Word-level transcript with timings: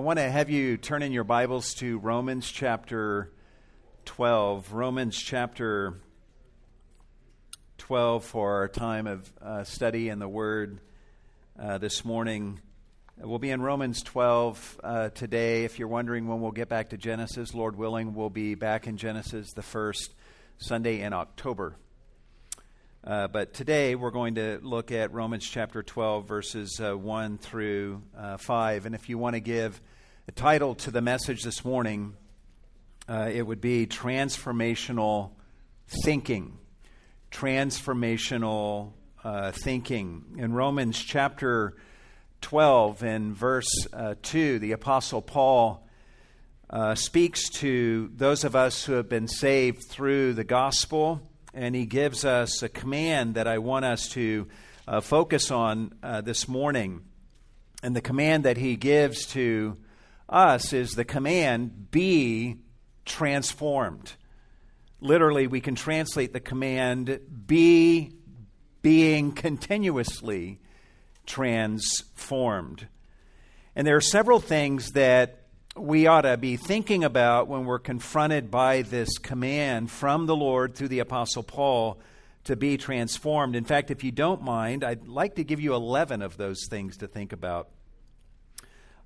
want 0.00 0.18
to 0.18 0.30
have 0.30 0.48
you 0.48 0.78
turn 0.78 1.02
in 1.02 1.12
your 1.12 1.24
Bibles 1.24 1.74
to 1.74 1.98
Romans 1.98 2.50
chapter 2.50 3.30
12. 4.06 4.72
Romans 4.72 5.14
chapter 5.14 6.00
12 7.76 8.24
for 8.24 8.54
our 8.54 8.68
time 8.68 9.06
of 9.06 9.30
uh, 9.42 9.64
study 9.64 10.08
in 10.08 10.18
the 10.18 10.26
Word 10.26 10.80
uh, 11.60 11.76
this 11.76 12.02
morning. 12.02 12.60
We'll 13.18 13.38
be 13.38 13.50
in 13.50 13.60
Romans 13.60 14.02
12 14.02 14.80
uh, 14.82 15.08
today. 15.10 15.64
If 15.64 15.78
you're 15.78 15.86
wondering 15.86 16.26
when 16.26 16.40
we'll 16.40 16.50
get 16.50 16.70
back 16.70 16.88
to 16.90 16.96
Genesis, 16.96 17.52
Lord 17.52 17.76
willing, 17.76 18.14
we'll 18.14 18.30
be 18.30 18.54
back 18.54 18.86
in 18.86 18.96
Genesis 18.96 19.52
the 19.52 19.62
first 19.62 20.14
Sunday 20.56 21.02
in 21.02 21.12
October. 21.12 21.76
Uh, 23.04 23.28
but 23.28 23.52
today 23.52 23.94
we're 23.94 24.10
going 24.10 24.36
to 24.36 24.60
look 24.62 24.92
at 24.92 25.12
Romans 25.12 25.46
chapter 25.46 25.82
12, 25.82 26.26
verses 26.26 26.80
uh, 26.82 26.96
1 26.96 27.36
through 27.36 28.02
uh, 28.16 28.38
5. 28.38 28.86
And 28.86 28.94
if 28.94 29.10
you 29.10 29.18
want 29.18 29.34
to 29.34 29.40
give 29.40 29.80
a 30.30 30.32
title 30.32 30.76
to 30.76 30.92
the 30.92 31.02
message 31.02 31.42
this 31.42 31.64
morning, 31.64 32.14
uh, 33.08 33.28
it 33.32 33.42
would 33.42 33.60
be 33.60 33.84
Transformational 33.84 35.32
Thinking. 36.04 36.56
Transformational 37.32 38.92
uh, 39.24 39.50
Thinking. 39.50 40.36
In 40.38 40.52
Romans 40.52 40.96
chapter 41.02 41.74
12, 42.42 43.02
in 43.02 43.34
verse 43.34 43.66
uh, 43.92 44.14
2, 44.22 44.60
the 44.60 44.70
Apostle 44.70 45.20
Paul 45.20 45.84
speaks 46.94 47.48
to 47.54 48.08
those 48.14 48.44
of 48.44 48.54
us 48.54 48.84
who 48.84 48.92
have 48.92 49.08
been 49.08 49.26
saved 49.26 49.82
through 49.88 50.34
the 50.34 50.44
gospel 50.44 51.20
and 51.52 51.74
he 51.74 51.86
gives 51.86 52.24
us 52.24 52.62
a 52.62 52.68
command 52.68 53.34
that 53.34 53.48
I 53.48 53.58
want 53.58 53.84
us 53.84 54.08
to 54.10 54.46
uh, 54.86 55.00
focus 55.00 55.50
on 55.50 55.92
uh, 56.04 56.20
this 56.20 56.46
morning. 56.46 57.00
And 57.82 57.96
the 57.96 58.00
command 58.00 58.44
that 58.44 58.58
he 58.58 58.76
gives 58.76 59.26
to 59.32 59.76
us 60.30 60.72
is 60.72 60.92
the 60.92 61.04
command 61.04 61.90
be 61.90 62.56
transformed. 63.04 64.14
Literally, 65.00 65.46
we 65.46 65.60
can 65.60 65.74
translate 65.74 66.32
the 66.32 66.40
command 66.40 67.20
be 67.46 68.12
being 68.82 69.32
continuously 69.32 70.60
transformed. 71.26 72.86
And 73.74 73.86
there 73.86 73.96
are 73.96 74.00
several 74.00 74.40
things 74.40 74.92
that 74.92 75.40
we 75.76 76.06
ought 76.06 76.22
to 76.22 76.36
be 76.36 76.56
thinking 76.56 77.04
about 77.04 77.48
when 77.48 77.64
we're 77.64 77.78
confronted 77.78 78.50
by 78.50 78.82
this 78.82 79.18
command 79.18 79.90
from 79.90 80.26
the 80.26 80.36
Lord 80.36 80.74
through 80.74 80.88
the 80.88 80.98
Apostle 80.98 81.42
Paul 81.42 82.00
to 82.44 82.56
be 82.56 82.76
transformed. 82.76 83.54
In 83.54 83.64
fact, 83.64 83.90
if 83.90 84.02
you 84.02 84.10
don't 84.10 84.42
mind, 84.42 84.82
I'd 84.82 85.06
like 85.06 85.36
to 85.36 85.44
give 85.44 85.60
you 85.60 85.74
11 85.74 86.22
of 86.22 86.36
those 86.36 86.66
things 86.68 86.96
to 86.98 87.06
think 87.06 87.32
about. 87.32 87.68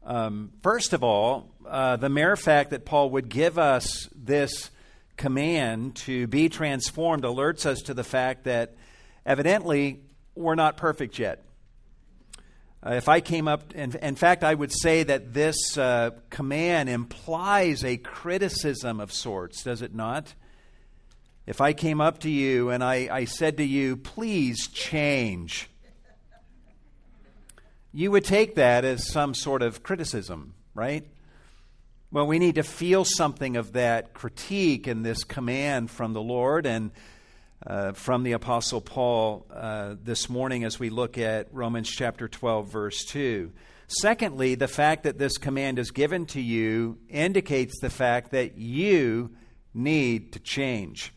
Um, 0.04 0.52
first 0.62 0.92
of 0.92 1.02
all, 1.02 1.50
uh, 1.66 1.96
the 1.96 2.08
mere 2.08 2.36
fact 2.36 2.70
that 2.70 2.84
Paul 2.84 3.10
would 3.10 3.28
give 3.28 3.58
us 3.58 4.08
this 4.14 4.70
command 5.16 5.96
to 5.96 6.26
be 6.26 6.48
transformed 6.48 7.24
alerts 7.24 7.64
us 7.66 7.82
to 7.82 7.94
the 7.94 8.04
fact 8.04 8.44
that 8.44 8.74
evidently 9.24 10.00
we're 10.34 10.56
not 10.56 10.76
perfect 10.76 11.18
yet. 11.18 11.42
Uh, 12.84 12.94
if 12.94 13.08
I 13.08 13.20
came 13.20 13.48
up, 13.48 13.74
in, 13.74 13.96
in, 13.96 14.14
fact, 14.14 14.44
I 14.44 14.52
would 14.52 14.72
say 14.72 15.04
that 15.04 15.32
this 15.32 15.78
uh, 15.78 16.10
command 16.28 16.90
implies 16.90 17.82
a 17.82 17.96
criticism 17.96 19.00
of 19.00 19.10
sorts, 19.10 19.62
does 19.62 19.80
it 19.80 19.94
not? 19.94 20.34
If 21.46 21.62
I 21.62 21.72
came 21.72 22.02
up 22.02 22.20
to 22.20 22.30
you 22.30 22.68
and 22.68 22.84
I, 22.84 23.08
I 23.10 23.24
said 23.24 23.56
to 23.56 23.64
you, 23.64 23.96
please 23.96 24.68
change, 24.68 25.70
you 27.94 28.10
would 28.10 28.24
take 28.24 28.56
that 28.56 28.84
as 28.84 29.08
some 29.08 29.34
sort 29.34 29.62
of 29.62 29.84
criticism, 29.84 30.54
right? 30.74 31.06
Well, 32.10 32.26
we 32.26 32.40
need 32.40 32.56
to 32.56 32.64
feel 32.64 33.04
something 33.04 33.56
of 33.56 33.74
that 33.74 34.12
critique 34.12 34.88
and 34.88 35.06
this 35.06 35.22
command 35.22 35.92
from 35.92 36.12
the 36.12 36.20
Lord, 36.20 36.66
and 36.66 36.90
uh, 37.64 37.92
from 37.92 38.24
the 38.24 38.32
Apostle 38.32 38.80
Paul 38.80 39.46
uh, 39.48 39.94
this 40.02 40.28
morning 40.28 40.64
as 40.64 40.80
we 40.80 40.90
look 40.90 41.18
at 41.18 41.46
Romans 41.52 41.88
chapter 41.88 42.26
12, 42.26 42.66
verse 42.66 43.04
2. 43.04 43.52
Secondly, 43.86 44.56
the 44.56 44.66
fact 44.66 45.04
that 45.04 45.18
this 45.18 45.38
command 45.38 45.78
is 45.78 45.92
given 45.92 46.26
to 46.26 46.40
you 46.40 46.98
indicates 47.08 47.78
the 47.78 47.90
fact 47.90 48.32
that 48.32 48.58
you 48.58 49.30
need 49.72 50.32
to 50.32 50.40
change. 50.40 51.12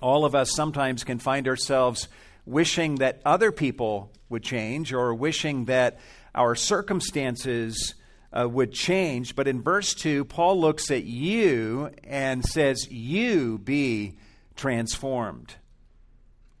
All 0.00 0.24
of 0.24 0.34
us 0.34 0.50
sometimes 0.54 1.04
can 1.04 1.18
find 1.18 1.46
ourselves 1.46 2.08
wishing 2.46 2.96
that 2.96 3.20
other 3.24 3.52
people 3.52 4.12
would 4.28 4.42
change 4.42 4.92
or 4.92 5.14
wishing 5.14 5.66
that 5.66 5.98
our 6.34 6.54
circumstances 6.54 7.94
uh, 8.32 8.48
would 8.48 8.72
change. 8.72 9.36
But 9.36 9.48
in 9.48 9.62
verse 9.62 9.94
2, 9.94 10.24
Paul 10.24 10.60
looks 10.60 10.90
at 10.90 11.04
you 11.04 11.90
and 12.02 12.44
says, 12.44 12.90
You 12.90 13.58
be 13.58 14.18
transformed. 14.56 15.54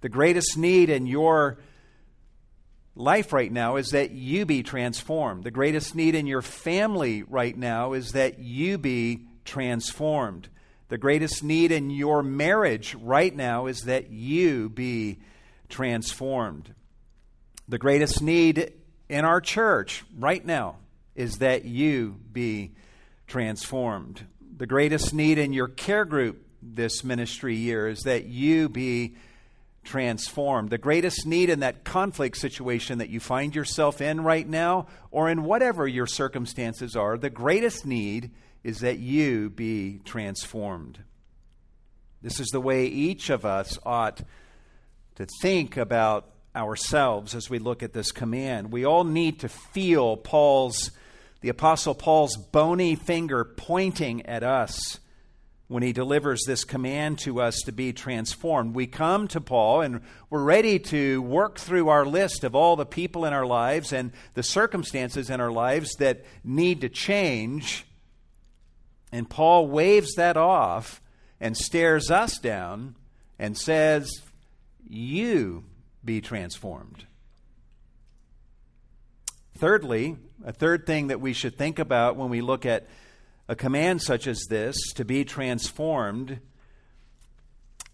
The 0.00 0.08
greatest 0.08 0.56
need 0.56 0.90
in 0.90 1.06
your 1.06 1.58
life 2.94 3.32
right 3.32 3.50
now 3.50 3.76
is 3.76 3.90
that 3.90 4.12
you 4.12 4.46
be 4.46 4.62
transformed. 4.62 5.44
The 5.44 5.50
greatest 5.50 5.94
need 5.94 6.14
in 6.14 6.26
your 6.26 6.42
family 6.42 7.22
right 7.22 7.56
now 7.56 7.92
is 7.94 8.12
that 8.12 8.38
you 8.38 8.78
be 8.78 9.26
transformed. 9.44 10.48
The 10.88 10.98
greatest 10.98 11.42
need 11.42 11.72
in 11.72 11.90
your 11.90 12.22
marriage 12.22 12.94
right 12.94 13.34
now 13.34 13.66
is 13.66 13.82
that 13.82 14.10
you 14.10 14.68
be 14.68 15.18
transformed. 15.68 16.74
The 17.68 17.78
greatest 17.78 18.22
need 18.22 18.72
in 19.08 19.24
our 19.24 19.40
church 19.40 20.04
right 20.18 20.44
now 20.44 20.76
is 21.14 21.38
that 21.38 21.64
you 21.64 22.16
be 22.32 22.72
transformed. 23.26 24.26
The 24.56 24.66
greatest 24.66 25.14
need 25.14 25.38
in 25.38 25.52
your 25.52 25.68
care 25.68 26.04
group 26.04 26.44
this 26.62 27.04
ministry 27.04 27.56
year 27.56 27.88
is 27.88 28.02
that 28.02 28.26
you 28.26 28.68
be 28.68 29.16
transformed. 29.84 30.70
The 30.70 30.78
greatest 30.78 31.26
need 31.26 31.50
in 31.50 31.60
that 31.60 31.84
conflict 31.84 32.36
situation 32.36 32.98
that 32.98 33.10
you 33.10 33.20
find 33.20 33.54
yourself 33.54 34.00
in 34.00 34.22
right 34.22 34.48
now, 34.48 34.86
or 35.10 35.28
in 35.28 35.44
whatever 35.44 35.86
your 35.86 36.06
circumstances 36.06 36.96
are, 36.96 37.18
the 37.18 37.30
greatest 37.30 37.84
need 37.86 38.30
is 38.62 38.80
that 38.80 38.98
you 38.98 39.50
be 39.50 40.00
transformed. 40.04 41.00
This 42.22 42.40
is 42.40 42.48
the 42.48 42.60
way 42.60 42.86
each 42.86 43.28
of 43.28 43.44
us 43.44 43.78
ought 43.84 44.22
to 45.16 45.26
think 45.42 45.76
about 45.76 46.30
ourselves 46.54 47.34
as 47.34 47.50
we 47.50 47.58
look 47.58 47.82
at 47.82 47.92
this 47.92 48.12
command. 48.12 48.72
We 48.72 48.84
all 48.84 49.04
need 49.04 49.40
to 49.40 49.48
feel 49.48 50.16
Paul's, 50.16 50.90
the 51.40 51.48
Apostle 51.48 51.94
Paul's 51.94 52.36
bony 52.36 52.94
finger 52.94 53.44
pointing 53.44 54.26
at 54.26 54.42
us 54.42 54.98
when 55.66 55.82
he 55.82 55.92
delivers 55.92 56.42
this 56.46 56.62
command 56.62 57.18
to 57.18 57.40
us 57.40 57.60
to 57.64 57.72
be 57.72 57.92
transformed. 57.92 58.74
We 58.74 58.86
come 58.86 59.28
to 59.28 59.40
Paul 59.40 59.80
and 59.80 60.02
we're 60.28 60.42
ready 60.42 60.78
to 60.78 61.22
work 61.22 61.58
through 61.58 61.88
our 61.88 62.04
list 62.04 62.44
of 62.44 62.54
all 62.54 62.76
the 62.76 62.86
people 62.86 63.24
in 63.24 63.32
our 63.32 63.46
lives 63.46 63.92
and 63.92 64.12
the 64.34 64.42
circumstances 64.42 65.30
in 65.30 65.40
our 65.40 65.50
lives 65.50 65.94
that 65.96 66.24
need 66.44 66.82
to 66.82 66.88
change. 66.88 67.86
And 69.10 69.28
Paul 69.28 69.68
waves 69.68 70.14
that 70.14 70.36
off 70.36 71.00
and 71.40 71.56
stares 71.56 72.10
us 72.10 72.38
down 72.38 72.96
and 73.38 73.56
says, 73.56 74.20
You 74.88 75.64
be 76.04 76.20
transformed. 76.20 77.06
Thirdly, 79.56 80.16
a 80.44 80.52
third 80.52 80.86
thing 80.86 81.08
that 81.08 81.20
we 81.20 81.32
should 81.32 81.56
think 81.56 81.78
about 81.78 82.16
when 82.16 82.28
we 82.28 82.40
look 82.40 82.66
at 82.66 82.86
a 83.48 83.54
command 83.54 84.02
such 84.02 84.26
as 84.26 84.44
this, 84.48 84.76
to 84.94 85.04
be 85.04 85.24
transformed, 85.24 86.40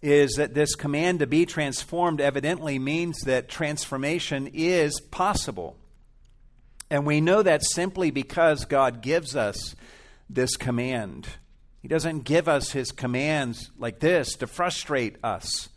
is 0.01 0.31
that 0.37 0.53
this 0.53 0.75
command 0.75 1.19
to 1.19 1.27
be 1.27 1.45
transformed 1.45 2.19
evidently 2.19 2.79
means 2.79 3.19
that 3.21 3.47
transformation 3.47 4.49
is 4.53 4.99
possible. 4.99 5.77
And 6.89 7.05
we 7.05 7.21
know 7.21 7.43
that 7.43 7.63
simply 7.63 8.11
because 8.11 8.65
God 8.65 9.01
gives 9.01 9.35
us 9.35 9.75
this 10.29 10.55
command. 10.57 11.27
He 11.81 11.87
doesn't 11.87 12.21
give 12.21 12.47
us 12.47 12.71
his 12.71 12.91
commands 12.91 13.69
like 13.77 13.99
this 13.99 14.35
to 14.35 14.47
frustrate 14.47 15.17
us. 15.23 15.69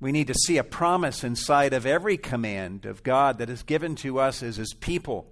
We 0.00 0.12
need 0.12 0.28
to 0.28 0.34
see 0.34 0.58
a 0.58 0.64
promise 0.64 1.24
inside 1.24 1.72
of 1.72 1.84
every 1.84 2.16
command 2.16 2.86
of 2.86 3.02
God 3.02 3.38
that 3.38 3.50
is 3.50 3.62
given 3.62 3.96
to 3.96 4.20
us 4.20 4.42
as 4.42 4.56
his 4.56 4.72
people. 4.74 5.26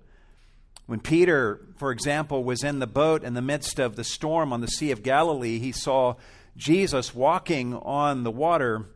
When 0.86 1.00
Peter, 1.00 1.60
for 1.76 1.92
example, 1.92 2.42
was 2.42 2.64
in 2.64 2.80
the 2.80 2.86
boat 2.86 3.22
in 3.22 3.34
the 3.34 3.42
midst 3.42 3.78
of 3.78 3.96
the 3.96 4.04
storm 4.04 4.52
on 4.52 4.60
the 4.60 4.68
Sea 4.68 4.90
of 4.90 5.02
Galilee, 5.02 5.58
he 5.58 5.72
saw 5.72 6.14
Jesus 6.56 7.14
walking 7.14 7.74
on 7.74 8.24
the 8.24 8.30
water, 8.30 8.86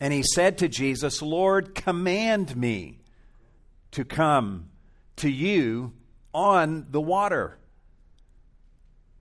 and 0.00 0.12
he 0.12 0.22
said 0.22 0.58
to 0.58 0.68
Jesus, 0.68 1.22
Lord, 1.22 1.74
command 1.74 2.56
me 2.56 2.98
to 3.92 4.04
come 4.04 4.68
to 5.16 5.30
you 5.30 5.92
on 6.34 6.86
the 6.90 7.00
water. 7.00 7.58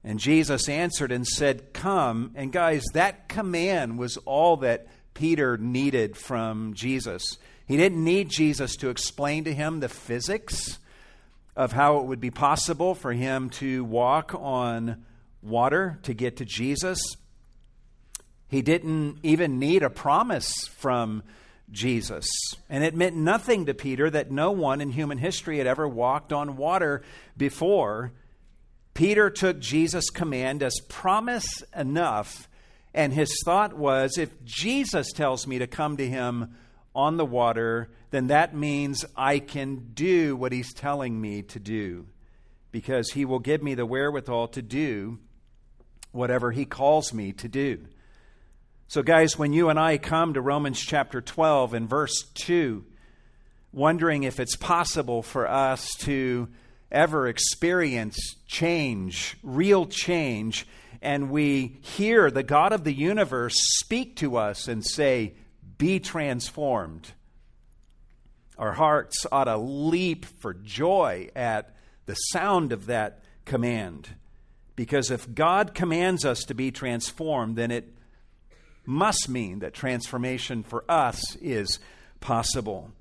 And 0.04 0.20
Jesus 0.20 0.70
answered 0.70 1.12
and 1.12 1.28
said, 1.28 1.74
Come. 1.74 2.32
And 2.36 2.52
guys, 2.52 2.84
that 2.94 3.28
command 3.28 3.98
was 3.98 4.18
all 4.18 4.58
that 4.58 4.88
Peter 5.18 5.58
needed 5.58 6.16
from 6.16 6.76
Jesus. 6.76 7.40
He 7.66 7.76
didn't 7.76 8.04
need 8.04 8.30
Jesus 8.30 8.76
to 8.76 8.90
explain 8.90 9.46
to 9.46 9.54
him 9.54 9.80
the 9.80 9.90
physics 9.90 10.78
of 11.56 11.72
how 11.72 11.98
it 11.98 12.06
would 12.06 12.22
be 12.22 12.30
possible 12.30 12.94
for 12.94 13.12
him 13.14 13.50
to 13.50 13.84
walk 13.84 14.36
on 14.36 15.04
water 15.42 15.98
to 16.04 16.14
get 16.14 16.38
to 16.38 16.46
Jesus. 16.46 17.02
He 18.48 18.62
didn't 18.62 19.18
even 19.24 19.58
need 19.58 19.82
a 19.82 19.90
promise 19.90 20.54
from 20.78 21.24
Jesus. 21.72 22.28
And 22.70 22.84
it 22.84 22.96
meant 22.96 23.16
nothing 23.16 23.66
to 23.66 23.74
Peter 23.74 24.12
that 24.12 24.30
no 24.30 24.52
one 24.52 24.82
in 24.82 24.92
human 24.92 25.18
history 25.18 25.58
had 25.58 25.66
ever 25.66 25.88
walked 25.88 26.32
on 26.32 26.58
water 26.58 27.02
before. 27.36 28.12
Peter 28.94 29.32
took 29.32 29.58
Jesus' 29.60 30.12
command 30.12 30.62
as 30.62 30.80
promise 30.88 31.64
enough, 31.76 32.48
and 32.98 33.14
his 33.14 33.32
thought 33.46 33.78
was 33.78 34.18
if 34.18 34.44
Jesus 34.44 35.14
tells 35.14 35.46
me 35.46 35.60
to 35.60 35.68
come 35.68 35.98
to 35.98 36.10
him 36.10 36.56
on 36.96 37.18
the 37.18 37.26
water, 37.26 37.92
then 38.10 38.28
that 38.28 38.56
means 38.56 39.06
I 39.16 39.38
can 39.38 39.92
do 39.94 40.36
what 40.36 40.52
he's 40.52 40.74
telling 40.74 41.22
me 41.22 41.44
to 41.44 41.60
do 41.60 42.08
because 42.72 43.12
he 43.12 43.24
will 43.24 43.38
give 43.38 43.62
me 43.62 43.76
the 43.76 43.86
wherewithal 43.86 44.48
to 44.48 44.64
do 44.64 45.20
whatever 46.12 46.50
he 46.52 46.66
calls 46.66 47.14
me 47.14 47.34
to 47.34 47.48
do. 47.48 47.86
So, 48.88 49.04
guys, 49.04 49.38
when 49.38 49.54
you 49.54 49.70
and 49.70 49.80
I 49.80 50.00
come 50.00 50.34
to 50.34 50.42
Romans 50.42 50.80
chapter 50.80 51.22
12 51.22 51.76
and 51.76 51.88
verse 51.88 52.24
2, 52.34 52.84
wondering 53.72 54.24
if 54.24 54.40
it's 54.40 54.56
possible 54.56 55.22
for 55.22 55.48
us 55.48 55.94
to 56.00 56.48
ever 56.92 57.28
experience 57.28 58.18
change, 58.48 59.38
real 59.44 59.86
change, 59.86 60.66
and 61.02 61.30
we 61.30 61.78
hear 61.82 62.32
the 62.32 62.44
God 62.44 62.74
of 62.74 62.84
the 62.84 62.94
universe 62.94 63.56
speak 63.80 64.16
to 64.18 64.38
us 64.38 64.68
and 64.68 64.86
say, 64.86 65.34
Be 65.78 66.00
transformed, 66.00 67.12
our 68.58 68.74
hearts 68.74 69.26
ought 69.32 69.46
to 69.46 69.58
leap 69.58 70.26
for 70.26 70.54
joy 70.54 71.30
at 71.36 71.76
the 72.06 72.16
sound 72.16 72.72
of 72.72 72.88
that 72.88 73.24
command. 73.46 74.10
Because 74.76 75.12
if 75.12 75.34
God 75.34 75.74
commands 75.74 76.26
us 76.26 76.44
to 76.46 76.54
be 76.54 76.72
transformed, 76.72 77.56
then 77.56 77.72
it 77.72 77.94
must 78.86 79.28
mean 79.28 79.60
that 79.60 79.74
transformation 79.74 80.64
for 80.64 80.84
us 80.90 81.36
is 81.38 81.80
possible. 82.20 82.92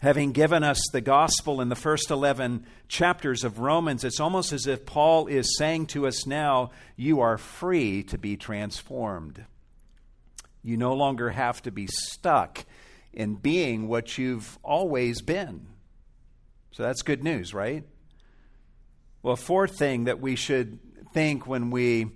Having 0.00 0.32
given 0.32 0.62
us 0.62 0.80
the 0.92 1.00
gospel 1.00 1.60
in 1.60 1.68
the 1.68 1.76
first 1.76 2.10
11 2.10 2.66
chapters 2.88 3.42
of 3.42 3.58
Romans, 3.58 4.04
it's 4.04 4.20
almost 4.20 4.52
as 4.52 4.66
if 4.66 4.84
Paul 4.84 5.26
is 5.26 5.56
saying 5.56 5.86
to 5.88 6.06
us 6.06 6.26
now, 6.26 6.70
You 6.96 7.20
are 7.20 7.38
free 7.38 8.02
to 8.04 8.18
be 8.18 8.36
transformed. 8.36 9.44
You 10.62 10.76
no 10.76 10.94
longer 10.94 11.30
have 11.30 11.62
to 11.62 11.70
be 11.70 11.86
stuck 11.86 12.64
in 13.12 13.36
being 13.36 13.88
what 13.88 14.18
you've 14.18 14.58
always 14.62 15.22
been. 15.22 15.66
So 16.72 16.82
that's 16.82 17.02
good 17.02 17.22
news, 17.22 17.54
right? 17.54 17.84
Well, 19.22 19.36
fourth 19.36 19.78
thing 19.78 20.04
that 20.04 20.20
we 20.20 20.36
should 20.36 20.80
think 21.12 21.46
when 21.46 21.70
we 21.70 22.08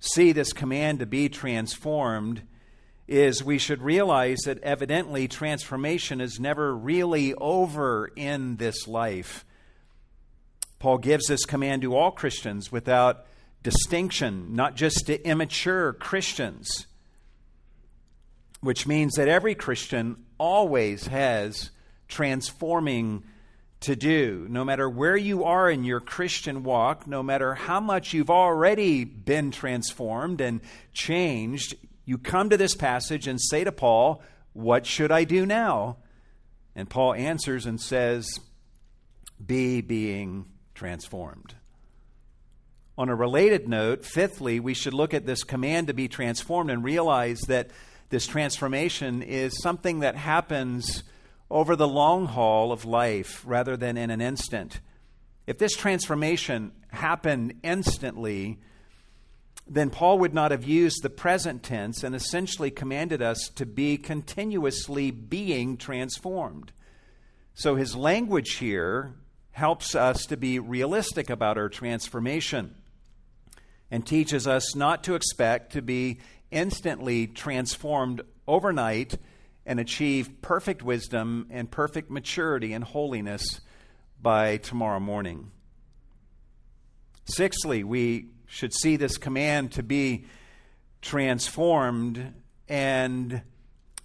see 0.00 0.32
this 0.32 0.52
command 0.52 1.00
to 1.00 1.06
be 1.06 1.28
transformed 1.28 2.42
is 3.08 3.42
we 3.42 3.58
should 3.58 3.82
realize 3.82 4.38
that 4.44 4.62
evidently 4.62 5.26
transformation 5.26 6.20
is 6.20 6.38
never 6.38 6.76
really 6.76 7.34
over 7.34 8.12
in 8.14 8.56
this 8.56 8.86
life. 8.86 9.44
Paul 10.78 10.98
gives 10.98 11.26
this 11.26 11.44
command 11.44 11.82
to 11.82 11.96
all 11.96 12.10
Christians 12.10 12.70
without 12.70 13.26
distinction, 13.62 14.54
not 14.54 14.76
just 14.76 15.06
to 15.06 15.26
immature 15.26 15.94
Christians, 15.94 16.86
which 18.60 18.86
means 18.86 19.14
that 19.14 19.26
every 19.26 19.54
Christian 19.54 20.24
always 20.38 21.06
has 21.06 21.70
transforming 22.08 23.24
to 23.80 23.96
do. 23.96 24.46
No 24.48 24.64
matter 24.64 24.88
where 24.88 25.16
you 25.16 25.44
are 25.44 25.70
in 25.70 25.84
your 25.84 26.00
Christian 26.00 26.62
walk, 26.62 27.06
no 27.06 27.22
matter 27.22 27.54
how 27.54 27.80
much 27.80 28.12
you've 28.12 28.30
already 28.30 29.04
been 29.04 29.50
transformed 29.50 30.40
and 30.40 30.60
changed, 30.92 31.74
you 32.08 32.16
come 32.16 32.48
to 32.48 32.56
this 32.56 32.74
passage 32.74 33.28
and 33.28 33.38
say 33.38 33.64
to 33.64 33.70
Paul, 33.70 34.22
What 34.54 34.86
should 34.86 35.12
I 35.12 35.24
do 35.24 35.44
now? 35.44 35.98
And 36.74 36.88
Paul 36.88 37.12
answers 37.12 37.66
and 37.66 37.78
says, 37.78 38.40
Be 39.44 39.82
being 39.82 40.46
transformed. 40.74 41.54
On 42.96 43.10
a 43.10 43.14
related 43.14 43.68
note, 43.68 44.06
fifthly, 44.06 44.58
we 44.58 44.72
should 44.72 44.94
look 44.94 45.12
at 45.12 45.26
this 45.26 45.44
command 45.44 45.88
to 45.88 45.92
be 45.92 46.08
transformed 46.08 46.70
and 46.70 46.82
realize 46.82 47.40
that 47.42 47.70
this 48.08 48.26
transformation 48.26 49.22
is 49.22 49.60
something 49.60 50.00
that 50.00 50.16
happens 50.16 51.04
over 51.50 51.76
the 51.76 51.86
long 51.86 52.24
haul 52.24 52.72
of 52.72 52.86
life 52.86 53.42
rather 53.46 53.76
than 53.76 53.98
in 53.98 54.10
an 54.10 54.22
instant. 54.22 54.80
If 55.46 55.58
this 55.58 55.76
transformation 55.76 56.72
happened 56.88 57.54
instantly, 57.62 58.58
then 59.68 59.90
Paul 59.90 60.18
would 60.20 60.34
not 60.34 60.50
have 60.50 60.64
used 60.64 61.02
the 61.02 61.10
present 61.10 61.62
tense 61.62 62.02
and 62.02 62.14
essentially 62.14 62.70
commanded 62.70 63.20
us 63.20 63.50
to 63.56 63.66
be 63.66 63.96
continuously 63.96 65.10
being 65.10 65.76
transformed. 65.76 66.72
So 67.54 67.74
his 67.74 67.94
language 67.94 68.54
here 68.54 69.14
helps 69.50 69.94
us 69.94 70.24
to 70.26 70.36
be 70.36 70.58
realistic 70.58 71.28
about 71.28 71.58
our 71.58 71.68
transformation 71.68 72.74
and 73.90 74.06
teaches 74.06 74.46
us 74.46 74.76
not 74.76 75.04
to 75.04 75.14
expect 75.14 75.72
to 75.72 75.82
be 75.82 76.18
instantly 76.50 77.26
transformed 77.26 78.22
overnight 78.46 79.18
and 79.66 79.80
achieve 79.80 80.40
perfect 80.40 80.82
wisdom 80.82 81.46
and 81.50 81.70
perfect 81.70 82.10
maturity 82.10 82.72
and 82.72 82.84
holiness 82.84 83.60
by 84.20 84.56
tomorrow 84.56 85.00
morning. 85.00 85.50
Sixthly, 87.26 87.84
we 87.84 88.30
should 88.48 88.74
see 88.74 88.96
this 88.96 89.18
command 89.18 89.72
to 89.72 89.82
be 89.82 90.24
transformed, 91.02 92.34
and 92.68 93.42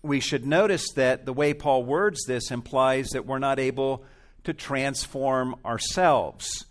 we 0.03 0.19
should 0.19 0.45
notice 0.45 0.91
that 0.91 1.25
the 1.25 1.33
way 1.33 1.53
Paul 1.53 1.83
words 1.85 2.25
this 2.27 2.51
implies 2.51 3.09
that 3.09 3.25
we're 3.25 3.39
not 3.39 3.57
able 3.57 4.03
to 4.43 4.53
transform 4.53 5.55
ourselves. 5.65 6.65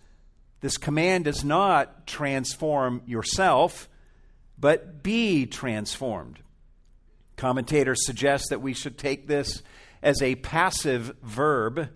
This 0.60 0.76
command 0.76 1.24
does 1.24 1.42
not 1.42 2.06
transform 2.06 3.02
yourself, 3.06 3.88
but 4.58 5.02
be 5.02 5.46
transformed. 5.46 6.38
Commentators 7.36 8.06
suggest 8.06 8.50
that 8.50 8.60
we 8.60 8.74
should 8.74 8.98
take 8.98 9.26
this 9.26 9.62
as 10.02 10.20
a 10.20 10.34
passive 10.36 11.16
verb, 11.22 11.88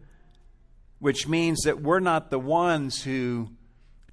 which 0.99 1.29
means 1.29 1.61
that 1.63 1.83
we're 1.83 2.01
not 2.01 2.31
the 2.31 2.39
ones 2.39 3.03
who 3.03 3.51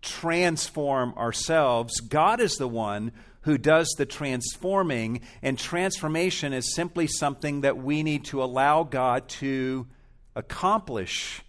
transform 0.03 1.13
ourselves. 1.17 1.99
God 2.01 2.39
is 2.39 2.57
the 2.57 2.67
one 2.67 3.11
who 3.41 3.57
does 3.57 3.89
the 3.97 4.05
transforming, 4.05 5.21
and 5.41 5.57
transformation 5.57 6.53
is 6.53 6.75
simply 6.75 7.07
something 7.07 7.61
that 7.61 7.77
we 7.77 8.03
need 8.03 8.23
to 8.25 8.43
allow 8.43 8.83
God 8.83 9.27
to 9.27 9.87
accomplish 10.35 11.41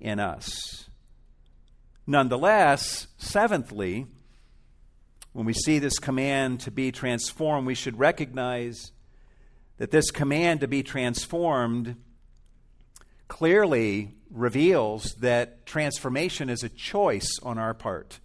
in 0.00 0.20
us. 0.20 0.88
Nonetheless, 2.06 3.08
seventhly, 3.18 4.06
when 5.32 5.46
we 5.46 5.52
see 5.52 5.78
this 5.78 5.98
command 5.98 6.60
to 6.60 6.70
be 6.70 6.92
transformed, 6.92 7.66
we 7.66 7.74
should 7.74 7.98
recognize 7.98 8.92
that 9.78 9.90
this 9.90 10.10
command 10.10 10.60
to 10.60 10.68
be 10.68 10.82
transformed 10.82 11.96
clearly 13.28 14.14
reveals 14.34 15.14
that 15.20 15.64
transformation 15.64 16.50
is 16.50 16.62
a 16.62 16.68
choice 16.68 17.38
on 17.42 17.56
our 17.56 17.72
part. 17.72 18.18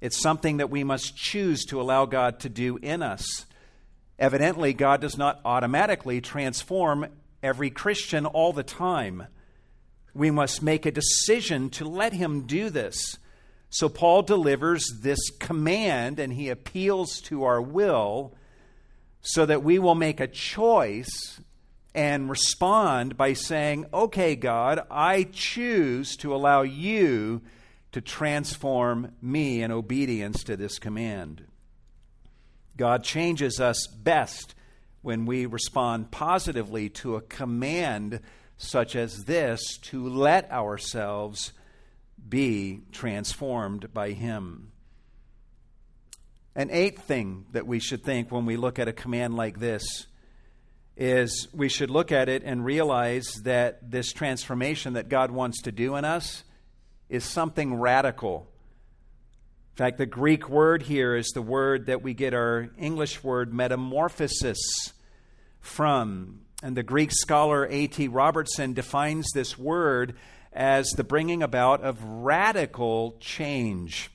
It's 0.00 0.20
something 0.20 0.58
that 0.58 0.70
we 0.70 0.84
must 0.84 1.16
choose 1.16 1.64
to 1.66 1.80
allow 1.80 2.04
God 2.04 2.40
to 2.40 2.50
do 2.50 2.76
in 2.76 3.02
us. 3.02 3.46
Evidently, 4.18 4.74
God 4.74 5.00
does 5.00 5.16
not 5.16 5.40
automatically 5.44 6.20
transform 6.20 7.06
every 7.42 7.70
Christian 7.70 8.26
all 8.26 8.52
the 8.52 8.62
time. 8.62 9.26
We 10.12 10.30
must 10.30 10.62
make 10.62 10.84
a 10.84 10.92
decision 10.92 11.70
to 11.70 11.86
let 11.86 12.12
Him 12.12 12.42
do 12.42 12.68
this. 12.68 13.16
So, 13.70 13.88
Paul 13.88 14.22
delivers 14.22 14.86
this 15.00 15.30
command 15.40 16.20
and 16.20 16.32
he 16.32 16.48
appeals 16.48 17.20
to 17.22 17.42
our 17.42 17.60
will 17.60 18.34
so 19.20 19.46
that 19.46 19.64
we 19.64 19.80
will 19.80 19.96
make 19.96 20.20
a 20.20 20.28
choice 20.28 21.33
and 21.94 22.28
respond 22.28 23.16
by 23.16 23.32
saying, 23.32 23.86
Okay, 23.92 24.34
God, 24.36 24.80
I 24.90 25.24
choose 25.24 26.16
to 26.16 26.34
allow 26.34 26.62
you 26.62 27.42
to 27.92 28.00
transform 28.00 29.12
me 29.22 29.62
in 29.62 29.70
obedience 29.70 30.42
to 30.44 30.56
this 30.56 30.78
command. 30.78 31.44
God 32.76 33.04
changes 33.04 33.60
us 33.60 33.86
best 33.86 34.54
when 35.02 35.26
we 35.26 35.46
respond 35.46 36.10
positively 36.10 36.88
to 36.88 37.14
a 37.14 37.20
command 37.20 38.20
such 38.56 38.96
as 38.96 39.24
this 39.24 39.78
to 39.78 40.08
let 40.08 40.50
ourselves 40.50 41.52
be 42.28 42.80
transformed 42.90 43.92
by 43.92 44.10
Him. 44.10 44.72
An 46.56 46.70
eighth 46.70 47.02
thing 47.02 47.46
that 47.52 47.66
we 47.66 47.78
should 47.78 48.02
think 48.02 48.32
when 48.32 48.46
we 48.46 48.56
look 48.56 48.78
at 48.78 48.88
a 48.88 48.92
command 48.92 49.36
like 49.36 49.60
this 49.60 50.06
is 50.96 51.48
we 51.52 51.68
should 51.68 51.90
look 51.90 52.12
at 52.12 52.28
it 52.28 52.42
and 52.44 52.64
realize 52.64 53.42
that 53.42 53.90
this 53.90 54.12
transformation 54.12 54.92
that 54.92 55.08
God 55.08 55.30
wants 55.30 55.62
to 55.62 55.72
do 55.72 55.96
in 55.96 56.04
us 56.04 56.44
is 57.08 57.24
something 57.24 57.74
radical. 57.74 58.48
In 59.72 59.76
fact, 59.76 59.98
the 59.98 60.06
Greek 60.06 60.48
word 60.48 60.82
here 60.82 61.16
is 61.16 61.28
the 61.30 61.42
word 61.42 61.86
that 61.86 62.02
we 62.02 62.14
get 62.14 62.32
our 62.32 62.70
English 62.78 63.24
word 63.24 63.52
metamorphosis 63.52 64.92
from. 65.60 66.42
And 66.62 66.76
the 66.76 66.84
Greek 66.84 67.10
scholar 67.10 67.66
A.T. 67.68 68.08
Robertson 68.08 68.72
defines 68.72 69.26
this 69.34 69.58
word 69.58 70.14
as 70.52 70.90
the 70.90 71.02
bringing 71.02 71.42
about 71.42 71.82
of 71.82 72.02
radical 72.04 73.16
change. 73.18 74.10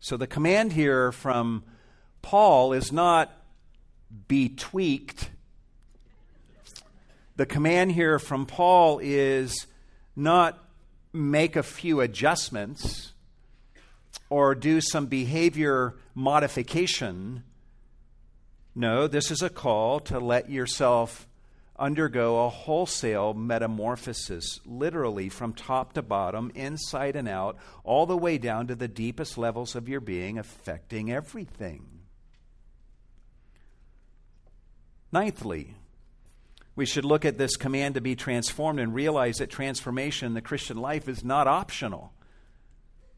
So 0.00 0.16
the 0.16 0.26
command 0.26 0.72
here 0.72 1.12
from 1.12 1.62
Paul 2.20 2.72
is 2.72 2.90
not 2.90 3.32
be 4.28 4.48
tweaked. 4.48 5.30
The 7.36 7.46
command 7.46 7.92
here 7.92 8.18
from 8.18 8.46
Paul 8.46 9.00
is 9.02 9.66
not 10.14 10.58
make 11.12 11.56
a 11.56 11.62
few 11.62 12.00
adjustments 12.00 13.12
or 14.28 14.54
do 14.54 14.80
some 14.80 15.06
behavior 15.06 15.96
modification. 16.14 17.42
No, 18.74 19.06
this 19.06 19.30
is 19.30 19.42
a 19.42 19.50
call 19.50 20.00
to 20.00 20.20
let 20.20 20.50
yourself 20.50 21.26
undergo 21.78 22.44
a 22.44 22.48
wholesale 22.50 23.32
metamorphosis, 23.32 24.60
literally 24.66 25.28
from 25.30 25.54
top 25.54 25.94
to 25.94 26.02
bottom, 26.02 26.52
inside 26.54 27.16
and 27.16 27.26
out, 27.26 27.56
all 27.82 28.04
the 28.06 28.16
way 28.16 28.36
down 28.36 28.66
to 28.66 28.74
the 28.74 28.86
deepest 28.86 29.38
levels 29.38 29.74
of 29.74 29.88
your 29.88 30.00
being, 30.00 30.38
affecting 30.38 31.10
everything. 31.10 31.99
Ninthly, 35.12 35.74
we 36.76 36.86
should 36.86 37.04
look 37.04 37.24
at 37.24 37.36
this 37.36 37.56
command 37.56 37.94
to 37.94 38.00
be 38.00 38.14
transformed 38.14 38.80
and 38.80 38.94
realize 38.94 39.38
that 39.38 39.50
transformation 39.50 40.26
in 40.26 40.34
the 40.34 40.40
Christian 40.40 40.76
life 40.76 41.08
is 41.08 41.24
not 41.24 41.46
optional. 41.46 42.12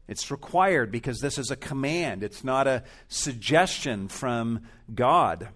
It's 0.07 0.31
required 0.31 0.91
because 0.91 1.19
this 1.19 1.37
is 1.37 1.49
a 1.49 1.55
command, 1.55 2.23
it's 2.23 2.43
not 2.43 2.67
a 2.67 2.83
suggestion 3.07 4.07
from 4.07 4.61
God. 4.93 5.49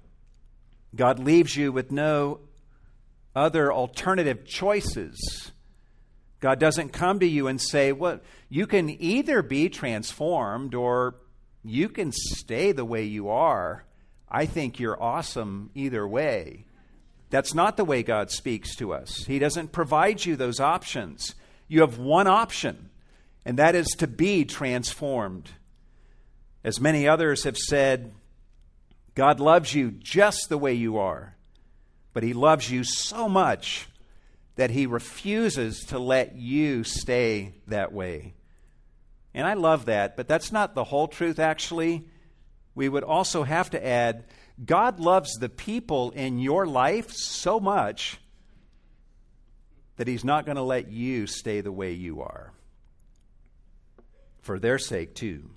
God 0.95 1.19
leaves 1.19 1.55
you 1.55 1.71
with 1.71 1.91
no 1.91 2.39
other 3.35 3.73
alternative 3.73 4.45
choices. 4.45 5.51
God 6.39 6.59
doesn't 6.59 6.93
come 6.93 7.19
to 7.19 7.27
you 7.27 7.47
and 7.47 7.59
say, 7.59 7.91
well, 7.91 8.19
you 8.47 8.67
can 8.67 8.89
either 8.89 9.41
be 9.41 9.69
transformed 9.69 10.75
or 10.75 11.15
you 11.63 11.89
can 11.89 12.11
stay 12.11 12.71
the 12.71 12.85
way 12.85 13.03
you 13.03 13.29
are. 13.29 13.83
I 14.29 14.45
think 14.45 14.79
you're 14.79 15.01
awesome 15.01 15.69
either 15.73 16.07
way. 16.07 16.65
That's 17.29 17.53
not 17.53 17.77
the 17.77 17.85
way 17.85 18.03
God 18.03 18.31
speaks 18.31 18.75
to 18.77 18.93
us. 18.93 19.25
He 19.25 19.39
doesn't 19.39 19.71
provide 19.71 20.25
you 20.25 20.35
those 20.35 20.59
options. 20.59 21.35
You 21.67 21.81
have 21.81 21.97
one 21.97 22.27
option, 22.27 22.89
and 23.45 23.57
that 23.57 23.75
is 23.75 23.87
to 23.97 24.07
be 24.07 24.45
transformed. 24.45 25.51
As 26.63 26.79
many 26.79 27.07
others 27.07 27.43
have 27.43 27.57
said, 27.57 28.13
God 29.15 29.39
loves 29.39 29.73
you 29.73 29.91
just 29.91 30.47
the 30.49 30.57
way 30.57 30.73
you 30.73 30.97
are, 30.97 31.35
but 32.13 32.23
He 32.23 32.33
loves 32.33 32.69
you 32.69 32.83
so 32.83 33.27
much 33.27 33.87
that 34.55 34.71
He 34.71 34.85
refuses 34.85 35.79
to 35.85 35.99
let 35.99 36.35
you 36.35 36.83
stay 36.83 37.53
that 37.67 37.93
way. 37.93 38.33
And 39.33 39.45
I 39.47 39.53
love 39.53 39.85
that, 39.85 40.15
but 40.15 40.27
that's 40.27 40.51
not 40.51 40.75
the 40.75 40.85
whole 40.85 41.07
truth, 41.07 41.39
actually 41.39 42.05
we 42.77 42.87
would 42.87 43.03
also 43.03 43.41
have 43.41 43.71
to 43.71 43.85
add 43.85 44.23
God 44.63 44.99
loves 44.99 45.33
the 45.33 45.49
people 45.49 46.11
in 46.11 46.37
your 46.37 46.67
life 46.67 47.11
so 47.11 47.59
much 47.59 48.19
that 49.97 50.07
He's 50.07 50.23
not 50.23 50.45
going 50.45 50.57
to 50.57 50.63
let 50.63 50.89
you 50.89 51.25
stay 51.25 51.61
the 51.61 51.71
way 51.71 51.91
you 51.91 52.21
are. 52.21 52.53
For 54.41 54.59
their 54.59 54.77
sake, 54.77 55.15
too. 55.15 55.49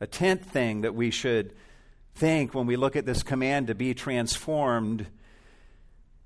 A 0.00 0.06
tenth 0.06 0.50
thing 0.50 0.80
that 0.80 0.94
we 0.94 1.10
should 1.10 1.54
think 2.14 2.54
when 2.54 2.66
we 2.66 2.76
look 2.76 2.96
at 2.96 3.04
this 3.04 3.22
command 3.22 3.66
to 3.66 3.74
be 3.74 3.92
transformed 3.92 5.06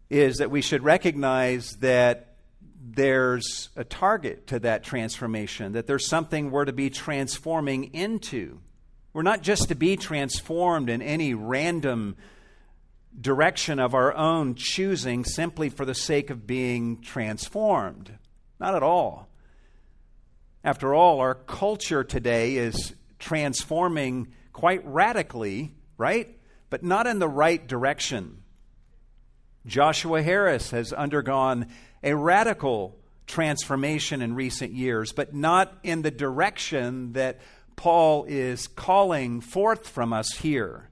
is 0.08 0.36
that 0.36 0.50
we 0.52 0.62
should 0.62 0.84
recognize 0.84 1.72
that 1.80 2.36
there's 2.80 3.70
a 3.76 3.84
target 3.84 4.46
to 4.48 4.60
that 4.60 4.84
transformation, 4.84 5.72
that 5.72 5.88
there's 5.88 6.06
something 6.08 6.50
we're 6.50 6.64
to 6.64 6.72
be 6.72 6.90
transforming 6.90 7.92
into. 7.92 8.60
We're 9.12 9.22
not 9.22 9.42
just 9.42 9.68
to 9.68 9.74
be 9.74 9.96
transformed 9.96 10.88
in 10.88 11.02
any 11.02 11.34
random 11.34 12.16
direction 13.20 13.80
of 13.80 13.94
our 13.94 14.14
own 14.14 14.54
choosing 14.54 15.24
simply 15.24 15.68
for 15.68 15.84
the 15.84 15.94
sake 15.94 16.30
of 16.30 16.46
being 16.46 17.00
transformed. 17.00 18.16
Not 18.60 18.76
at 18.76 18.82
all. 18.82 19.28
After 20.62 20.94
all, 20.94 21.20
our 21.20 21.34
culture 21.34 22.04
today 22.04 22.56
is 22.56 22.94
transforming 23.18 24.28
quite 24.52 24.86
radically, 24.86 25.74
right? 25.96 26.38
But 26.68 26.84
not 26.84 27.06
in 27.06 27.18
the 27.18 27.28
right 27.28 27.66
direction. 27.66 28.42
Joshua 29.66 30.22
Harris 30.22 30.70
has 30.70 30.92
undergone 30.92 31.66
a 32.02 32.14
radical 32.14 32.96
transformation 33.26 34.22
in 34.22 34.34
recent 34.34 34.72
years, 34.72 35.12
but 35.12 35.34
not 35.34 35.72
in 35.82 36.02
the 36.02 36.10
direction 36.10 37.12
that 37.12 37.40
Paul 37.80 38.26
is 38.28 38.66
calling 38.66 39.40
forth 39.40 39.88
from 39.88 40.12
us 40.12 40.30
here. 40.32 40.90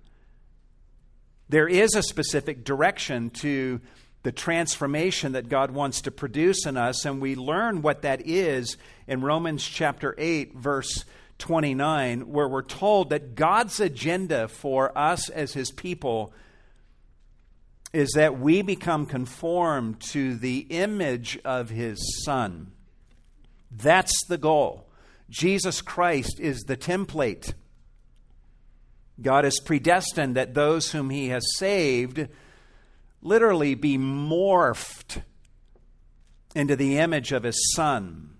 There 1.46 1.68
is 1.68 1.94
a 1.94 2.02
specific 2.02 2.64
direction 2.64 3.28
to 3.42 3.82
the 4.22 4.32
transformation 4.32 5.32
that 5.32 5.50
God 5.50 5.70
wants 5.70 6.00
to 6.00 6.10
produce 6.10 6.64
in 6.64 6.78
us, 6.78 7.04
and 7.04 7.20
we 7.20 7.34
learn 7.34 7.82
what 7.82 8.00
that 8.00 8.26
is 8.26 8.78
in 9.06 9.20
Romans 9.20 9.62
chapter 9.62 10.14
8, 10.16 10.54
verse 10.54 11.04
29, 11.36 12.32
where 12.32 12.48
we're 12.48 12.62
told 12.62 13.10
that 13.10 13.34
God's 13.34 13.80
agenda 13.80 14.48
for 14.48 14.96
us 14.96 15.28
as 15.28 15.52
his 15.52 15.70
people 15.70 16.32
is 17.92 18.12
that 18.14 18.40
we 18.40 18.62
become 18.62 19.04
conformed 19.04 20.00
to 20.12 20.36
the 20.36 20.60
image 20.70 21.38
of 21.44 21.68
his 21.68 22.24
Son. 22.24 22.72
That's 23.70 24.24
the 24.26 24.38
goal. 24.38 24.87
Jesus 25.28 25.80
Christ 25.82 26.40
is 26.40 26.60
the 26.62 26.76
template. 26.76 27.54
God 29.20 29.44
has 29.44 29.60
predestined 29.60 30.36
that 30.36 30.54
those 30.54 30.92
whom 30.92 31.10
He 31.10 31.28
has 31.28 31.44
saved 31.56 32.28
literally 33.20 33.74
be 33.74 33.98
morphed 33.98 35.22
into 36.54 36.76
the 36.76 36.98
image 36.98 37.32
of 37.32 37.42
His 37.42 37.60
Son. 37.74 38.30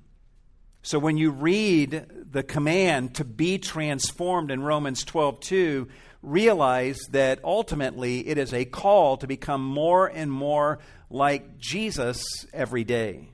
So 0.83 0.99
when 0.99 1.19
you 1.19 1.31
read 1.31 2.07
the 2.31 2.43
command 2.43 3.17
to 3.17 3.25
be 3.25 3.59
transformed 3.59 4.51
in 4.51 4.63
Romans 4.63 5.05
12:2, 5.05 5.89
realize 6.23 6.99
that 7.11 7.41
ultimately 7.45 8.27
it 8.27 8.39
is 8.39 8.55
a 8.55 8.65
call 8.65 9.17
to 9.19 9.27
become 9.27 9.63
more 9.63 10.07
and 10.07 10.33
more 10.33 10.79
like 11.11 11.59
Jesus 11.59 12.23
every 12.53 12.85
day. 12.85 13.29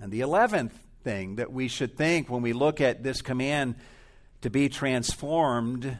And 0.00 0.12
the 0.12 0.20
11th 0.20 0.85
thing 1.06 1.36
that 1.36 1.52
we 1.52 1.68
should 1.68 1.96
think 1.96 2.28
when 2.28 2.42
we 2.42 2.52
look 2.52 2.80
at 2.80 3.04
this 3.04 3.22
command 3.22 3.76
to 4.40 4.50
be 4.50 4.68
transformed 4.68 5.98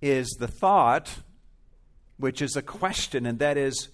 is 0.00 0.28
the 0.38 0.46
thought, 0.46 1.12
which 2.16 2.40
is 2.40 2.54
a 2.54 2.62
question, 2.62 3.26
and 3.26 3.40
that 3.40 3.56
is 3.56 3.88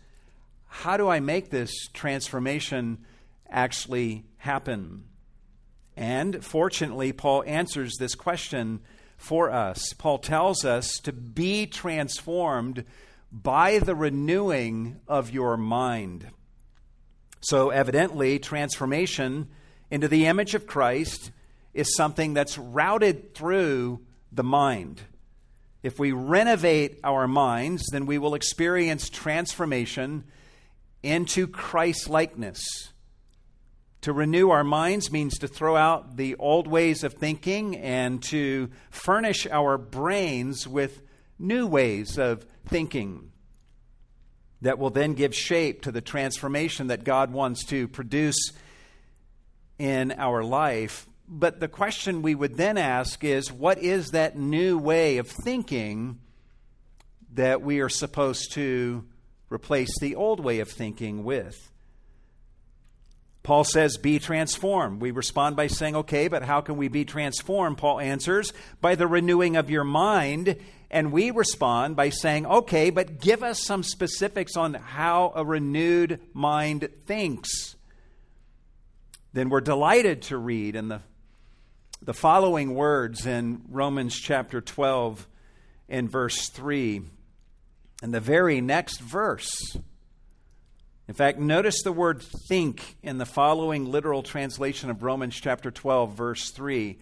how 0.66 0.98
do 0.98 1.08
I 1.08 1.20
make 1.20 1.48
this 1.48 1.72
transformation 1.94 2.98
actually 3.48 4.26
happen? 4.36 5.04
And 5.96 6.44
fortunately, 6.44 7.14
Paul 7.14 7.42
answers 7.46 7.96
this 7.96 8.14
question 8.14 8.80
for 9.16 9.50
us. 9.50 9.94
Paul 9.94 10.18
tells 10.18 10.66
us 10.66 10.98
to 11.04 11.14
be 11.14 11.66
transformed 11.66 12.84
by 13.32 13.78
the 13.78 13.94
renewing 13.94 15.00
of 15.08 15.30
your 15.30 15.56
mind. 15.56 16.28
So, 17.40 17.70
evidently, 17.70 18.38
transformation 18.38 19.48
into 19.90 20.08
the 20.08 20.26
image 20.26 20.54
of 20.54 20.66
Christ 20.66 21.30
is 21.74 21.94
something 21.96 22.34
that's 22.34 22.58
routed 22.58 23.34
through 23.34 24.00
the 24.32 24.44
mind. 24.44 25.00
If 25.82 25.98
we 25.98 26.12
renovate 26.12 26.98
our 27.04 27.28
minds, 27.28 27.86
then 27.92 28.06
we 28.06 28.18
will 28.18 28.34
experience 28.34 29.08
transformation 29.08 30.24
into 31.02 31.46
Christ 31.46 32.08
likeness. 32.08 32.92
To 34.02 34.12
renew 34.12 34.50
our 34.50 34.64
minds 34.64 35.10
means 35.10 35.38
to 35.38 35.48
throw 35.48 35.76
out 35.76 36.16
the 36.16 36.36
old 36.36 36.66
ways 36.66 37.04
of 37.04 37.14
thinking 37.14 37.76
and 37.76 38.22
to 38.24 38.70
furnish 38.90 39.46
our 39.46 39.78
brains 39.78 40.66
with 40.66 41.02
new 41.38 41.66
ways 41.66 42.18
of 42.18 42.44
thinking 42.66 43.30
that 44.60 44.78
will 44.78 44.90
then 44.90 45.14
give 45.14 45.34
shape 45.34 45.82
to 45.82 45.92
the 45.92 46.00
transformation 46.00 46.88
that 46.88 47.04
God 47.04 47.32
wants 47.32 47.64
to 47.66 47.86
produce 47.88 48.52
in 49.78 50.12
our 50.12 50.42
life. 50.42 51.06
But 51.28 51.60
the 51.60 51.68
question 51.68 52.22
we 52.22 52.34
would 52.34 52.56
then 52.56 52.78
ask 52.78 53.22
is 53.22 53.52
what 53.52 53.78
is 53.78 54.10
that 54.10 54.38
new 54.38 54.78
way 54.78 55.18
of 55.18 55.28
thinking 55.28 56.18
that 57.34 57.62
we 57.62 57.80
are 57.80 57.88
supposed 57.88 58.52
to 58.52 59.04
replace 59.50 59.98
the 60.00 60.16
old 60.16 60.40
way 60.40 60.60
of 60.60 60.70
thinking 60.70 61.24
with. 61.24 61.70
Paul 63.42 63.64
says, 63.64 63.96
Be 63.96 64.18
transformed. 64.18 65.00
We 65.00 65.10
respond 65.10 65.56
by 65.56 65.68
saying, 65.68 65.96
Okay, 65.96 66.28
but 66.28 66.42
how 66.42 66.60
can 66.60 66.76
we 66.76 66.88
be 66.88 67.04
transformed? 67.04 67.78
Paul 67.78 68.00
answers, 68.00 68.52
By 68.80 68.94
the 68.94 69.06
renewing 69.06 69.56
of 69.56 69.70
your 69.70 69.84
mind. 69.84 70.56
And 70.90 71.12
we 71.12 71.30
respond 71.30 71.96
by 71.96 72.10
saying, 72.10 72.44
Okay, 72.44 72.90
but 72.90 73.20
give 73.20 73.42
us 73.42 73.62
some 73.62 73.82
specifics 73.82 74.56
on 74.56 74.74
how 74.74 75.32
a 75.34 75.44
renewed 75.44 76.20
mind 76.34 76.88
thinks. 77.06 77.76
Then 79.32 79.50
we're 79.50 79.60
delighted 79.60 80.22
to 80.22 80.38
read 80.38 80.74
in 80.74 80.88
the, 80.88 81.00
the 82.02 82.14
following 82.14 82.74
words 82.74 83.26
in 83.26 83.62
Romans 83.68 84.18
chapter 84.18 84.60
12 84.60 85.26
and 85.88 86.10
verse 86.10 86.48
3. 86.48 87.02
In 88.02 88.10
the 88.10 88.20
very 88.20 88.60
next 88.60 89.00
verse, 89.00 89.76
in 91.08 91.14
fact, 91.14 91.38
notice 91.38 91.82
the 91.82 91.92
word 91.92 92.22
think 92.48 92.96
in 93.02 93.18
the 93.18 93.26
following 93.26 93.90
literal 93.90 94.22
translation 94.22 94.90
of 94.90 95.02
Romans 95.02 95.38
chapter 95.40 95.70
12, 95.70 96.14
verse 96.14 96.50
3. 96.50 96.98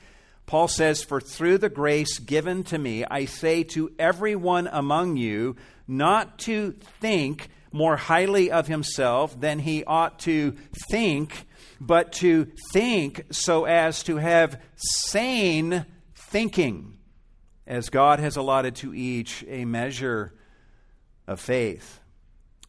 Paul 0.47 0.68
says, 0.68 1.02
For 1.02 1.21
through 1.21 1.59
the 1.59 1.68
grace 1.68 2.21
given 2.21 2.62
to 2.64 2.78
me, 2.78 3.04
I 3.04 3.25
say 3.25 3.64
to 3.64 3.92
everyone 3.99 4.68
among 4.71 5.16
you 5.16 5.56
not 5.88 6.38
to 6.40 6.73
think 7.00 7.49
more 7.73 7.97
highly 7.97 8.50
of 8.52 8.68
himself 8.68 9.38
than 9.38 9.59
he 9.59 9.83
ought 9.85 10.21
to 10.21 10.56
think, 10.90 11.47
but 11.80 12.12
to 12.12 12.47
think 12.73 13.25
so 13.30 13.64
as 13.64 14.02
to 14.04 14.16
have 14.16 14.61
sane 14.76 15.87
thinking, 16.14 16.99
as 17.66 17.90
God 17.90 18.21
has 18.21 18.37
allotted 18.37 18.76
to 18.76 18.95
each 18.95 19.45
a 19.49 19.64
measure 19.64 20.35
of 21.26 21.40
faith. 21.40 22.00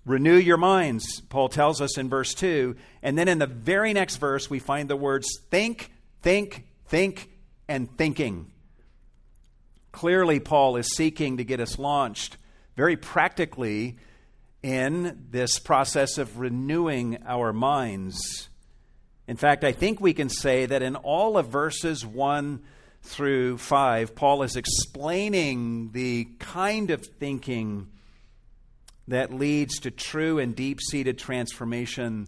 Renew 0.06 0.38
your 0.38 0.58
minds, 0.58 1.20
Paul 1.22 1.50
tells 1.50 1.82
us 1.82 1.98
in 1.98 2.10
verse 2.10 2.34
2. 2.34 2.78
And 3.04 3.18
then 3.18 3.28
in 3.28 3.40
the 3.40 3.46
very 3.46 3.92
next 3.92 4.16
verse, 4.18 4.50
we 4.50 4.60
find 4.60 4.90
the 4.90 4.96
words 4.96 5.28
think, 5.52 5.92
think, 6.22 6.66
think, 6.86 7.30
and 7.68 7.96
thinking. 7.98 8.52
Clearly, 9.92 10.40
Paul 10.40 10.78
is 10.78 10.96
seeking 10.96 11.38
to 11.38 11.44
get 11.44 11.60
us 11.60 11.78
launched 11.78 12.38
very 12.78 12.96
practically 12.96 13.98
in 14.64 15.26
this 15.30 15.60
process 15.60 16.18
of 16.18 16.40
renewing 16.40 17.18
our 17.26 17.52
minds. 17.52 18.48
In 19.28 19.36
fact, 19.36 19.64
I 19.64 19.74
think 19.74 20.00
we 20.00 20.14
can 20.14 20.30
say 20.30 20.66
that 20.66 20.82
in 20.82 20.96
all 20.96 21.38
of 21.38 21.48
verses 21.48 22.06
1 22.06 22.62
through 23.02 23.58
5, 23.58 24.16
Paul 24.16 24.44
is 24.44 24.56
explaining 24.56 25.92
the 25.92 26.26
kind 26.40 26.92
of 26.92 27.06
thinking 27.06 27.90
that 29.08 29.34
leads 29.34 29.80
to 29.80 29.92
true 29.92 30.40
and 30.40 30.56
deep 30.56 30.80
seated 30.82 31.18
transformation 31.18 32.28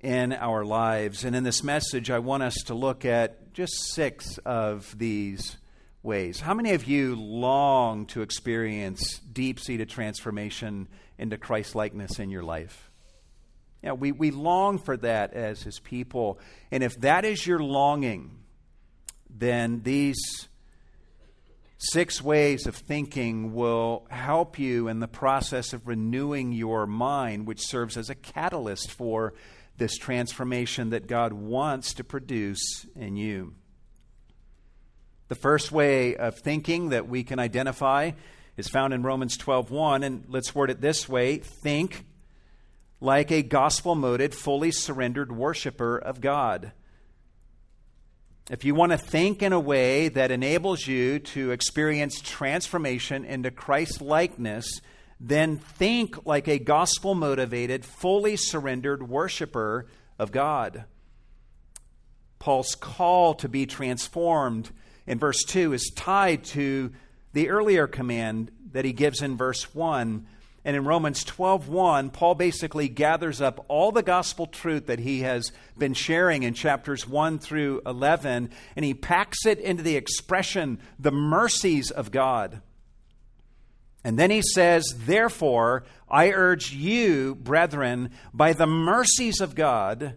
in 0.00 0.32
our 0.32 0.64
lives. 0.64 1.24
And 1.24 1.34
in 1.34 1.44
this 1.44 1.62
message, 1.62 2.10
I 2.10 2.18
want 2.18 2.42
us 2.42 2.54
to 2.66 2.74
look 2.74 3.04
at 3.04 3.52
just 3.54 3.72
six 3.92 4.38
of 4.38 4.96
these 4.98 5.56
ways. 6.02 6.40
How 6.40 6.54
many 6.54 6.72
of 6.72 6.84
you 6.84 7.16
long 7.16 8.06
to 8.06 8.22
experience 8.22 9.18
deep 9.20 9.58
seated 9.58 9.88
transformation 9.88 10.88
into 11.16 11.38
Christ 11.38 11.74
likeness 11.74 12.18
in 12.18 12.30
your 12.30 12.42
life? 12.42 12.90
Yeah, 13.84 13.92
we, 13.92 14.10
we 14.10 14.32
long 14.32 14.78
for 14.78 14.96
that 14.96 15.34
as 15.34 15.62
his 15.62 15.78
people. 15.78 16.40
And 16.72 16.82
if 16.82 16.98
that 17.02 17.24
is 17.24 17.46
your 17.46 17.60
longing, 17.60 18.38
then 19.28 19.82
these 19.82 20.48
Six 21.92 22.22
ways 22.22 22.66
of 22.66 22.76
thinking 22.76 23.52
will 23.52 24.06
help 24.08 24.58
you 24.58 24.88
in 24.88 25.00
the 25.00 25.08
process 25.08 25.74
of 25.74 25.86
renewing 25.86 26.52
your 26.52 26.86
mind, 26.86 27.46
which 27.46 27.60
serves 27.60 27.98
as 27.98 28.08
a 28.08 28.14
catalyst 28.14 28.90
for 28.90 29.34
this 29.76 29.98
transformation 29.98 30.90
that 30.90 31.06
God 31.06 31.34
wants 31.34 31.92
to 31.94 32.04
produce 32.04 32.86
in 32.96 33.16
you. 33.16 33.54
The 35.28 35.34
first 35.34 35.72
way 35.72 36.16
of 36.16 36.38
thinking 36.38 36.88
that 36.88 37.06
we 37.06 37.22
can 37.22 37.38
identify 37.38 38.12
is 38.56 38.68
found 38.68 38.94
in 38.94 39.02
Romans 39.02 39.36
12:1 39.36 40.04
and 40.04 40.24
let's 40.28 40.54
word 40.54 40.70
it 40.70 40.80
this 40.80 41.06
way, 41.06 41.36
think 41.36 42.06
like 43.04 43.30
a 43.30 43.42
gospel-motivated, 43.42 44.34
fully 44.34 44.70
surrendered 44.70 45.30
worshiper 45.30 45.98
of 45.98 46.20
God. 46.20 46.72
If 48.50 48.64
you 48.64 48.74
want 48.74 48.92
to 48.92 48.98
think 48.98 49.42
in 49.42 49.52
a 49.52 49.60
way 49.60 50.08
that 50.08 50.30
enables 50.30 50.86
you 50.86 51.18
to 51.18 51.50
experience 51.50 52.20
transformation 52.20 53.24
into 53.24 53.50
Christ 53.50 54.00
likeness, 54.00 54.80
then 55.20 55.58
think 55.58 56.26
like 56.26 56.48
a 56.48 56.58
gospel 56.58 57.14
motivated, 57.14 57.84
fully 57.84 58.36
surrendered 58.36 59.08
worshiper 59.08 59.86
of 60.18 60.32
God. 60.32 60.84
Paul's 62.38 62.74
call 62.74 63.34
to 63.34 63.48
be 63.48 63.66
transformed 63.66 64.70
in 65.06 65.18
verse 65.18 65.44
2 65.44 65.72
is 65.72 65.90
tied 65.94 66.44
to 66.44 66.92
the 67.32 67.50
earlier 67.50 67.86
command 67.86 68.50
that 68.72 68.84
he 68.84 68.92
gives 68.92 69.22
in 69.22 69.36
verse 69.36 69.74
1 69.74 70.26
and 70.64 70.74
in 70.76 70.84
Romans 70.84 71.24
12:1, 71.24 72.10
Paul 72.10 72.34
basically 72.34 72.88
gathers 72.88 73.42
up 73.42 73.64
all 73.68 73.92
the 73.92 74.02
gospel 74.02 74.46
truth 74.46 74.86
that 74.86 75.00
he 75.00 75.20
has 75.20 75.52
been 75.76 75.92
sharing 75.92 76.42
in 76.42 76.54
chapters 76.54 77.06
1 77.06 77.38
through 77.38 77.82
11 77.84 78.48
and 78.74 78.84
he 78.84 78.94
packs 78.94 79.44
it 79.44 79.58
into 79.58 79.82
the 79.82 79.96
expression 79.96 80.78
the 80.98 81.12
mercies 81.12 81.90
of 81.90 82.10
God. 82.10 82.62
And 84.02 84.18
then 84.18 84.30
he 84.30 84.42
says, 84.42 84.84
"Therefore, 85.06 85.84
I 86.08 86.30
urge 86.30 86.72
you, 86.72 87.34
brethren, 87.34 88.10
by 88.32 88.54
the 88.54 88.66
mercies 88.66 89.40
of 89.40 89.54
God, 89.54 90.16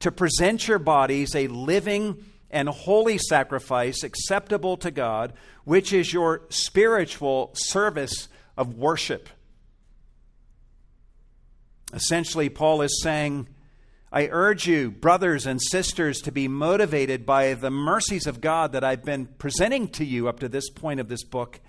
to 0.00 0.10
present 0.10 0.66
your 0.66 0.80
bodies 0.80 1.36
a 1.36 1.46
living 1.46 2.24
and 2.50 2.68
holy 2.68 3.18
sacrifice 3.18 4.02
acceptable 4.02 4.76
to 4.78 4.90
God, 4.90 5.32
which 5.64 5.92
is 5.92 6.12
your 6.12 6.42
spiritual 6.48 7.50
service 7.54 8.28
of 8.56 8.74
worship." 8.74 9.28
Essentially, 11.92 12.48
Paul 12.48 12.82
is 12.82 13.02
saying, 13.02 13.48
I 14.10 14.28
urge 14.30 14.66
you, 14.66 14.90
brothers 14.90 15.46
and 15.46 15.60
sisters, 15.60 16.20
to 16.20 16.32
be 16.32 16.48
motivated 16.48 17.24
by 17.24 17.54
the 17.54 17.70
mercies 17.70 18.26
of 18.26 18.40
God 18.40 18.72
that 18.72 18.84
I've 18.84 19.04
been 19.04 19.26
presenting 19.26 19.88
to 19.88 20.04
you 20.04 20.28
up 20.28 20.40
to 20.40 20.48
this 20.48 20.68
point 20.70 21.00
of 21.00 21.08
this 21.08 21.24
book. 21.24 21.60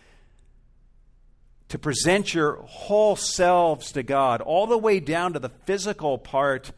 To 1.70 1.80
present 1.80 2.34
your 2.34 2.62
whole 2.64 3.16
selves 3.16 3.92
to 3.94 4.04
God, 4.04 4.42
all 4.42 4.68
the 4.68 4.78
way 4.78 5.00
down 5.00 5.34
to 5.34 5.40
the 5.40 5.50
physical 5.50 6.18
part 6.18 6.72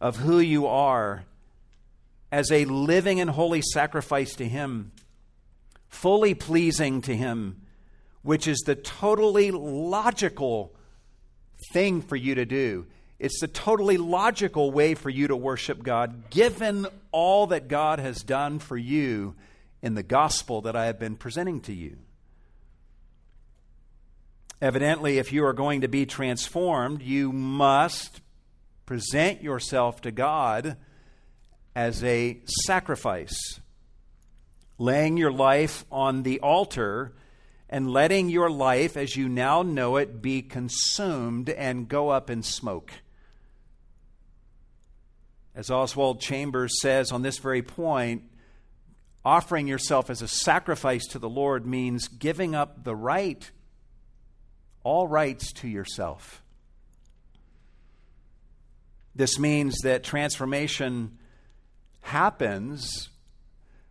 of 0.00 0.16
who 0.16 0.38
you 0.38 0.66
are, 0.66 1.24
as 2.30 2.52
a 2.52 2.64
living 2.66 3.20
and 3.20 3.30
holy 3.30 3.62
sacrifice 3.62 4.34
to 4.36 4.48
Him, 4.48 4.92
fully 5.88 6.34
pleasing 6.34 7.00
to 7.02 7.16
Him, 7.16 7.62
which 8.22 8.46
is 8.46 8.58
the 8.60 8.76
totally 8.76 9.50
logical 9.50 10.74
thing 11.72 12.02
for 12.02 12.16
you 12.16 12.34
to 12.36 12.44
do. 12.44 12.86
It's 13.18 13.40
the 13.40 13.48
totally 13.48 13.96
logical 13.96 14.70
way 14.70 14.94
for 14.94 15.10
you 15.10 15.28
to 15.28 15.36
worship 15.36 15.82
God, 15.82 16.30
given 16.30 16.86
all 17.10 17.48
that 17.48 17.68
God 17.68 17.98
has 17.98 18.22
done 18.22 18.58
for 18.60 18.76
you 18.76 19.34
in 19.82 19.94
the 19.94 20.02
gospel 20.02 20.62
that 20.62 20.76
I 20.76 20.86
have 20.86 20.98
been 20.98 21.16
presenting 21.16 21.60
to 21.62 21.72
you. 21.72 21.98
Evidently, 24.60 25.18
if 25.18 25.32
you 25.32 25.44
are 25.44 25.52
going 25.52 25.82
to 25.82 25.88
be 25.88 26.06
transformed, 26.06 27.02
you 27.02 27.32
must 27.32 28.20
present 28.86 29.42
yourself 29.42 30.00
to 30.00 30.10
God 30.10 30.76
as 31.76 32.02
a 32.02 32.40
sacrifice, 32.66 33.60
laying 34.78 35.16
your 35.16 35.30
life 35.30 35.84
on 35.92 36.22
the 36.22 36.40
altar 36.40 37.12
and 37.70 37.90
letting 37.90 38.28
your 38.28 38.50
life 38.50 38.96
as 38.96 39.16
you 39.16 39.28
now 39.28 39.62
know 39.62 39.96
it 39.96 40.22
be 40.22 40.42
consumed 40.42 41.50
and 41.50 41.88
go 41.88 42.08
up 42.08 42.30
in 42.30 42.42
smoke. 42.42 42.92
As 45.54 45.70
Oswald 45.70 46.20
Chambers 46.20 46.80
says 46.80 47.12
on 47.12 47.22
this 47.22 47.38
very 47.38 47.62
point, 47.62 48.22
offering 49.24 49.66
yourself 49.66 50.08
as 50.08 50.22
a 50.22 50.28
sacrifice 50.28 51.06
to 51.08 51.18
the 51.18 51.28
Lord 51.28 51.66
means 51.66 52.08
giving 52.08 52.54
up 52.54 52.84
the 52.84 52.96
right, 52.96 53.50
all 54.82 55.06
rights 55.06 55.52
to 55.54 55.68
yourself. 55.68 56.42
This 59.14 59.38
means 59.38 59.78
that 59.82 60.04
transformation 60.04 61.18
happens 62.02 63.08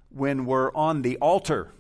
when 0.09 0.45
we're 0.45 0.73
on 0.73 1.01
the 1.01 1.17
altar 1.17 1.73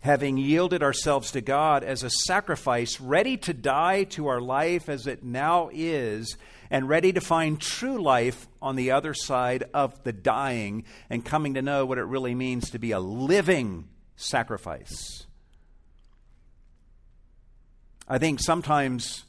having 0.00 0.36
yielded 0.36 0.82
ourselves 0.82 1.32
to 1.32 1.40
God 1.40 1.82
as 1.82 2.02
a 2.02 2.10
sacrifice, 2.10 3.00
ready 3.00 3.36
to 3.38 3.52
die 3.52 4.04
to 4.04 4.28
our 4.28 4.40
life 4.40 4.88
as 4.88 5.06
it 5.06 5.24
now 5.24 5.70
is, 5.72 6.36
and 6.70 6.88
ready 6.88 7.12
to 7.12 7.20
find 7.20 7.60
true 7.60 8.00
life 8.00 8.46
on 8.62 8.76
the 8.76 8.90
other 8.90 9.14
side 9.14 9.64
of 9.74 10.02
the 10.04 10.12
dying, 10.12 10.84
and 11.10 11.24
coming 11.24 11.54
to 11.54 11.62
know 11.62 11.84
what 11.84 11.98
it 11.98 12.04
really 12.04 12.34
means 12.34 12.70
to 12.70 12.78
be 12.78 12.92
a 12.92 13.00
living 13.00 13.88
sacrifice. 14.16 15.26
I 18.06 18.18
think 18.18 18.40
sometimes 18.40 19.24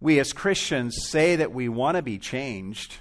we 0.00 0.18
as 0.18 0.32
Christians 0.32 0.96
say 1.08 1.36
that 1.36 1.52
we 1.52 1.68
want 1.68 1.96
to 1.96 2.02
be 2.02 2.18
changed. 2.18 2.96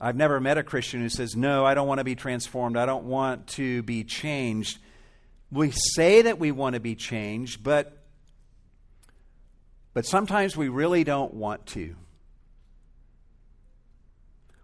I've 0.00 0.16
never 0.16 0.40
met 0.40 0.58
a 0.58 0.62
Christian 0.62 1.00
who 1.00 1.08
says, 1.08 1.36
No, 1.36 1.64
I 1.64 1.74
don't 1.74 1.86
want 1.86 1.98
to 1.98 2.04
be 2.04 2.16
transformed. 2.16 2.76
I 2.76 2.86
don't 2.86 3.04
want 3.04 3.46
to 3.48 3.82
be 3.84 4.04
changed. 4.04 4.78
We 5.52 5.70
say 5.70 6.22
that 6.22 6.38
we 6.38 6.50
want 6.50 6.74
to 6.74 6.80
be 6.80 6.94
changed, 6.94 7.62
but, 7.62 7.92
but 9.92 10.06
sometimes 10.06 10.56
we 10.56 10.70
really 10.70 11.04
don't 11.04 11.34
want 11.34 11.66
to. 11.66 11.94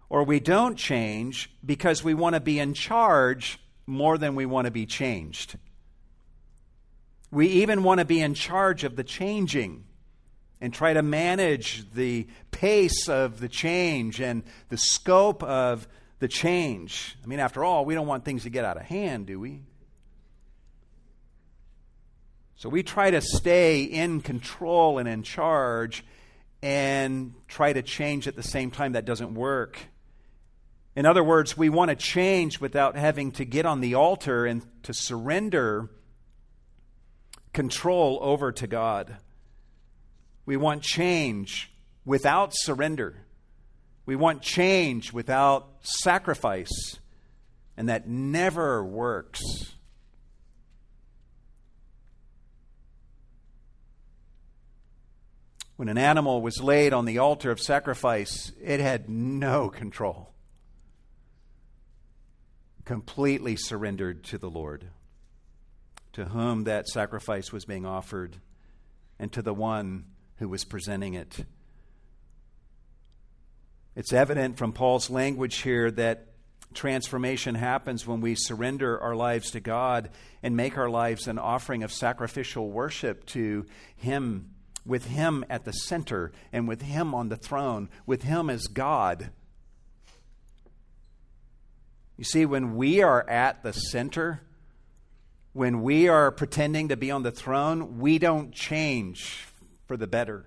Or 0.09 0.23
we 0.23 0.39
don't 0.39 0.75
change 0.75 1.51
because 1.63 2.03
we 2.03 2.15
want 2.15 2.33
to 2.33 2.39
be 2.39 2.57
in 2.57 2.73
charge 2.73 3.59
more 3.85 4.17
than 4.17 4.33
we 4.33 4.47
want 4.47 4.65
to 4.65 4.71
be 4.71 4.87
changed. 4.87 5.59
We 7.29 7.47
even 7.47 7.83
want 7.83 7.99
to 7.99 8.05
be 8.05 8.19
in 8.19 8.33
charge 8.33 8.83
of 8.83 8.95
the 8.95 9.03
changing 9.03 9.83
and 10.59 10.73
try 10.73 10.93
to 10.93 11.03
manage 11.03 11.85
the 11.93 12.27
pace 12.49 13.07
of 13.07 13.39
the 13.39 13.47
change 13.47 14.19
and 14.19 14.41
the 14.69 14.77
scope 14.77 15.43
of 15.43 15.87
the 16.17 16.27
change. 16.27 17.15
I 17.23 17.27
mean, 17.27 17.39
after 17.39 17.63
all, 17.63 17.85
we 17.85 17.93
don't 17.93 18.07
want 18.07 18.25
things 18.25 18.43
to 18.43 18.49
get 18.49 18.65
out 18.65 18.77
of 18.77 18.83
hand, 18.83 19.27
do 19.27 19.39
we? 19.39 19.61
So 22.59 22.67
we 22.67 22.83
try 22.83 23.09
to 23.09 23.21
stay 23.21 23.83
in 23.83 24.19
control 24.19 24.97
and 24.97 25.07
in 25.07 25.23
charge 25.23 26.03
and 26.61 27.33
try 27.47 27.71
to 27.71 27.81
change 27.81 28.27
at 28.27 28.35
the 28.35 28.43
same 28.43 28.69
time. 28.69 28.91
That 28.91 29.05
doesn't 29.05 29.33
work. 29.33 29.79
In 30.93 31.05
other 31.05 31.23
words, 31.23 31.55
we 31.55 31.69
want 31.69 31.87
to 31.87 31.95
change 31.95 32.59
without 32.59 32.97
having 32.97 33.31
to 33.33 33.45
get 33.45 33.65
on 33.65 33.79
the 33.79 33.95
altar 33.95 34.45
and 34.45 34.61
to 34.83 34.93
surrender 34.93 35.89
control 37.53 38.19
over 38.21 38.51
to 38.51 38.67
God. 38.67 39.15
We 40.45 40.57
want 40.57 40.83
change 40.83 41.71
without 42.03 42.51
surrender. 42.53 43.23
We 44.05 44.17
want 44.17 44.41
change 44.41 45.13
without 45.13 45.65
sacrifice. 45.79 46.99
And 47.77 47.87
that 47.87 48.09
never 48.09 48.83
works. 48.83 49.39
When 55.79 55.87
an 55.87 55.97
animal 55.97 56.41
was 56.41 56.61
laid 56.61 56.91
on 56.91 57.05
the 57.05 57.19
altar 57.19 57.51
of 57.51 57.61
sacrifice, 57.61 58.51
it 58.61 58.81
had 58.81 59.09
no 59.09 59.69
control. 59.69 60.33
Completely 62.83 63.55
surrendered 63.55 64.25
to 64.25 64.37
the 64.37 64.49
Lord, 64.49 64.89
to 66.11 66.25
whom 66.25 66.65
that 66.65 66.89
sacrifice 66.89 67.53
was 67.53 67.63
being 67.63 67.85
offered, 67.85 68.35
and 69.19 69.31
to 69.31 69.41
the 69.41 69.53
one 69.53 70.03
who 70.39 70.49
was 70.49 70.65
presenting 70.65 71.13
it. 71.13 71.45
It's 73.95 74.11
evident 74.11 74.57
from 74.57 74.73
Paul's 74.73 75.09
language 75.09 75.59
here 75.59 75.89
that 75.91 76.25
transformation 76.73 77.55
happens 77.55 78.05
when 78.05 78.19
we 78.19 78.35
surrender 78.35 78.99
our 78.99 79.15
lives 79.15 79.51
to 79.51 79.61
God 79.61 80.09
and 80.43 80.57
make 80.57 80.77
our 80.77 80.89
lives 80.89 81.29
an 81.29 81.39
offering 81.39 81.83
of 81.83 81.93
sacrificial 81.93 82.69
worship 82.69 83.25
to 83.27 83.65
Him, 83.95 84.55
with 84.85 85.05
Him 85.05 85.45
at 85.49 85.65
the 85.65 85.73
center 85.73 86.31
and 86.51 86.67
with 86.67 86.81
Him 86.81 87.13
on 87.13 87.29
the 87.29 87.37
throne, 87.37 87.89
with 88.05 88.23
Him 88.23 88.49
as 88.49 88.67
God. 88.67 89.29
You 92.17 92.23
see, 92.23 92.45
when 92.45 92.75
we 92.75 93.01
are 93.01 93.27
at 93.29 93.63
the 93.63 93.71
center, 93.71 94.41
when 95.53 95.81
we 95.81 96.07
are 96.07 96.31
pretending 96.31 96.89
to 96.89 96.97
be 96.97 97.11
on 97.11 97.23
the 97.23 97.31
throne, 97.31 97.99
we 97.99 98.19
don't 98.19 98.51
change 98.51 99.45
for 99.87 99.97
the 99.97 100.07
better. 100.07 100.45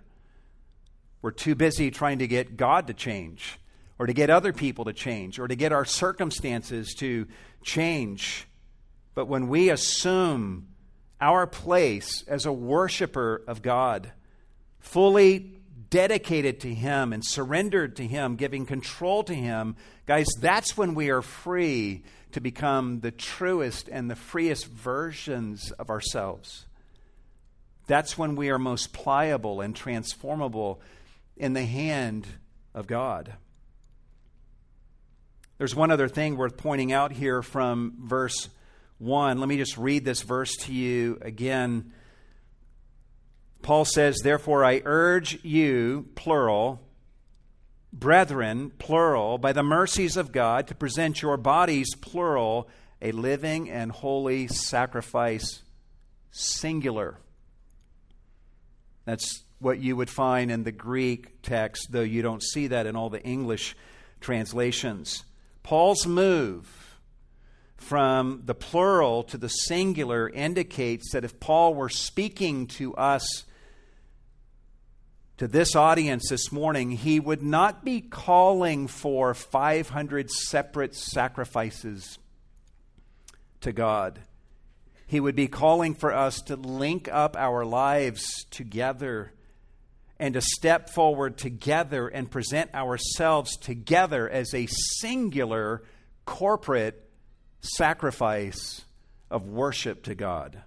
We're 1.22 1.30
too 1.30 1.54
busy 1.54 1.90
trying 1.90 2.18
to 2.18 2.26
get 2.26 2.56
God 2.56 2.88
to 2.88 2.94
change, 2.94 3.58
or 3.98 4.06
to 4.06 4.12
get 4.12 4.28
other 4.28 4.52
people 4.52 4.84
to 4.86 4.92
change, 4.92 5.38
or 5.38 5.48
to 5.48 5.54
get 5.54 5.72
our 5.72 5.84
circumstances 5.84 6.94
to 6.98 7.26
change. 7.62 8.46
But 9.14 9.28
when 9.28 9.48
we 9.48 9.70
assume 9.70 10.68
our 11.20 11.46
place 11.46 12.24
as 12.26 12.44
a 12.44 12.52
worshiper 12.52 13.42
of 13.46 13.62
God, 13.62 14.12
fully 14.82 15.52
dedicated 15.90 16.60
to 16.60 16.72
Him 16.72 17.12
and 17.12 17.24
surrendered 17.24 17.96
to 17.96 18.06
Him, 18.06 18.36
giving 18.36 18.66
control 18.66 19.24
to 19.24 19.34
Him, 19.34 19.76
guys, 20.06 20.26
that's 20.40 20.76
when 20.76 20.94
we 20.94 21.10
are 21.10 21.22
free 21.22 22.02
to 22.32 22.40
become 22.40 23.00
the 23.00 23.10
truest 23.10 23.88
and 23.88 24.10
the 24.10 24.16
freest 24.16 24.66
versions 24.66 25.70
of 25.72 25.90
ourselves. 25.90 26.66
That's 27.86 28.16
when 28.16 28.36
we 28.36 28.50
are 28.50 28.58
most 28.58 28.92
pliable 28.92 29.60
and 29.60 29.74
transformable 29.74 30.80
in 31.36 31.52
the 31.52 31.64
hand 31.64 32.26
of 32.74 32.86
God. 32.86 33.34
There's 35.58 35.74
one 35.74 35.90
other 35.90 36.08
thing 36.08 36.36
worth 36.36 36.56
pointing 36.56 36.92
out 36.92 37.12
here 37.12 37.42
from 37.42 37.94
verse 38.00 38.48
1. 38.98 39.38
Let 39.38 39.48
me 39.48 39.58
just 39.58 39.76
read 39.76 40.04
this 40.04 40.22
verse 40.22 40.56
to 40.60 40.72
you 40.72 41.18
again. 41.20 41.92
Paul 43.62 43.85
says, 43.85 44.18
Therefore, 44.22 44.64
I 44.64 44.83
urge 44.85 45.42
you, 45.44 46.09
plural, 46.14 46.81
brethren, 47.92 48.72
plural, 48.79 49.38
by 49.38 49.53
the 49.53 49.62
mercies 49.62 50.16
of 50.16 50.33
God, 50.33 50.66
to 50.68 50.75
present 50.75 51.22
your 51.22 51.37
bodies, 51.37 51.94
plural, 51.94 52.68
a 53.01 53.12
living 53.12 53.70
and 53.70 53.92
holy 53.92 54.48
sacrifice, 54.48 55.62
singular 56.31 57.18
that's 59.05 59.42
what 59.59 59.81
you 59.81 59.96
would 59.96 60.11
find 60.11 60.51
in 60.51 60.64
the 60.64 60.72
Greek 60.72 61.42
text, 61.42 61.88
though 61.90 62.01
you 62.01 62.22
don't 62.22 62.42
see 62.42 62.68
that 62.68 62.87
in 62.87 62.96
all 62.96 63.11
the 63.11 63.22
English 63.22 63.77
translations. 64.20 65.25
Paul's 65.62 66.07
move 66.07 66.98
from 67.77 68.42
the 68.44 68.55
plural 68.55 69.22
to 69.25 69.37
the 69.37 69.48
singular 69.48 70.29
indicates 70.29 71.12
that 71.12 71.25
if 71.25 71.40
Paul 71.40 71.75
were 71.75 71.88
speaking 71.88 72.66
to 72.68 72.94
us, 72.94 73.44
to 75.38 75.48
this 75.48 75.74
audience 75.74 76.28
this 76.28 76.52
morning, 76.52 76.90
he 76.90 77.18
would 77.18 77.42
not 77.42 77.84
be 77.84 78.00
calling 78.00 78.86
for 78.86 79.34
500 79.34 80.30
separate 80.30 80.94
sacrifices 80.94 82.18
to 83.60 83.72
God. 83.72 84.20
He 85.06 85.20
would 85.20 85.36
be 85.36 85.48
calling 85.48 85.94
for 85.94 86.12
us 86.12 86.40
to 86.42 86.56
link 86.56 87.08
up 87.10 87.36
our 87.36 87.64
lives 87.64 88.46
together 88.50 89.32
and 90.18 90.34
to 90.34 90.40
step 90.40 90.88
forward 90.90 91.36
together 91.36 92.06
and 92.08 92.30
present 92.30 92.72
ourselves 92.74 93.56
together 93.56 94.28
as 94.28 94.54
a 94.54 94.68
singular 95.00 95.82
corporate 96.24 97.10
sacrifice 97.60 98.82
of 99.30 99.48
worship 99.48 100.04
to 100.04 100.14
God. 100.14 100.62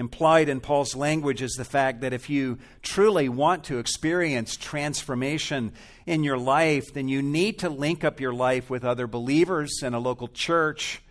Implied 0.00 0.48
in 0.48 0.60
Paul's 0.60 0.96
language 0.96 1.42
is 1.42 1.52
the 1.52 1.64
fact 1.64 2.00
that 2.00 2.14
if 2.14 2.30
you 2.30 2.56
truly 2.80 3.28
want 3.28 3.64
to 3.64 3.78
experience 3.78 4.56
transformation 4.56 5.74
in 6.06 6.24
your 6.24 6.38
life, 6.38 6.94
then 6.94 7.06
you 7.06 7.20
need 7.20 7.58
to 7.58 7.68
link 7.68 8.02
up 8.02 8.18
your 8.18 8.32
life 8.32 8.70
with 8.70 8.82
other 8.82 9.06
believers 9.06 9.82
in 9.82 9.92
a 9.92 9.98
local 9.98 10.26
church 10.28 11.02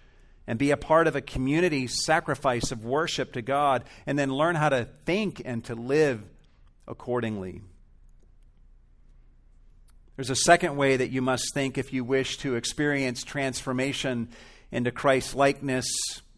and 0.47 0.57
be 0.57 0.71
a 0.71 0.75
part 0.77 1.05
of 1.05 1.15
a 1.15 1.21
community 1.21 1.85
sacrifice 1.85 2.71
of 2.71 2.83
worship 2.83 3.33
to 3.33 3.43
God, 3.43 3.83
and 4.07 4.17
then 4.17 4.33
learn 4.33 4.55
how 4.55 4.69
to 4.69 4.87
think 5.05 5.39
and 5.45 5.63
to 5.65 5.75
live 5.75 6.23
accordingly. 6.87 7.61
There's 10.15 10.31
a 10.31 10.35
second 10.35 10.77
way 10.77 10.97
that 10.97 11.11
you 11.11 11.21
must 11.21 11.53
think 11.53 11.77
if 11.77 11.93
you 11.93 12.03
wish 12.03 12.37
to 12.39 12.55
experience 12.55 13.23
transformation 13.23 14.29
into 14.71 14.89
Christ 14.89 15.35
likeness. 15.35 15.85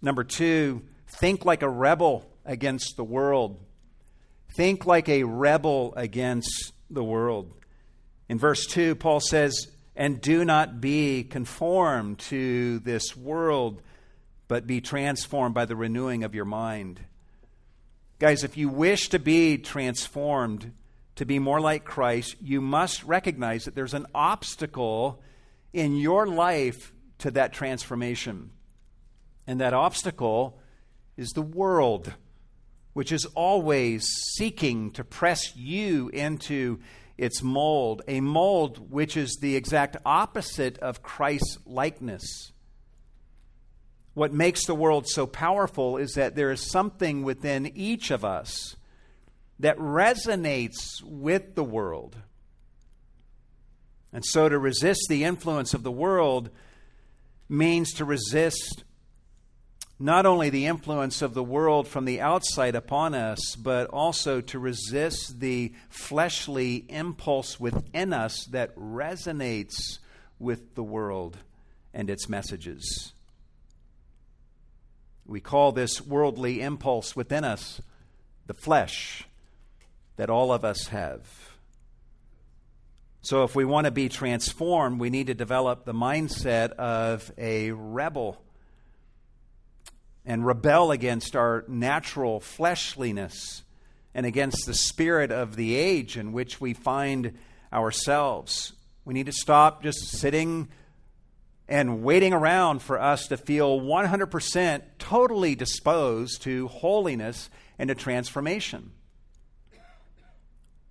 Number 0.02 0.26
two, 0.26 0.82
think 1.08 1.46
like 1.46 1.62
a 1.64 1.70
rebel 1.70 2.28
against 2.46 2.98
the 2.98 3.04
world. 3.04 3.60
Think 4.54 4.86
like 4.86 5.08
a 5.10 5.24
rebel 5.24 5.94
against 5.96 6.74
the 6.90 7.04
world. 7.04 7.54
In 8.28 8.38
verse 8.38 8.66
2, 8.66 8.96
Paul 8.96 9.20
says, 9.20 9.68
And 9.96 10.22
do 10.22 10.44
not 10.46 10.82
be 10.82 11.24
conformed 11.24 12.20
to 12.20 12.80
this 12.80 13.16
world 13.16 13.82
but 14.52 14.68
be 14.68 14.82
transformed 14.82 15.56
by 15.56 15.64
the 15.64 15.78
renewing 15.78 16.26
of 16.26 16.36
your 16.36 16.44
mind. 16.44 17.00
Guys, 18.20 18.44
if 18.44 18.58
you 18.58 18.68
wish 18.68 19.08
to 19.08 19.18
be 19.18 19.58
transformed, 19.58 20.74
to 21.16 21.26
be 21.26 21.40
more 21.40 21.62
like 21.62 21.86
Christ, 21.86 22.36
you 22.42 22.60
must 22.60 23.02
recognize 23.06 23.64
that 23.64 23.76
there's 23.76 23.94
an 23.94 24.08
obstacle 24.14 25.22
in 25.72 25.96
your 25.96 26.28
life 26.28 26.92
to 27.20 27.32
that 27.32 27.54
transformation. 27.54 28.52
And 29.48 29.62
that 29.62 29.74
obstacle 29.74 30.60
is 31.16 31.30
the 31.30 31.42
world, 31.42 32.12
which 32.94 33.12
is 33.12 33.26
always 33.36 34.06
seeking 34.36 34.92
to 34.92 35.04
press 35.04 35.56
you 35.56 36.10
into 36.10 36.80
its 37.18 37.42
mold, 37.42 38.02
a 38.08 38.20
mold 38.20 38.92
which 38.92 39.16
is 39.16 39.38
the 39.42 39.56
exact 39.56 39.98
opposite 40.06 40.78
of 40.80 41.04
Christ's 41.04 41.58
likeness. 41.66 42.52
What 44.14 44.34
makes 44.34 44.66
the 44.66 44.76
world 44.76 45.08
so 45.08 45.26
powerful 45.26 45.98
is 45.98 46.14
that 46.14 46.36
there 46.36 46.52
is 46.52 46.70
something 46.70 47.24
within 47.24 47.72
each 47.76 48.12
of 48.12 48.26
us 48.26 48.76
that 49.60 49.78
resonates 49.78 51.02
with 51.04 51.56
the 51.56 51.64
world. 51.64 52.18
And 54.12 54.26
so 54.26 54.50
to 54.50 54.60
resist 54.60 55.06
the 55.08 55.24
influence 55.24 55.74
of 55.74 55.84
the 55.84 55.92
world 55.92 56.50
means 57.48 57.94
to 57.94 58.06
resist 58.06 58.84
not 60.02 60.26
only 60.26 60.50
the 60.50 60.66
influence 60.66 61.22
of 61.22 61.36
the 61.36 61.44
world 61.44 61.88
from 61.88 62.06
the 62.06 62.20
outside 62.20 62.76
upon 62.76 63.14
us, 63.14 63.56
but 63.56 63.88
also 63.88 64.42
to 64.42 64.58
resist 64.58 65.40
the 65.40 65.72
fleshly 65.90 66.86
impulse 66.90 67.60
within 67.60 68.12
us 68.12 68.46
that 68.46 68.76
resonates 68.76 70.00
with 70.40 70.74
the 70.74 70.84
world 70.84 71.38
and 71.94 72.10
its 72.10 72.28
messages. 72.28 73.14
We 75.26 75.40
call 75.40 75.72
this 75.72 76.02
worldly 76.02 76.62
impulse 76.62 77.16
within 77.16 77.44
us 77.44 77.80
the 78.48 78.56
flesh 78.56 79.26
that 80.16 80.32
all 80.32 80.52
of 80.52 80.66
us 80.66 80.88
have. 80.88 81.52
So, 83.22 83.44
if 83.44 83.56
we 83.56 83.66
want 83.66 83.86
to 83.86 83.92
be 83.92 84.10
transformed, 84.10 85.00
we 85.00 85.12
need 85.12 85.28
to 85.28 85.36
develop 85.36 85.86
the 85.86 85.94
mindset 85.94 86.72
of 86.72 87.32
a 87.38 87.72
rebel 87.72 88.42
and 90.26 90.46
rebel 90.46 90.92
against 90.92 91.36
our 91.36 91.64
natural 91.68 92.40
fleshliness 92.40 93.64
and 94.14 94.26
against 94.26 94.66
the 94.66 94.74
spirit 94.74 95.32
of 95.32 95.56
the 95.56 95.76
age 95.76 96.18
in 96.18 96.32
which 96.32 96.60
we 96.60 96.74
find 96.74 97.38
ourselves. 97.72 98.74
We 99.06 99.14
need 99.14 99.26
to 99.26 99.32
stop 99.32 99.84
just 99.84 100.00
sitting 100.10 100.68
and 101.68 102.04
waiting 102.04 102.34
around 102.34 102.82
for 102.82 103.00
us 103.00 103.28
to 103.28 103.38
feel 103.38 103.80
100% 103.80 104.82
totally 105.00 105.56
disposed 105.56 106.42
to 106.44 106.68
holiness 106.68 107.50
and 107.80 107.88
to 107.88 107.96
transformation. 107.96 108.92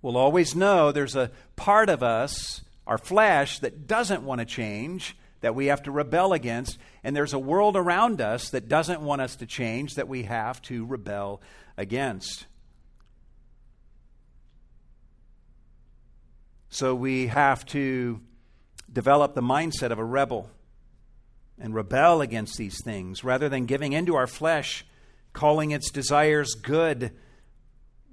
We'll 0.01 0.17
always 0.17 0.55
know 0.55 0.91
there's 0.91 1.15
a 1.15 1.29
part 1.55 1.87
of 1.87 2.01
us, 2.01 2.61
our 2.87 2.97
flesh, 2.97 3.59
that 3.59 3.85
doesn't 3.85 4.23
want 4.23 4.39
to 4.39 4.45
change, 4.45 5.15
that 5.41 5.55
we 5.55 5.67
have 5.67 5.83
to 5.83 5.91
rebel 5.91 6.33
against, 6.33 6.77
and 7.03 7.15
there's 7.15 7.33
a 7.33 7.39
world 7.39 7.75
around 7.75 8.21
us 8.21 8.49
that 8.51 8.67
doesn't 8.67 9.01
want 9.01 9.21
us 9.21 9.35
to 9.37 9.45
change 9.45 9.95
that 9.95 10.07
we 10.07 10.23
have 10.23 10.61
to 10.63 10.85
rebel 10.85 11.41
against. 11.77 12.45
So 16.69 16.95
we 16.95 17.27
have 17.27 17.65
to 17.67 18.21
develop 18.91 19.33
the 19.35 19.41
mindset 19.41 19.91
of 19.91 19.99
a 19.99 20.05
rebel 20.05 20.49
and 21.59 21.75
rebel 21.75 22.21
against 22.21 22.57
these 22.57 22.79
things 22.83 23.23
rather 23.23 23.49
than 23.49 23.65
giving 23.65 23.93
into 23.93 24.15
our 24.15 24.27
flesh, 24.27 24.85
calling 25.33 25.71
its 25.71 25.91
desires 25.91 26.53
good. 26.53 27.11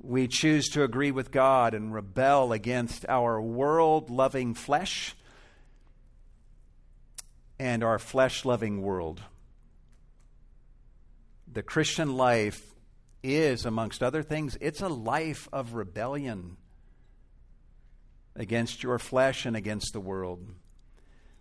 We 0.00 0.28
choose 0.28 0.68
to 0.70 0.82
agree 0.82 1.10
with 1.10 1.30
God 1.30 1.74
and 1.74 1.92
rebel 1.92 2.52
against 2.52 3.06
our 3.08 3.40
world 3.40 4.10
loving 4.10 4.54
flesh 4.54 5.14
and 7.58 7.82
our 7.82 7.98
flesh 7.98 8.44
loving 8.44 8.82
world. 8.82 9.22
The 11.50 11.62
Christian 11.62 12.16
life 12.16 12.62
is, 13.22 13.64
amongst 13.64 14.02
other 14.02 14.22
things, 14.22 14.56
it's 14.60 14.80
a 14.80 14.88
life 14.88 15.48
of 15.52 15.74
rebellion 15.74 16.56
against 18.36 18.82
your 18.82 18.98
flesh 18.98 19.44
and 19.44 19.56
against 19.56 19.92
the 19.92 20.00
world. 20.00 20.46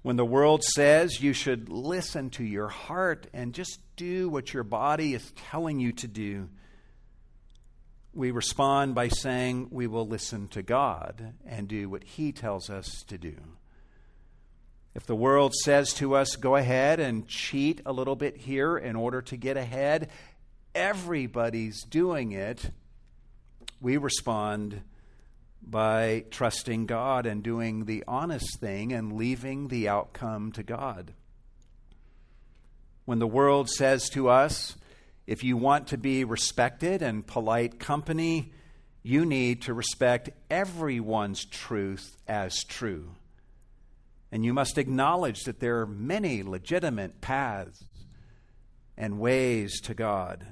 When 0.01 0.15
the 0.15 0.25
world 0.25 0.63
says 0.63 1.21
you 1.21 1.33
should 1.33 1.69
listen 1.69 2.29
to 2.31 2.43
your 2.43 2.69
heart 2.69 3.27
and 3.33 3.53
just 3.53 3.79
do 3.95 4.29
what 4.29 4.53
your 4.53 4.63
body 4.63 5.13
is 5.13 5.31
telling 5.35 5.79
you 5.79 5.91
to 5.93 6.07
do, 6.07 6.49
we 8.13 8.31
respond 8.31 8.95
by 8.95 9.09
saying 9.09 9.67
we 9.69 9.85
will 9.85 10.07
listen 10.07 10.47
to 10.49 10.63
God 10.63 11.33
and 11.45 11.67
do 11.67 11.89
what 11.89 12.03
He 12.03 12.31
tells 12.31 12.69
us 12.69 13.03
to 13.03 13.17
do. 13.17 13.35
If 14.97 15.05
the 15.05 15.15
world 15.15 15.53
says 15.53 15.93
to 15.93 16.15
us, 16.15 16.35
go 16.35 16.55
ahead 16.55 16.99
and 16.99 17.27
cheat 17.27 17.81
a 17.85 17.93
little 17.93 18.15
bit 18.15 18.35
here 18.35 18.75
in 18.75 18.95
order 18.95 19.21
to 19.21 19.37
get 19.37 19.55
ahead, 19.55 20.09
everybody's 20.73 21.83
doing 21.83 22.31
it. 22.31 22.71
We 23.79 23.97
respond 23.97 24.81
by 25.61 26.25
trusting 26.31 26.87
God 26.87 27.27
and 27.27 27.43
doing 27.43 27.85
the 27.85 28.03
honest 28.07 28.59
thing 28.59 28.91
and 28.91 29.13
leaving 29.13 29.67
the 29.67 29.87
outcome 29.87 30.51
to 30.53 30.63
God. 30.63 31.13
When 33.05 33.19
the 33.19 33.27
world 33.27 33.69
says 33.69 34.09
to 34.09 34.29
us, 34.29 34.77
if 35.27 35.43
you 35.43 35.57
want 35.57 35.89
to 35.89 35.99
be 35.99 36.23
respected 36.23 37.03
and 37.03 37.25
polite 37.25 37.79
company, 37.79 38.51
you 39.03 39.27
need 39.27 39.61
to 39.61 39.75
respect 39.75 40.31
everyone's 40.49 41.45
truth 41.45 42.17
as 42.27 42.63
true. 42.63 43.11
And 44.31 44.43
you 44.43 44.53
must 44.53 44.77
acknowledge 44.77 45.43
that 45.43 45.59
there 45.59 45.79
are 45.79 45.87
many 45.87 46.43
legitimate 46.43 47.21
paths 47.21 47.83
and 48.97 49.19
ways 49.19 49.79
to 49.81 49.93
God. 49.93 50.45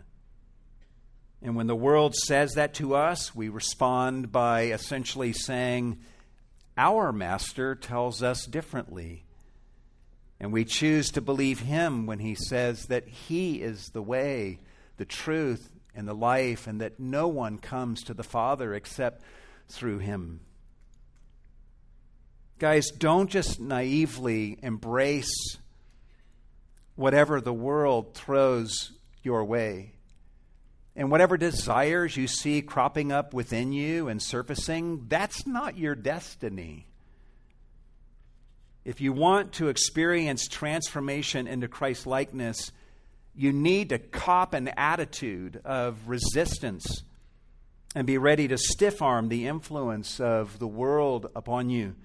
And 1.41 1.55
when 1.55 1.67
the 1.67 1.75
world 1.75 2.15
says 2.15 2.53
that 2.53 2.73
to 2.75 2.95
us, 2.95 3.35
we 3.35 3.49
respond 3.49 4.31
by 4.31 4.63
essentially 4.63 5.33
saying, 5.33 5.99
Our 6.77 7.11
master 7.11 7.75
tells 7.75 8.23
us 8.23 8.45
differently. 8.45 9.25
And 10.39 10.51
we 10.51 10.65
choose 10.65 11.09
to 11.11 11.21
believe 11.21 11.59
him 11.59 12.05
when 12.05 12.19
he 12.19 12.35
says 12.35 12.87
that 12.87 13.07
he 13.07 13.61
is 13.61 13.89
the 13.89 14.01
way, 14.01 14.59
the 14.97 15.05
truth, 15.05 15.69
and 15.93 16.07
the 16.07 16.13
life, 16.13 16.67
and 16.67 16.81
that 16.81 16.99
no 16.99 17.27
one 17.27 17.57
comes 17.57 18.03
to 18.03 18.13
the 18.13 18.23
Father 18.23 18.73
except 18.73 19.23
through 19.69 19.99
him. 19.99 20.41
Guys, 22.57 22.89
don't 22.89 23.29
just 23.29 23.59
naively 23.59 24.57
embrace 24.61 25.57
whatever 26.95 27.41
the 27.41 27.53
world 27.53 28.13
throws 28.13 28.91
your 29.23 29.43
way. 29.43 29.91
And 30.95 31.11
whatever 31.11 31.35
desires 31.35 32.15
you 32.15 32.27
see 32.27 32.61
cropping 32.61 33.11
up 33.11 33.33
within 33.33 33.73
you 33.73 34.07
and 34.07 34.21
surfacing, 34.21 35.07
that's 35.09 35.45
not 35.45 35.77
your 35.77 35.95
destiny. 35.95 36.87
If 38.85 39.01
you 39.01 39.11
want 39.11 39.53
to 39.53 39.67
experience 39.67 40.47
transformation 40.47 41.47
into 41.47 41.67
Christ 41.67 42.07
likeness, 42.07 42.71
you 43.35 43.51
need 43.51 43.89
to 43.89 43.99
cop 43.99 44.53
an 44.53 44.69
attitude 44.77 45.59
of 45.65 46.07
resistance 46.07 47.03
and 47.93 48.07
be 48.07 48.17
ready 48.17 48.47
to 48.47 48.57
stiff 48.57 49.01
arm 49.01 49.27
the 49.27 49.47
influence 49.47 50.21
of 50.21 50.59
the 50.59 50.67
world 50.67 51.29
upon 51.35 51.69
you 51.69 51.95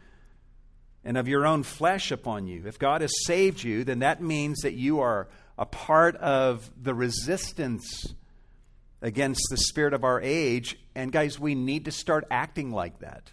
and 1.05 1.17
of 1.17 1.29
your 1.29 1.47
own 1.47 1.63
flesh 1.63 2.11
upon 2.11 2.47
you. 2.47 2.65
If 2.67 2.79
God 2.79 3.01
has 3.01 3.13
saved 3.25 3.63
you, 3.63 3.85
then 3.85 4.01
that 4.01 4.23
means 4.23 4.61
that 4.61 4.75
you 4.75 5.01
are 5.01 5.29
a 5.59 5.67
part 5.67 6.17
of 6.17 6.71
the 6.81 6.95
resistance 6.95 8.15
against 9.03 9.43
the 9.51 9.57
spirit 9.57 9.95
of 9.95 10.05
our 10.05 10.21
age. 10.21 10.79
And 10.95 11.11
guys, 11.11 11.39
we 11.39 11.55
need 11.55 11.87
to 11.87 11.91
start 11.91 12.27
acting 12.31 12.71
like 12.71 13.01
that. 13.01 13.31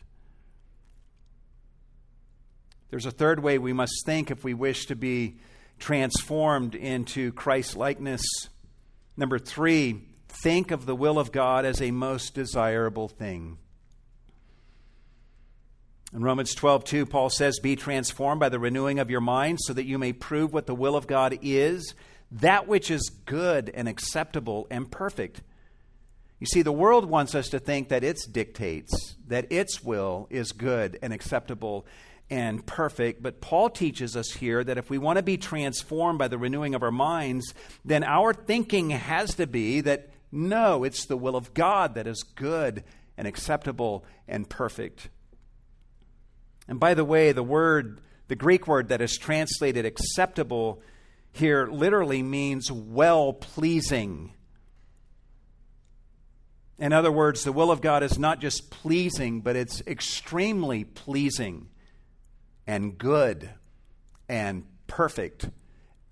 There's 2.90 3.06
a 3.06 3.12
third 3.12 3.42
way 3.42 3.58
we 3.58 3.74
must 3.74 4.06
think 4.06 4.32
if 4.32 4.44
we 4.44 4.54
wish 4.54 4.86
to 4.86 4.96
be 4.96 5.38
transformed 5.78 6.74
into 6.74 7.34
Christ 7.34 7.76
likeness. 7.76 8.22
Number 9.18 9.40
three, 9.40 10.04
think 10.30 10.72
of 10.72 10.86
the 10.86 10.96
will 10.96 11.20
of 11.20 11.32
God 11.32 11.66
as 11.66 11.82
a 11.82 11.92
most 11.92 12.34
desirable 12.34 13.10
thing. 13.10 13.58
In 16.18 16.24
Romans 16.24 16.56
12, 16.56 16.84
2, 16.84 17.06
Paul 17.06 17.30
says, 17.30 17.60
Be 17.60 17.76
transformed 17.76 18.40
by 18.40 18.50
the 18.50 18.58
renewing 18.58 18.98
of 18.98 19.12
your 19.12 19.22
mind 19.22 19.60
so 19.62 19.74
that 19.74 19.86
you 19.86 20.00
may 20.00 20.14
prove 20.14 20.52
what 20.52 20.66
the 20.66 20.74
will 20.74 20.96
of 20.96 21.06
God 21.06 21.38
is, 21.44 21.94
that 22.32 22.68
which 22.68 22.90
is 22.90 23.12
good 23.28 23.70
and 23.72 23.88
acceptable 23.88 24.66
and 24.72 24.90
perfect. 24.90 25.44
You 26.40 26.48
see, 26.48 26.64
the 26.64 26.72
world 26.72 27.06
wants 27.06 27.36
us 27.36 27.50
to 27.50 27.60
think 27.60 27.90
that 27.90 28.04
its 28.04 28.26
dictates, 28.26 29.14
that 29.28 29.52
its 29.52 29.84
will 29.84 30.26
is 30.32 30.54
good 30.54 30.98
and 31.04 31.14
acceptable 31.14 31.86
and 32.32 32.66
perfect. 32.66 33.22
But 33.22 33.40
Paul 33.40 33.70
teaches 33.70 34.18
us 34.18 34.32
here 34.32 34.64
that 34.64 34.80
if 34.80 34.90
we 34.90 34.98
want 34.98 35.18
to 35.18 35.24
be 35.24 35.38
transformed 35.38 36.18
by 36.18 36.30
the 36.30 36.40
renewing 36.40 36.74
of 36.74 36.82
our 36.82 36.90
minds, 36.90 37.54
then 37.86 38.04
our 38.04 38.34
thinking 38.34 38.90
has 38.90 39.36
to 39.36 39.46
be 39.46 39.82
that 39.82 40.10
no, 40.32 40.84
it's 40.84 41.06
the 41.06 41.16
will 41.16 41.36
of 41.36 41.54
God 41.54 41.94
that 41.94 42.08
is 42.08 42.24
good 42.24 42.84
and 43.18 43.28
acceptable 43.28 44.04
and 44.28 44.50
perfect. 44.50 45.10
And 46.68 46.80
by 46.80 46.94
the 46.94 47.06
way, 47.06 47.32
the 47.32 47.44
word, 47.44 48.02
the 48.28 48.36
Greek 48.36 48.68
word 48.68 48.90
that 48.90 49.02
is 49.02 49.18
translated 49.18 49.86
acceptable 49.86 50.82
here 51.32 51.68
literally 51.68 52.24
means 52.24 52.72
well 52.72 53.34
pleasing. 53.34 54.34
In 56.80 56.94
other 56.94 57.12
words, 57.12 57.44
the 57.44 57.52
will 57.52 57.72
of 57.72 57.82
God 57.82 58.04
is 58.04 58.20
not 58.20 58.40
just 58.40 58.70
pleasing, 58.70 59.42
but 59.42 59.56
it's 59.56 59.82
extremely 59.88 60.84
pleasing 60.84 61.70
and 62.68 62.98
good 62.98 63.50
and 64.30 64.66
perfect 64.88 65.50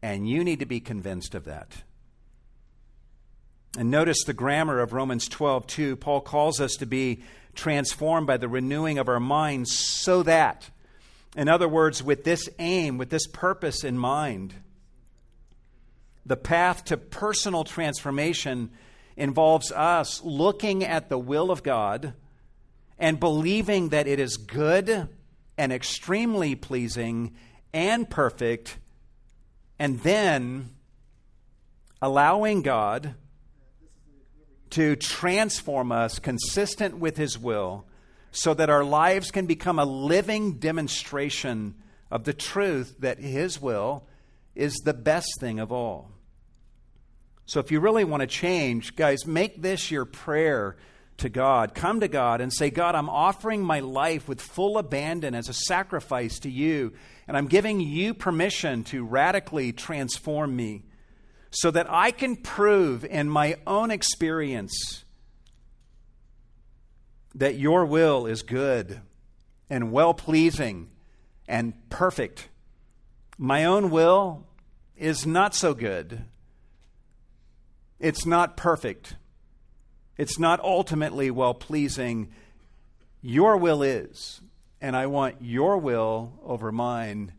And 0.02 0.30
you 0.30 0.44
need 0.44 0.60
to 0.60 0.65
be 0.65 0.80
convinced 0.80 1.34
of 1.34 1.46
that. 1.46 1.84
And 3.78 3.89
notice 3.89 4.24
the 4.24 4.34
grammar 4.34 4.80
of 4.80 4.94
Romans 4.94 5.28
12, 5.28 5.65
2. 5.65 5.96
Paul 5.96 6.22
calls 6.22 6.62
us 6.62 6.76
to 6.76 6.86
be 6.86 7.24
transformed 7.56 8.28
by 8.28 8.38
the 8.38 8.48
renewing 8.48 8.98
of 8.98 9.10
our 9.10 9.20
minds 9.20 9.78
so 9.78 10.24
that, 10.24 10.70
in 11.36 11.48
other 11.50 11.68
words, 11.68 12.04
with 12.04 12.24
this 12.24 12.48
aim, 12.60 12.98
with 12.98 13.10
this 13.10 13.28
purpose 13.28 13.84
in 13.84 13.98
mind, 13.98 14.54
the 16.26 16.38
path 16.38 16.86
to 16.86 16.98
personal 16.98 17.63
transformation 17.63 18.72
involves 19.15 19.72
us 19.72 20.22
looking 20.24 20.84
at 20.84 21.10
the 21.10 21.20
will 21.20 21.52
of 21.52 21.63
God 21.63 22.13
and 22.98 23.20
believing 23.20 23.89
that 23.89 24.08
it 24.08 24.20
is 24.20 24.38
good 24.38 25.10
and 25.58 25.72
extremely 25.72 26.56
pleasing 26.56 27.36
and 27.74 28.10
perfect, 28.10 28.78
and 29.78 30.00
then 30.00 30.70
allowing 32.02 32.62
God 32.62 33.15
to 34.76 34.98
transform 34.98 35.90
us 35.90 36.20
consistent 36.20 36.98
with 36.98 37.16
His 37.16 37.40
will 37.40 37.86
so 38.32 38.54
that 38.54 38.70
our 38.70 38.84
lives 38.84 39.32
can 39.32 39.46
become 39.46 39.80
a 39.80 39.86
living 39.86 40.56
demonstration 40.60 41.76
of 42.12 42.26
the 42.26 42.34
truth 42.34 42.98
that 43.00 43.18
His 43.18 43.62
will 43.62 44.06
is 44.54 44.76
the 44.84 44.94
best 44.94 45.40
thing 45.40 45.60
of 45.60 45.72
all. 45.72 46.12
So, 47.46 47.62
if 47.62 47.72
you 47.72 47.80
really 47.80 48.04
want 48.04 48.20
to 48.20 48.28
change, 48.28 48.98
guys, 48.98 49.26
make 49.26 49.62
this 49.62 49.92
your 49.92 50.04
prayer 50.04 50.76
to 51.20 51.30
God. 51.30 51.74
Come 51.74 52.02
to 52.02 52.10
God 52.10 52.42
and 52.42 52.52
say, 52.52 52.70
God, 52.70 52.96
I'm 52.96 53.10
offering 53.10 53.64
my 53.64 53.80
life 53.80 54.28
with 54.28 54.42
full 54.42 54.78
abandon 54.78 55.34
as 55.34 55.48
a 55.48 55.54
sacrifice 55.54 56.40
to 56.40 56.52
you, 56.52 56.92
and 57.30 57.38
I'm 57.38 57.48
giving 57.48 57.80
you 57.80 58.14
permission 58.14 58.84
to 58.86 59.06
radically 59.06 59.72
transform 59.72 60.54
me 60.54 60.84
so 61.56 61.72
that 61.72 61.89
I 61.89 62.12
can 62.12 62.36
prove 62.36 63.06
in 63.06 63.30
my 63.30 63.56
own 63.65 63.89
experience 63.89 65.06
that 67.34 67.56
your 67.56 67.86
will 67.86 68.26
is 68.26 68.41
good 68.41 69.00
and 69.70 69.89
well 69.94 70.13
pleasing 70.13 70.89
and 71.48 71.74
perfect. 71.89 72.50
My 73.38 73.63
own 73.63 73.89
will 73.89 74.46
is 74.98 75.26
not 75.26 75.56
so 75.56 75.74
good. 75.74 76.26
It's 78.00 78.26
not 78.26 78.58
perfect. 78.58 79.15
It's 80.18 80.38
not 80.38 80.60
ultimately 80.60 81.32
well 81.32 81.54
pleasing. 81.54 82.32
Your 83.22 83.56
will 83.56 83.82
is. 83.82 84.41
And 84.82 84.94
I 84.94 85.06
want 85.06 85.38
your 85.39 85.78
will 85.78 86.34
over 86.44 86.70
mine. 86.74 87.32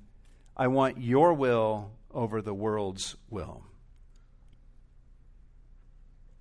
I 0.56 0.68
want 0.68 1.02
your 1.02 1.34
will 1.34 1.92
over 2.10 2.40
the 2.40 2.54
world's 2.54 3.14
will. 3.28 3.65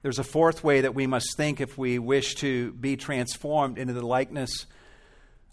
There's 0.06 0.20
a 0.20 0.24
fourth 0.24 0.64
way 0.64 0.82
that 0.82 0.94
we 0.94 1.08
must 1.08 1.36
think 1.36 1.60
if 1.60 1.80
we 1.80 1.98
wish 1.98 2.36
to 2.36 2.74
be 2.74 2.96
transformed 2.96 3.80
into 3.80 3.92
the 3.94 4.06
likeness 4.06 4.68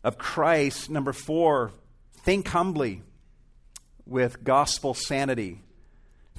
of 0.04 0.18
Christ. 0.18 0.90
Number 0.90 1.14
four, 1.14 1.72
think 2.18 2.48
humbly 2.48 3.00
with 4.04 4.44
gospel 4.44 4.92
sanity. 4.92 5.62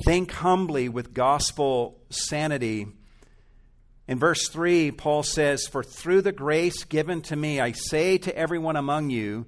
Think 0.05 0.31
humbly 0.31 0.89
with 0.89 1.15
gospel 1.15 1.99
sanity. 2.11 2.85
In 4.07 4.19
verse 4.19 4.47
3, 4.47 4.91
Paul 4.91 5.23
says, 5.23 5.65
For 5.65 5.81
through 5.81 6.21
the 6.21 6.31
grace 6.31 6.83
given 6.83 7.23
to 7.23 7.35
me, 7.35 7.59
I 7.59 7.71
say 7.71 8.19
to 8.19 8.37
everyone 8.37 8.75
among 8.75 9.09
you, 9.09 9.47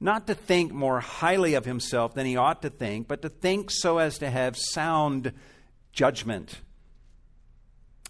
not 0.00 0.28
to 0.28 0.34
think 0.34 0.72
more 0.72 1.00
highly 1.00 1.52
of 1.52 1.66
himself 1.66 2.14
than 2.14 2.24
he 2.24 2.38
ought 2.38 2.62
to 2.62 2.70
think, 2.70 3.06
but 3.06 3.20
to 3.20 3.28
think 3.28 3.70
so 3.70 3.98
as 3.98 4.16
to 4.20 4.30
have 4.30 4.56
sound 4.56 5.34
judgment. 5.92 6.62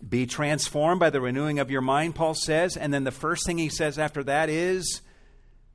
Be 0.06 0.26
transformed 0.26 1.00
by 1.00 1.10
the 1.10 1.20
renewing 1.20 1.58
of 1.58 1.70
your 1.70 1.80
mind, 1.80 2.14
Paul 2.14 2.34
says. 2.34 2.76
And 2.76 2.94
then 2.94 3.04
the 3.04 3.10
first 3.10 3.46
thing 3.46 3.58
he 3.58 3.68
says 3.68 3.98
after 3.98 4.22
that 4.24 4.48
is 4.48 5.02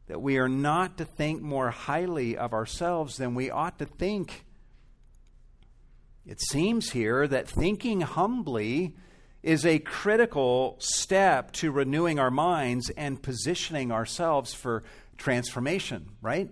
that 0.07 0.21
we 0.21 0.37
are 0.37 0.49
not 0.49 0.97
to 0.97 1.05
think 1.05 1.41
more 1.41 1.71
highly 1.71 2.37
of 2.37 2.53
ourselves 2.53 3.17
than 3.17 3.35
we 3.35 3.49
ought 3.49 3.79
to 3.79 3.85
think. 3.85 4.45
It 6.25 6.39
seems 6.41 6.91
here 6.91 7.27
that 7.27 7.49
thinking 7.49 8.01
humbly 8.01 8.95
is 9.41 9.65
a 9.65 9.79
critical 9.79 10.77
step 10.79 11.51
to 11.51 11.71
renewing 11.71 12.17
our 12.17 12.31
minds 12.31 12.89
and 12.91 13.21
positioning 13.21 13.91
ourselves 13.91 14.53
for 14.53 14.83
transformation, 15.17 16.11
right? 16.21 16.49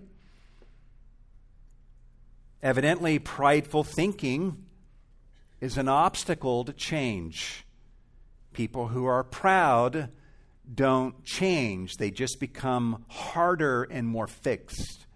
Evidently, 2.62 3.18
prideful 3.18 3.82
thinking 3.82 4.64
is 5.62 5.78
an 5.78 5.88
obstacle 5.88 6.64
to 6.64 6.72
change. 6.72 7.64
People 8.52 8.88
who 8.88 9.04
are 9.06 9.22
proud 9.22 10.10
don't 10.74 11.24
change, 11.24 11.94
they 11.98 12.10
just 12.10 12.40
become 12.40 13.04
harder 13.08 13.84
and 13.84 14.08
more 14.08 14.26
fixed. 14.26 15.06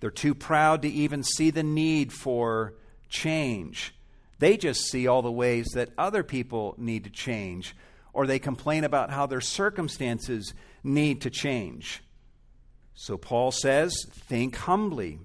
They're 0.00 0.10
too 0.10 0.34
proud 0.34 0.82
to 0.82 0.88
even 0.88 1.22
see 1.22 1.50
the 1.50 1.62
need 1.62 2.12
for 2.12 2.74
change. 3.08 3.94
They 4.40 4.56
just 4.56 4.80
see 4.90 5.06
all 5.06 5.22
the 5.22 5.30
ways 5.30 5.68
that 5.74 5.90
other 5.96 6.24
people 6.24 6.74
need 6.76 7.04
to 7.04 7.10
change, 7.10 7.76
or 8.12 8.26
they 8.26 8.40
complain 8.40 8.82
about 8.82 9.10
how 9.10 9.26
their 9.26 9.40
circumstances 9.40 10.54
need 10.82 11.20
to 11.20 11.30
change. 11.30 12.02
So 12.94 13.16
Paul 13.16 13.52
says, 13.52 13.94
think 14.10 14.56
humbly. 14.56 15.20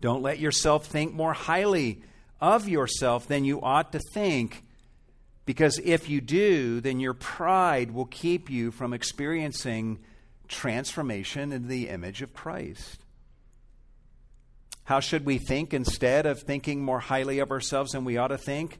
Don't 0.00 0.22
let 0.22 0.38
yourself 0.38 0.86
think 0.86 1.12
more 1.12 1.34
highly 1.34 2.02
of 2.40 2.68
yourself 2.68 3.26
than 3.26 3.44
you 3.44 3.60
ought 3.60 3.92
to 3.92 4.00
think. 4.12 4.64
Because 5.44 5.80
if 5.82 6.08
you 6.08 6.20
do, 6.20 6.80
then 6.80 7.00
your 7.00 7.14
pride 7.14 7.90
will 7.90 8.06
keep 8.06 8.50
you 8.50 8.70
from 8.70 8.92
experiencing 8.92 9.98
transformation 10.46 11.52
into 11.52 11.68
the 11.68 11.88
image 11.88 12.22
of 12.22 12.34
Christ. 12.34 13.00
How 14.84 15.00
should 15.00 15.26
we 15.26 15.38
think 15.38 15.74
instead 15.74 16.26
of 16.26 16.40
thinking 16.40 16.82
more 16.82 17.00
highly 17.00 17.40
of 17.40 17.50
ourselves 17.50 17.92
than 17.92 18.04
we 18.04 18.16
ought 18.16 18.28
to 18.28 18.38
think? 18.38 18.78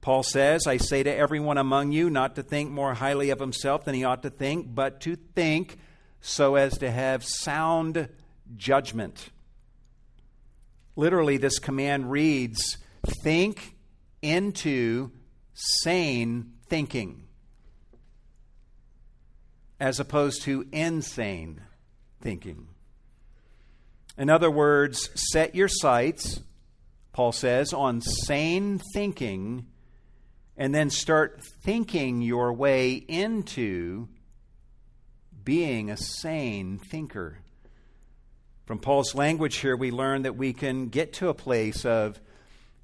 Paul 0.00 0.22
says, 0.22 0.66
I 0.66 0.78
say 0.78 1.02
to 1.02 1.14
everyone 1.14 1.58
among 1.58 1.92
you 1.92 2.08
not 2.08 2.34
to 2.36 2.42
think 2.42 2.70
more 2.70 2.94
highly 2.94 3.30
of 3.30 3.38
himself 3.38 3.84
than 3.84 3.94
he 3.94 4.02
ought 4.02 4.22
to 4.22 4.30
think, 4.30 4.74
but 4.74 5.00
to 5.02 5.16
think 5.16 5.78
so 6.20 6.54
as 6.54 6.78
to 6.78 6.90
have 6.90 7.24
sound 7.24 8.08
judgment. 8.56 9.30
Literally, 10.96 11.36
this 11.36 11.58
command 11.58 12.10
reads 12.10 12.78
think 13.22 13.76
into 14.22 15.10
sane 15.54 16.52
thinking, 16.68 17.24
as 19.78 20.00
opposed 20.00 20.42
to 20.42 20.66
insane 20.72 21.62
thinking. 22.20 22.68
In 24.18 24.28
other 24.28 24.50
words, 24.50 25.08
set 25.14 25.54
your 25.54 25.68
sights, 25.68 26.40
Paul 27.12 27.32
says, 27.32 27.72
on 27.72 28.00
sane 28.00 28.80
thinking, 28.92 29.66
and 30.56 30.74
then 30.74 30.90
start 30.90 31.42
thinking 31.62 32.20
your 32.20 32.52
way 32.52 32.92
into 32.92 34.08
being 35.42 35.90
a 35.90 35.96
sane 35.96 36.78
thinker. 36.90 37.38
From 38.70 38.78
Paul's 38.78 39.16
language 39.16 39.56
here, 39.56 39.76
we 39.76 39.90
learn 39.90 40.22
that 40.22 40.36
we 40.36 40.52
can 40.52 40.90
get 40.90 41.14
to 41.14 41.28
a 41.28 41.34
place 41.34 41.84
of 41.84 42.20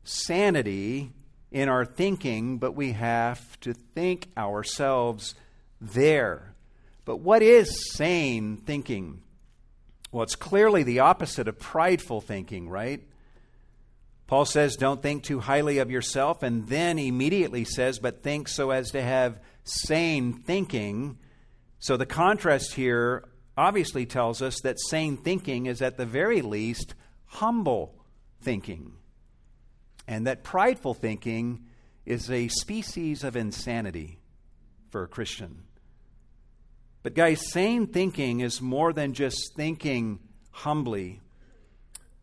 sanity 0.03 1.13
in 1.53 1.69
our 1.69 1.85
thinking, 1.85 2.59
but 2.59 2.75
we 2.75 2.91
have 2.91 3.61
to 3.61 3.73
think 3.73 4.27
ourselves 4.37 5.37
there. 5.81 6.55
But 7.05 7.19
what 7.19 7.41
is 7.41 7.93
sane 7.93 8.57
thinking? 8.57 9.23
Well, 10.11 10.25
it's 10.25 10.35
clearly 10.35 10.83
the 10.83 10.99
opposite 10.99 11.47
of 11.47 11.61
prideful 11.61 12.21
thinking, 12.21 12.69
right? 12.69 13.05
Paul 14.27 14.45
says, 14.45 14.75
Don't 14.75 15.01
think 15.01 15.23
too 15.23 15.39
highly 15.39 15.79
of 15.79 15.89
yourself, 15.89 16.43
and 16.43 16.67
then 16.67 16.99
immediately 16.99 17.65
says, 17.65 18.01
But 18.01 18.25
think 18.25 18.49
so 18.49 18.73
as 18.73 18.91
to 18.91 19.01
have 19.01 19.39
sane 19.63 20.33
thinking. 20.33 21.19
So 21.79 21.97
the 21.97 22.07
contrast 22.07 22.75
here 22.75 23.23
obviously 23.57 24.07
tells 24.07 24.43
us 24.43 24.61
that 24.63 24.81
sane 24.89 25.17
thinking 25.17 25.67
is 25.67 25.81
at 25.81 25.97
the 25.97 26.07
very 26.07 26.43
least 26.43 26.95
humble 27.27 27.95
thinking, 28.43 28.93
and 30.07 30.27
that 30.27 30.45
prideful 30.45 30.95
thinking 30.95 31.65
is 32.05 32.31
a 32.31 32.49
species 32.49 33.25
of 33.25 33.37
insanity 33.37 34.19
for 34.91 35.03
a 35.03 35.09
Christian. 35.09 35.65
But, 37.03 37.15
guys, 37.15 37.51
sane 37.53 37.87
thinking 37.87 38.41
is 38.41 38.61
more 38.61 38.93
than 38.93 39.15
just 39.15 39.55
thinking 39.57 40.19
humbly. 40.51 41.21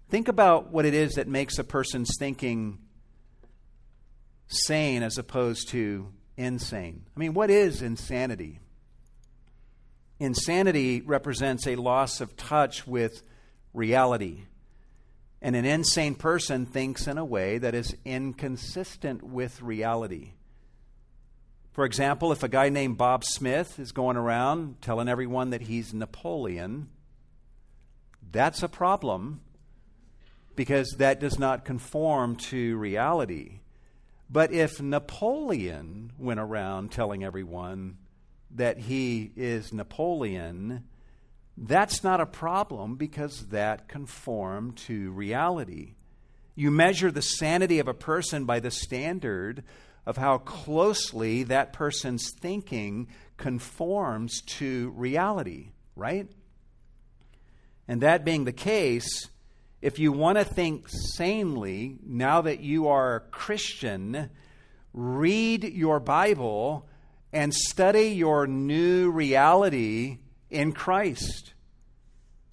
Think 0.09 0.27
about 0.27 0.71
what 0.71 0.85
it 0.85 0.93
is 0.93 1.13
that 1.13 1.27
makes 1.27 1.57
a 1.57 1.63
person's 1.63 2.11
thinking 2.19 2.79
sane 4.47 5.01
as 5.01 5.17
opposed 5.17 5.69
to 5.69 6.11
insane. 6.37 7.05
I 7.15 7.19
mean, 7.19 7.33
what 7.33 7.49
is 7.49 7.81
insanity? 7.81 8.59
Insanity 10.23 11.01
represents 11.01 11.67
a 11.67 11.75
loss 11.75 12.21
of 12.21 12.37
touch 12.37 12.87
with 12.87 13.23
reality. 13.73 14.45
And 15.41 15.53
an 15.53 15.65
insane 15.65 16.15
person 16.15 16.65
thinks 16.65 17.07
in 17.07 17.17
a 17.17 17.25
way 17.25 17.57
that 17.57 17.75
is 17.75 17.93
inconsistent 18.05 19.21
with 19.21 19.61
reality. 19.61 20.31
For 21.73 21.83
example, 21.83 22.31
if 22.31 22.41
a 22.41 22.47
guy 22.47 22.69
named 22.69 22.97
Bob 22.97 23.25
Smith 23.25 23.77
is 23.79 23.91
going 23.91 24.15
around 24.15 24.81
telling 24.81 25.09
everyone 25.09 25.49
that 25.49 25.63
he's 25.63 25.93
Napoleon, 25.93 26.87
that's 28.31 28.63
a 28.63 28.69
problem 28.69 29.41
because 30.55 30.95
that 30.99 31.19
does 31.19 31.37
not 31.37 31.65
conform 31.65 32.37
to 32.37 32.77
reality. 32.77 33.59
But 34.29 34.53
if 34.53 34.81
Napoleon 34.81 36.13
went 36.17 36.39
around 36.39 36.93
telling 36.93 37.25
everyone 37.25 37.97
that 38.55 38.77
he 38.77 39.31
is 39.35 39.73
Napoleon, 39.73 40.83
that's 41.57 42.03
not 42.03 42.21
a 42.21 42.25
problem 42.25 42.95
because 42.95 43.47
that 43.47 43.87
conformed 43.87 44.77
to 44.77 45.11
reality. 45.11 45.93
You 46.55 46.71
measure 46.71 47.11
the 47.11 47.21
sanity 47.21 47.79
of 47.79 47.87
a 47.87 47.93
person 47.93 48.45
by 48.45 48.59
the 48.59 48.71
standard 48.71 49.63
of 50.05 50.17
how 50.17 50.37
closely 50.39 51.43
that 51.43 51.73
person's 51.73 52.31
thinking 52.39 53.07
conforms 53.37 54.41
to 54.41 54.91
reality, 54.95 55.69
right? 55.95 56.27
And 57.87 58.01
that 58.01 58.25
being 58.25 58.45
the 58.45 58.51
case, 58.51 59.29
if 59.81 59.99
you 59.99 60.11
want 60.11 60.37
to 60.37 60.45
think 60.45 60.87
sanely, 60.89 61.97
now 62.05 62.41
that 62.41 62.59
you 62.59 62.87
are 62.87 63.15
a 63.15 63.19
Christian, 63.19 64.29
read 64.93 65.63
your 65.63 65.99
Bible 65.99 66.87
and 67.33 67.51
study 67.51 68.09
your 68.09 68.45
new 68.45 69.09
reality 69.09 70.19
in 70.51 70.71
Christ. 70.71 71.53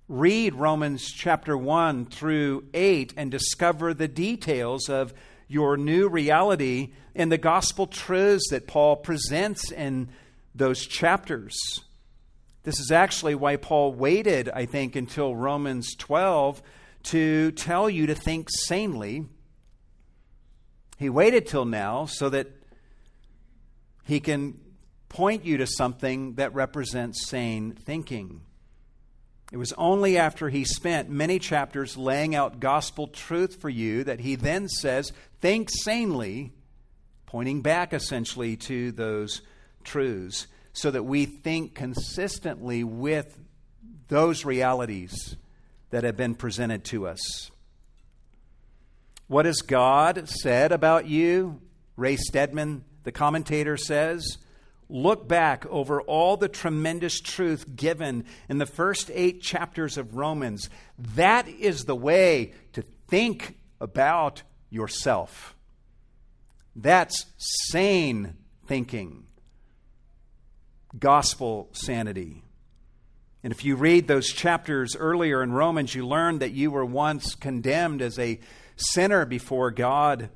Read 0.09 0.55
Romans 0.55 1.13
chapter 1.13 1.57
1 1.57 2.07
through 2.07 2.65
8 2.73 3.13
and 3.17 3.31
discover 3.31 3.93
the 3.93 4.09
details 4.09 4.89
of 4.89 5.13
your 5.47 5.77
new 5.77 6.09
reality 6.09 6.95
in 7.15 7.29
the 7.29 7.39
gospel 7.39 7.87
truths 7.87 8.49
that 8.51 8.67
Paul 8.67 8.97
presents 8.97 9.71
in 9.71 10.09
those 10.55 10.87
chapters. 10.87 11.57
This 12.63 12.81
is 12.81 12.91
actually 12.91 13.35
why 13.35 13.57
Paul 13.57 13.93
waited, 13.93 14.49
I 14.49 14.65
think, 14.65 14.97
until 14.97 15.37
Romans 15.37 15.95
12 15.97 16.63
to 17.05 17.53
tell 17.53 17.91
you 17.91 18.07
to 18.07 18.15
think 18.15 18.49
sanely. 18.51 19.27
He 20.99 21.11
waited 21.11 21.47
till 21.47 21.67
now 21.67 22.07
so 22.07 22.31
that 22.31 22.49
he 24.05 24.21
can 24.21 24.59
point 25.11 25.45
you 25.45 25.59
to 25.59 25.67
something 25.67 26.35
that 26.37 26.55
represents 26.55 27.29
sane 27.29 27.73
thinking. 27.73 28.41
It 29.53 29.59
was 29.59 29.75
only 29.75 30.17
after 30.17 30.49
he 30.49 30.65
spent 30.65 31.11
many 31.11 31.41
chapters 31.41 31.97
laying 31.97 32.35
out 32.35 32.61
gospel 32.61 33.09
truth 33.09 33.61
for 33.61 33.69
you 33.69 34.05
that 34.05 34.21
he 34.21 34.37
then 34.37 34.69
says, 34.69 35.13
Think 35.41 35.69
sanely, 35.83 36.53
pointing 37.27 37.61
back 37.61 37.93
essentially 37.93 38.57
to 38.57 38.93
those 38.93 39.43
truths, 39.83 40.47
so 40.73 40.91
that 40.93 41.03
we 41.03 41.27
think 41.27 41.75
consistently 41.75 42.85
with 42.85 43.37
those 44.07 44.45
realities 44.45 45.37
that 45.91 46.05
have 46.05 46.17
been 46.17 46.37
presented 46.37 46.85
to 46.85 47.09
us. 47.09 47.51
What 49.27 49.47
has 49.47 49.63
God 49.63 50.29
said 50.29 50.71
about 50.71 51.07
you? 51.07 51.61
Ray 51.97 52.17
Stedman, 52.17 52.85
the 53.03 53.13
commentator, 53.13 53.77
says 53.77 54.39
look 54.91 55.29
back 55.29 55.65
over 55.67 56.03
all 56.03 56.37
the 56.37 56.49
tremendous 56.49 57.21
truth 57.21 57.65
given 57.77 58.25
in 58.49 58.59
the 58.59 58.67
first 58.67 59.11
eight 59.15 59.41
chapters 59.41 59.97
of 59.97 60.17
Romans. 60.17 60.69
That 61.15 61.49
is 61.49 61.85
the 61.85 61.97
way 61.97 62.53
to 62.73 62.83
think 63.09 63.57
about 63.81 64.43
yourself. 64.69 65.55
That's 66.77 67.27
sane 67.39 68.35
thinking, 68.67 69.25
gospel 70.99 71.69
sanity. 71.73 72.43
And 73.43 73.53
if 73.53 73.65
you 73.65 73.77
read 73.77 74.07
those 74.07 74.29
chapters 74.29 74.95
earlier 74.97 75.43
in 75.43 75.53
Romans, 75.53 75.95
you 75.95 76.07
learn 76.07 76.41
that 76.41 76.53
you 76.53 76.71
were 76.71 76.85
once 76.85 77.35
condemned 77.35 78.03
as 78.03 78.19
a 78.19 78.39
sinner 78.77 79.25
before 79.25 79.71
God 79.71 80.31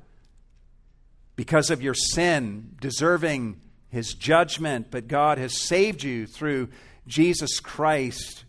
because 1.35 1.69
of 1.69 1.81
your 1.81 1.93
sin, 1.93 2.75
deserving 2.81 3.61
his 3.95 4.13
judgment, 4.13 4.87
but 4.91 5.07
God 5.07 5.37
has 5.37 5.57
saved 5.57 6.03
you 6.03 6.27
through 6.27 6.67
Jesus 7.07 7.61
Christ, 7.61 8.43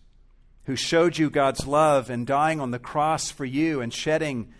who 0.64 0.74
showed 0.74 1.16
you 1.16 1.30
God's 1.30 1.68
love 1.68 2.10
and 2.10 2.26
dying 2.26 2.60
on 2.60 2.72
the 2.72 2.80
cross 2.80 3.30
for 3.30 3.44
you 3.44 3.80
and 3.80 3.94
shedding 3.94 4.52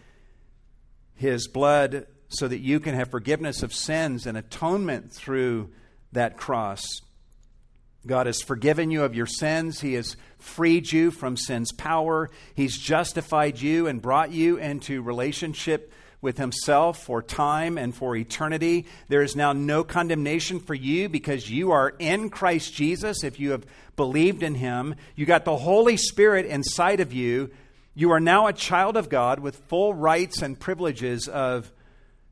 his 1.16 1.48
blood 1.48 2.06
so 2.28 2.46
that 2.46 2.60
you 2.60 2.78
can 2.78 2.94
have 2.94 3.10
forgiveness 3.10 3.64
of 3.64 3.74
sins 3.74 4.28
and 4.28 4.38
atonement 4.38 5.12
through 5.12 5.70
that 6.12 6.36
cross. 6.36 7.00
God 8.06 8.26
has 8.26 8.40
forgiven 8.40 8.92
you 8.92 9.02
of 9.02 9.16
your 9.16 9.26
sins. 9.26 9.80
He 9.80 9.94
has 9.94 10.16
freed 10.38 10.92
you 10.92 11.10
from 11.10 11.36
sin's 11.36 11.72
power. 11.72 12.30
He's 12.54 12.78
justified 12.78 13.60
you 13.60 13.88
and 13.88 14.00
brought 14.00 14.30
you 14.30 14.56
into 14.58 15.02
relationship 15.02 15.92
with 16.20 16.38
himself 16.38 17.04
for 17.04 17.22
time 17.22 17.78
and 17.78 17.94
for 17.94 18.16
eternity. 18.16 18.86
There 19.08 19.22
is 19.22 19.36
now 19.36 19.52
no 19.52 19.84
condemnation 19.84 20.60
for 20.60 20.74
you 20.74 21.08
because 21.08 21.50
you 21.50 21.72
are 21.72 21.94
in 21.98 22.30
Christ 22.30 22.74
Jesus 22.74 23.24
if 23.24 23.38
you 23.38 23.50
have 23.52 23.66
believed 23.96 24.42
in 24.42 24.54
him. 24.54 24.94
You 25.14 25.26
got 25.26 25.44
the 25.44 25.56
Holy 25.56 25.96
Spirit 25.96 26.46
inside 26.46 27.00
of 27.00 27.12
you. 27.12 27.50
You 27.94 28.12
are 28.12 28.20
now 28.20 28.46
a 28.46 28.52
child 28.52 28.96
of 28.96 29.08
God 29.08 29.40
with 29.40 29.56
full 29.68 29.94
rights 29.94 30.42
and 30.42 30.58
privileges 30.58 31.28
of 31.28 31.72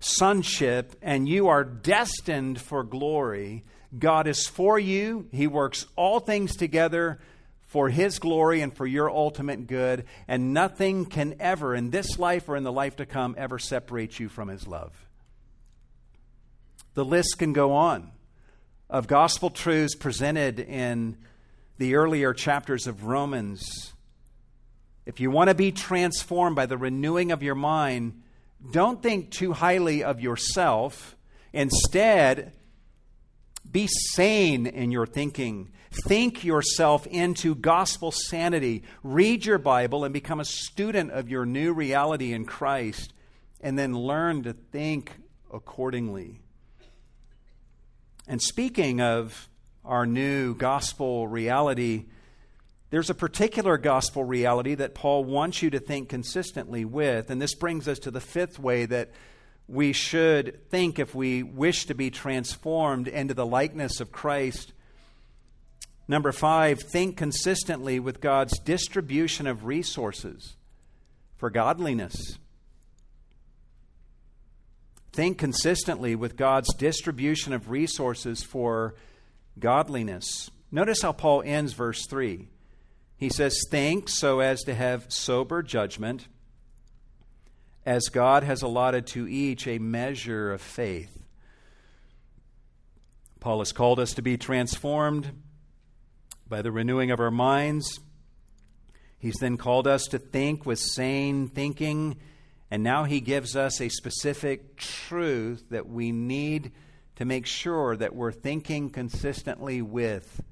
sonship, 0.01 0.95
and 1.01 1.29
you 1.29 1.49
are 1.49 1.65
destined 1.65 2.61
for 2.61 2.85
glory. 2.85 3.65
God 3.99 4.27
is 4.27 4.47
for 4.47 4.79
you, 4.79 5.29
He 5.33 5.47
works 5.47 5.87
all 5.97 6.21
things 6.21 6.57
together 6.57 7.19
for 7.75 7.89
His 7.89 8.21
glory 8.21 8.61
and 8.61 8.73
for 8.73 8.87
your 8.87 9.11
ultimate 9.11 9.67
good, 9.67 10.05
and 10.29 10.55
nothing 10.55 11.07
can 11.07 11.35
ever, 11.41 11.75
in 11.75 11.91
this 11.91 12.21
life 12.21 12.49
or 12.49 12.55
in 12.55 12.63
the 12.63 12.71
life 12.71 12.95
to 12.95 13.05
come, 13.05 13.35
ever 13.37 13.59
separate 13.59 14.21
you 14.21 14.29
from 14.29 14.47
His 14.47 14.69
love. 14.69 14.93
The 16.95 17.05
list 17.05 17.37
can 17.37 17.53
go 17.53 17.73
on 17.73 18.13
of 18.89 19.09
gospel 19.09 19.51
truths 19.51 19.97
presented 19.97 20.61
in 20.61 21.17
the 21.79 21.97
earlier 21.97 22.33
chapters 22.33 22.87
of 22.87 23.07
Romans. 23.07 23.93
If 25.05 25.19
you 25.19 25.33
want 25.33 25.49
to 25.49 25.55
be 25.57 25.73
transformed 25.73 26.55
by 26.55 26.67
the 26.67 26.79
renewing 26.79 27.33
of 27.33 27.43
your 27.43 27.57
mind, 27.57 28.23
don't 28.71 29.03
think 29.03 29.33
too 29.33 29.53
highly 29.53 30.05
of 30.05 30.21
yourself. 30.21 31.17
Instead, 31.53 32.53
be 33.69 33.89
sane 33.89 34.69
in 34.69 34.93
your 34.93 35.07
thinking. 35.07 35.73
Think 36.07 36.45
yourself 36.45 37.07
into 37.07 37.55
gospel 37.55 38.11
sanity. 38.11 38.83
Read 39.03 39.47
your 39.47 39.59
Bible 39.59 40.05
and 40.05 40.13
become 40.13 40.41
a 40.41 40.45
student 40.45 41.13
of 41.13 41.29
your 41.29 41.47
new 41.47 41.73
reality 41.73 42.33
in 42.33 42.45
Christ, 42.45 43.13
and 43.61 43.79
then 43.79 43.97
learn 43.97 44.43
to 44.43 44.53
think 44.53 45.13
accordingly. 45.53 46.41
And 48.27 48.43
speaking 48.43 49.01
of 49.01 49.49
our 49.85 50.05
new 50.05 50.55
gospel 50.55 51.29
reality, 51.29 52.07
there's 52.91 53.11
a 53.11 53.15
particular 53.15 53.79
gospel 53.79 54.25
reality 54.25 54.75
that 54.75 54.95
Paul 54.95 55.25
wants 55.25 55.63
you 55.63 55.71
to 55.71 55.79
think 55.79 56.09
consistently 56.09 56.85
with. 56.85 57.31
And 57.31 57.41
this 57.41 57.55
brings 57.55 57.87
us 57.87 57.99
to 58.01 58.11
the 58.11 58.21
fifth 58.21 58.59
way 58.59 58.87
that 58.87 59.11
we 59.69 59.93
should 59.93 60.69
think 60.71 60.99
if 60.99 61.15
we 61.15 61.43
wish 61.43 61.87
to 61.87 61.95
be 61.95 62.11
transformed 62.11 63.09
into 63.09 63.35
the 63.35 63.47
likeness 63.47 64.01
of 64.01 64.13
Christ. 64.13 64.73
Number 66.07 66.33
five, 66.33 66.81
think 66.81 67.17
consistently 67.17 67.99
with 67.99 68.21
God's 68.21 68.59
distribution 68.59 69.47
of 69.47 69.65
resources 69.65 70.57
for 71.37 71.51
godliness. 71.51 72.39
Think 75.13 75.39
consistently 75.39 76.15
with 76.15 76.37
God's 76.37 76.75
distribution 76.75 77.53
of 77.53 77.71
resources 77.71 78.43
for 78.43 78.95
godliness. 79.59 80.51
Notice 80.71 81.03
how 81.03 81.13
Paul 81.13 81.43
ends 81.47 81.73
verse 81.73 82.05
3. 82.07 82.49
He 83.17 83.29
says, 83.29 83.63
Think 83.71 84.09
so 84.09 84.41
as 84.41 84.63
to 84.65 84.75
have 84.75 85.13
sober 85.13 85.63
judgment 85.63 86.27
as 87.87 88.09
God 88.09 88.43
has 88.43 88.63
allotted 88.63 89.07
to 89.09 89.29
each 89.29 89.67
a 89.67 89.79
measure 89.79 90.53
of 90.53 90.61
faith. 90.61 91.17
Paul 93.41 93.59
has 93.59 93.73
called 93.73 94.01
us 94.01 94.15
to 94.15 94.23
be 94.23 94.37
transformed 94.37 95.31
by 96.49 96.63
the 96.63 96.73
renewing 96.73 97.11
of 97.11 97.21
our 97.21 97.31
minds. 97.31 98.01
He's 99.19 99.37
then 99.41 99.57
called 99.57 99.87
us 99.87 100.05
to 100.09 100.19
think 100.19 100.67
with 100.67 100.79
sane 100.79 101.49
thinking, 101.49 102.17
and 102.71 102.83
now 102.83 103.05
he 103.05 103.21
gives 103.21 103.57
us 103.57 103.81
a 103.81 103.89
specific 103.89 104.77
truth 104.77 105.65
that 105.71 105.89
we 105.89 106.13
need 106.13 106.73
to 107.17 107.25
make 107.25 107.47
sure 107.47 107.97
that 107.97 108.15
we're 108.15 108.33
thinking 108.33 108.91
consistently 108.91 109.81
with. 109.81 110.43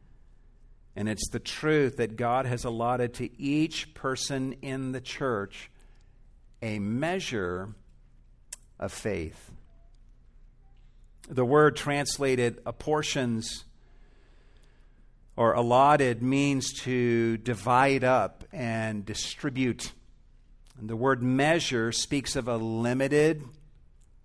And 0.95 1.09
it's 1.09 1.29
the 1.31 1.41
truth 1.41 1.97
that 1.97 2.17
God 2.17 2.47
has 2.47 2.65
allotted 2.65 3.15
to 3.15 3.41
each 3.41 3.95
person 3.95 4.55
in 4.63 4.93
the 4.93 5.01
church 5.01 5.71
a 6.61 6.79
measure 6.79 7.75
of 8.79 8.93
faith. 8.93 9.51
The 11.29 11.45
word 11.45 11.77
translated 11.77 12.61
apportions 12.67 13.65
or 15.37 15.55
allotted 15.55 16.23
means 16.23 16.73
to 16.83 17.37
divide 17.39 18.05
up 18.05 18.45
and 18.53 19.05
distribute. 19.05 19.93
And 20.79 20.89
the 20.89 20.97
word 20.97 21.23
measure 21.23 21.93
speaks 21.93 22.37
of 22.37 22.49
a 22.49 22.57
limited 22.57 23.43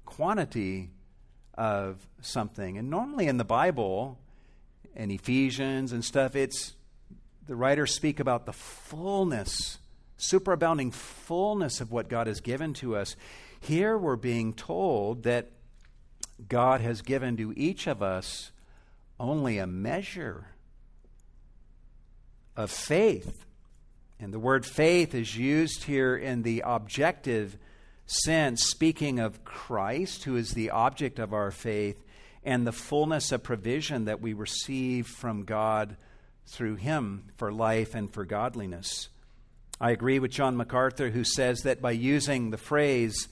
quantity 0.06 0.90
of 1.54 2.06
something. 2.22 2.78
And 2.78 2.90
normally 2.90 3.28
in 3.28 3.38
the 3.38 3.46
Bible, 3.46 4.20
in 4.96 5.12
Ephesians 5.12 5.92
and 5.92 6.04
stuff, 6.04 6.36
it's 6.36 6.74
the 7.48 7.56
writers 7.56 7.96
speak 7.96 8.20
about 8.20 8.46
the 8.46 8.54
fullness, 8.54 9.78
superabounding 10.20 10.94
fullness 10.94 11.80
of 11.80 11.92
what 11.92 12.10
God 12.10 12.28
has 12.28 12.42
given 12.42 12.74
to 12.76 12.96
us. 12.96 13.16
Here 13.60 13.98
we're 13.98 14.18
being 14.18 14.54
told 14.54 15.24
that 15.24 15.52
God 16.48 16.82
has 16.82 17.02
given 17.02 17.38
to 17.38 17.54
each 17.56 17.88
of 17.88 18.04
us 18.04 18.52
only 19.20 19.58
a 19.58 19.66
measure 19.66 20.48
of 22.58 22.72
faith. 22.72 23.46
And 24.20 24.34
the 24.34 24.40
word 24.40 24.66
faith 24.66 25.14
is 25.14 25.38
used 25.38 25.84
here 25.84 26.18
in 26.18 26.42
the 26.42 26.64
objective 26.66 27.58
sense, 28.08 28.64
speaking 28.64 29.20
of 29.20 29.46
Christ, 29.46 30.24
who 30.24 30.36
is 30.36 30.54
the 30.54 30.72
object 30.72 31.20
of 31.20 31.34
our 31.34 31.52
faith, 31.52 32.04
and 32.44 32.66
the 32.66 32.72
fullness 32.72 33.32
of 33.32 33.44
provision 33.44 34.06
that 34.06 34.22
we 34.22 34.34
receive 34.34 35.08
from 35.08 35.44
God 35.44 35.98
through 36.48 36.76
Him 36.76 37.26
for 37.38 37.52
life 37.52 37.94
and 37.94 38.12
for 38.12 38.26
godliness. 38.26 39.10
I 39.80 39.92
agree 39.92 40.18
with 40.18 40.32
John 40.32 40.58
MacArthur, 40.58 41.12
who 41.12 41.24
says 41.24 41.60
that 41.60 41.82
by 41.82 41.92
using 41.92 42.50
the 42.50 42.58
phrase 42.58 43.28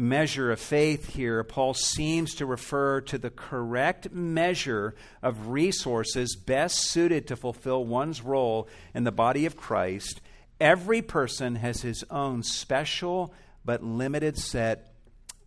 measure 0.00 0.50
of 0.50 0.58
faith 0.58 1.14
here, 1.14 1.44
Paul 1.44 1.74
seems 1.74 2.34
to 2.36 2.46
refer 2.46 3.00
to 3.02 3.18
the 3.18 3.30
correct 3.30 4.10
measure 4.12 4.94
of 5.22 5.48
resources 5.48 6.34
best 6.34 6.90
suited 6.90 7.26
to 7.28 7.36
fulfill 7.36 7.84
one's 7.84 8.22
role 8.22 8.68
in 8.94 9.04
the 9.04 9.12
body 9.12 9.46
of 9.46 9.56
Christ. 9.56 10.20
Every 10.60 11.02
person 11.02 11.56
has 11.56 11.82
his 11.82 12.04
own 12.10 12.42
special 12.42 13.32
but 13.64 13.82
limited 13.82 14.38
set 14.38 14.94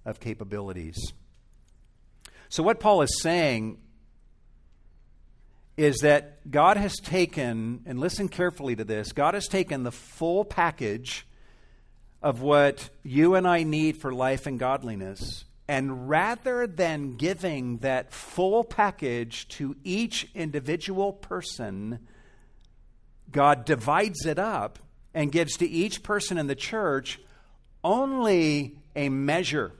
of 0.06 0.20
capabilities. 0.20 0.98
So, 2.50 2.64
what 2.64 2.80
Paul 2.80 3.02
is 3.02 3.22
saying 3.22 3.80
is 5.76 5.98
that 6.00 6.52
God 6.52 6.78
has 6.78 6.96
taken, 6.98 7.82
and 7.86 8.00
listen 8.00 8.30
carefully 8.30 8.76
to 8.76 8.84
this, 8.84 9.12
God 9.12 9.34
has 9.34 9.48
taken 9.48 9.84
the 9.84 9.92
full 9.92 10.46
package 10.46 11.26
of 12.24 12.42
what 12.42 12.90
you 13.04 13.36
and 13.36 13.46
I 13.46 13.64
need 13.64 13.98
for 13.98 14.14
life 14.14 14.48
and 14.48 14.58
godliness. 14.58 15.44
And 15.68 16.10
rather 16.10 16.66
than 16.66 17.18
giving 17.18 17.80
that 17.80 18.14
full 18.14 18.64
package 18.64 19.48
to 19.50 19.76
each 19.84 20.30
individual 20.34 21.12
person, 21.12 22.00
God 23.30 23.66
divides 23.66 24.26
it 24.26 24.40
up 24.40 24.80
and 25.14 25.32
gives 25.32 25.58
to 25.58 25.70
each 25.70 26.02
person 26.02 26.38
in 26.38 26.48
the 26.48 26.56
church 26.56 27.20
only 27.84 28.78
a 28.96 29.10
measure. 29.10 29.74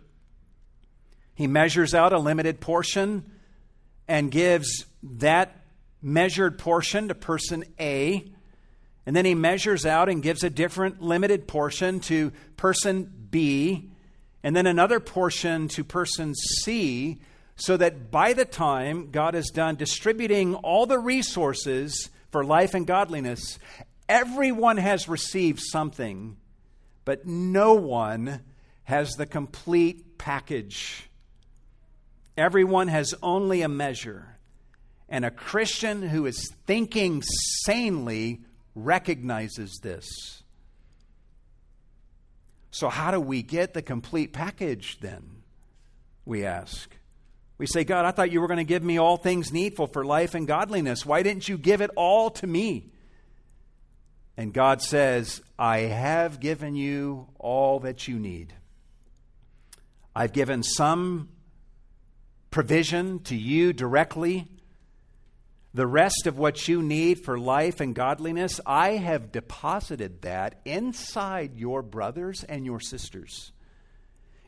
He 1.36 1.48
measures 1.48 1.96
out 1.96 2.12
a 2.12 2.20
limited 2.20 2.60
portion 2.60 3.32
and 4.08 4.30
gives 4.30 4.86
that 5.02 5.64
measured 6.02 6.60
portion 6.60 7.08
to 7.08 7.16
person 7.16 7.64
A 7.80 8.33
and 9.06 9.16
then 9.16 9.26
he 9.26 9.36
measures 9.36 9.86
out 9.86 10.10
and 10.10 10.24
gives 10.24 10.44
a 10.44 10.50
different 10.50 11.02
limited 11.02 11.48
portion 11.48 12.00
to 12.02 12.32
person 12.58 13.12
B, 13.30 13.90
and 14.44 14.56
then 14.56 14.68
another 14.68 15.00
portion 15.00 15.68
to 15.70 15.84
person 15.84 16.34
C, 16.36 17.20
so 17.56 17.78
that 17.78 18.12
by 18.12 18.34
the 18.34 18.46
time 18.46 19.12
God 19.12 19.36
is 19.36 19.50
done 19.50 19.76
distributing 19.76 20.56
all 20.56 20.86
the 20.86 21.00
resources 21.00 22.10
for 22.32 22.44
life 22.44 22.74
and 22.74 22.88
godliness, 22.88 23.60
everyone 24.10 24.78
has 24.78 25.08
received 25.08 25.60
something, 25.60 26.38
but 27.06 27.26
no 27.26 27.74
one 27.74 28.42
has 28.86 29.12
the 29.12 29.26
complete 29.26 30.18
package. 30.18 31.10
Everyone 32.36 32.88
has 32.88 33.14
only 33.22 33.62
a 33.62 33.70
measure. 33.70 34.38
And 35.08 35.24
a 35.24 35.32
Christian 35.32 36.02
who 36.02 36.26
is 36.26 36.52
thinking 36.66 37.22
sanely 37.66 38.42
recognizes 38.76 39.80
this. 39.82 40.44
So, 42.72 42.90
how 42.90 43.12
do 43.12 43.20
we 43.20 43.44
get 43.44 43.74
the 43.74 43.82
complete 43.82 44.34
package 44.34 45.00
then? 45.00 45.44
We 46.26 46.46
ask. 46.46 46.90
We 47.58 47.68
say, 47.68 47.84
God, 47.84 48.06
I 48.06 48.12
thought 48.12 48.32
you 48.32 48.42
were 48.42 48.48
going 48.48 48.58
to 48.58 48.64
give 48.64 48.84
me 48.84 48.98
all 48.98 49.18
things 49.18 49.54
needful 49.54 49.88
for 49.88 50.04
life 50.04 50.34
and 50.34 50.48
godliness. 50.48 51.06
Why 51.06 51.22
didn't 51.22 51.48
you 51.48 51.58
give 51.58 51.82
it 51.82 51.92
all 51.96 52.32
to 52.32 52.48
me? 52.48 52.90
And 54.36 54.52
God 54.52 54.82
says, 54.82 55.42
I 55.60 55.80
have 55.80 56.40
given 56.40 56.76
you 56.76 57.28
all 57.38 57.80
that 57.82 58.08
you 58.08 58.18
need. 58.18 58.54
I've 60.16 60.34
given 60.34 60.64
some 60.64 61.30
provision 62.50 63.20
to 63.20 63.36
you 63.36 63.74
directly 63.74 64.48
the 65.74 65.88
rest 65.88 66.28
of 66.28 66.38
what 66.38 66.68
you 66.68 66.82
need 66.84 67.24
for 67.24 67.40
life 67.40 67.80
and 67.80 67.96
godliness, 67.96 68.62
I 68.66 68.92
have 68.92 69.32
deposited 69.32 70.22
that 70.22 70.62
inside 70.66 71.58
your 71.58 71.82
brothers 71.82 72.44
and 72.44 72.66
your 72.66 72.80
sisters. 72.80 73.52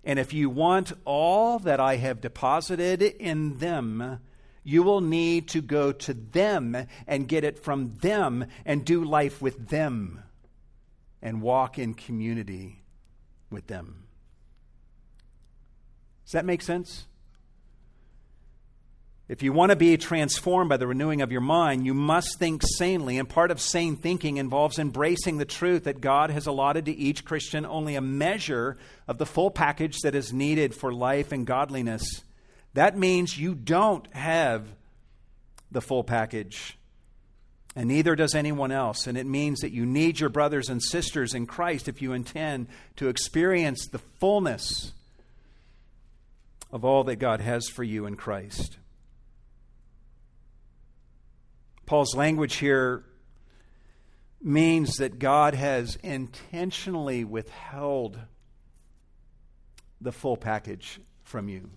And 0.04 0.20
if 0.20 0.34
you 0.34 0.52
want 0.52 0.94
all 1.04 1.58
that 1.60 1.80
I 1.80 1.96
have 1.96 2.22
deposited 2.22 3.02
in 3.02 3.58
them, 3.58 4.20
you 4.64 4.84
will 4.84 5.02
need 5.02 5.48
to 5.50 5.62
go 5.62 5.92
to 5.92 6.14
them 6.14 6.78
and 7.08 7.28
get 7.28 7.44
it 7.44 7.64
from 7.64 7.96
them 7.96 8.46
and 8.66 8.86
do 8.86 9.04
life 9.04 9.42
with 9.42 9.70
them 9.70 10.24
and 11.24 11.42
walk 11.42 11.80
in 11.80 11.96
community 11.96 12.84
with 13.50 13.66
them. 13.66 14.04
Does 16.26 16.34
that 16.34 16.46
make 16.46 16.62
sense? 16.62 17.08
If 19.28 19.42
you 19.42 19.54
want 19.54 19.72
to 19.72 19.76
be 19.76 19.98
transformed 19.98 20.70
by 20.70 20.78
the 20.78 20.86
renewing 20.86 21.22
of 21.22 21.32
your 21.32 21.42
mind, 21.42 21.84
you 21.84 21.96
must 21.96 22.38
think 22.38 22.62
sanely. 22.78 23.18
And 23.18 23.28
part 23.28 23.50
of 23.50 23.60
sane 23.60 23.96
thinking 23.96 24.38
involves 24.38 24.78
embracing 24.78 25.38
the 25.38 25.46
truth 25.46 25.86
that 25.86 26.00
God 26.00 26.30
has 26.30 26.46
allotted 26.46 26.86
to 26.86 26.96
each 26.96 27.26
Christian 27.26 27.66
only 27.66 27.96
a 27.96 28.02
measure 28.02 28.78
of 29.08 29.18
the 29.18 29.26
full 29.26 29.50
package 29.50 29.98
that 30.02 30.14
is 30.14 30.32
needed 30.32 30.76
for 30.76 30.94
life 30.94 31.32
and 31.32 31.48
godliness. 31.48 32.04
That 32.76 32.98
means 32.98 33.38
you 33.38 33.56
don't 33.56 34.06
have 34.14 34.68
the 35.72 35.82
full 35.82 36.04
package, 36.04 36.78
and 37.76 37.88
neither 37.88 38.16
does 38.16 38.36
anyone 38.36 38.72
else. 38.72 39.08
And 39.08 39.18
it 39.18 39.26
means 39.26 39.62
that 39.62 39.72
you 39.72 39.88
need 39.88 40.20
your 40.20 40.30
brothers 40.30 40.70
and 40.70 40.82
sisters 40.84 41.34
in 41.34 41.48
Christ 41.48 41.88
if 41.88 42.02
you 42.02 42.14
intend 42.14 42.68
to 42.98 43.08
experience 43.08 43.88
the 43.88 43.98
fullness 44.20 44.94
of 46.72 46.86
all 46.86 47.04
that 47.06 47.16
God 47.16 47.42
has 47.42 47.68
for 47.68 47.84
you 47.84 48.06
in 48.06 48.16
Christ. 48.16 48.78
Paul's 51.86 52.16
language 52.16 52.56
here 52.56 53.04
means 54.42 54.98
that 54.98 55.20
God 55.20 55.56
has 55.56 55.98
intentionally 55.98 57.24
withheld 57.24 58.20
the 60.02 60.12
full 60.12 60.38
package 60.38 61.00
from 61.24 61.50
you, 61.50 61.70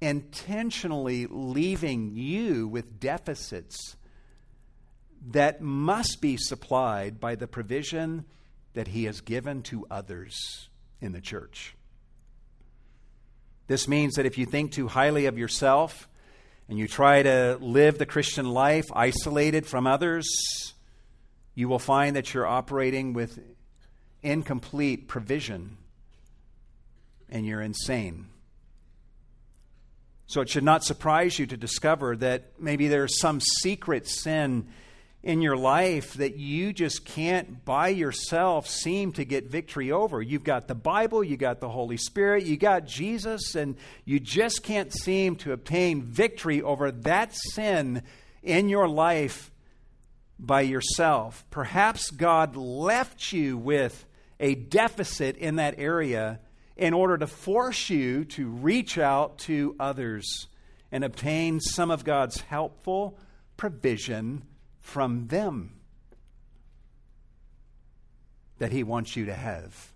intentionally 0.00 1.26
leaving 1.28 2.16
you 2.16 2.68
with 2.68 3.00
deficits 3.00 3.96
that 5.30 5.60
must 5.60 6.20
be 6.20 6.36
supplied 6.36 7.18
by 7.20 7.34
the 7.34 7.46
provision 7.46 8.24
that 8.74 8.88
He 8.88 9.04
has 9.04 9.20
given 9.20 9.62
to 9.64 9.86
others 9.90 10.68
in 11.00 11.12
the 11.12 11.20
church. 11.20 11.74
This 13.66 13.88
means 13.88 14.14
that 14.14 14.26
if 14.26 14.38
you 14.38 14.46
think 14.46 14.72
too 14.72 14.88
highly 14.88 15.26
of 15.26 15.36
yourself, 15.36 16.08
and 16.68 16.78
you 16.78 16.86
try 16.86 17.22
to 17.22 17.58
live 17.60 17.98
the 17.98 18.06
Christian 18.06 18.48
life 18.50 18.84
isolated 18.92 19.66
from 19.66 19.86
others, 19.86 20.28
you 21.54 21.68
will 21.68 21.78
find 21.78 22.16
that 22.16 22.34
you're 22.34 22.46
operating 22.46 23.14
with 23.14 23.38
incomplete 24.22 25.08
provision 25.08 25.76
and 27.30 27.46
you're 27.46 27.60
insane. 27.60 28.28
So 30.26 30.42
it 30.42 30.50
should 30.50 30.64
not 30.64 30.84
surprise 30.84 31.38
you 31.38 31.46
to 31.46 31.56
discover 31.56 32.14
that 32.16 32.52
maybe 32.60 32.88
there's 32.88 33.18
some 33.18 33.40
secret 33.40 34.06
sin 34.06 34.68
in 35.22 35.42
your 35.42 35.56
life 35.56 36.14
that 36.14 36.36
you 36.36 36.72
just 36.72 37.04
can't 37.04 37.64
by 37.64 37.88
yourself 37.88 38.68
seem 38.68 39.12
to 39.12 39.24
get 39.24 39.50
victory 39.50 39.90
over. 39.90 40.22
You've 40.22 40.44
got 40.44 40.68
the 40.68 40.74
Bible, 40.74 41.24
you 41.24 41.36
got 41.36 41.60
the 41.60 41.68
Holy 41.68 41.96
Spirit, 41.96 42.44
you 42.44 42.56
got 42.56 42.86
Jesus, 42.86 43.54
and 43.56 43.76
you 44.04 44.20
just 44.20 44.62
can't 44.62 44.92
seem 44.92 45.36
to 45.36 45.52
obtain 45.52 46.02
victory 46.02 46.62
over 46.62 46.92
that 46.92 47.34
sin 47.34 48.02
in 48.42 48.68
your 48.68 48.88
life 48.88 49.50
by 50.38 50.60
yourself. 50.60 51.44
Perhaps 51.50 52.12
God 52.12 52.54
left 52.54 53.32
you 53.32 53.58
with 53.58 54.06
a 54.38 54.54
deficit 54.54 55.36
in 55.36 55.56
that 55.56 55.74
area 55.78 56.38
in 56.76 56.94
order 56.94 57.18
to 57.18 57.26
force 57.26 57.90
you 57.90 58.24
to 58.24 58.48
reach 58.48 58.98
out 58.98 59.38
to 59.38 59.74
others 59.80 60.46
and 60.92 61.02
obtain 61.02 61.58
some 61.58 61.90
of 61.90 62.04
God's 62.04 62.40
helpful 62.42 63.18
provision 63.56 64.44
from 64.88 65.26
them 65.28 65.70
that 68.58 68.72
He 68.72 68.82
wants 68.82 69.16
you 69.16 69.26
to 69.26 69.34
have. 69.34 69.92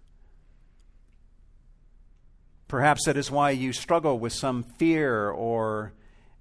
Perhaps 2.68 3.07
that 3.07 3.16
is 3.16 3.30
why 3.30 3.51
you 3.51 3.72
struggle 3.72 4.18
with 4.18 4.34
some 4.34 4.62
fear 4.62 5.30
or 5.30 5.95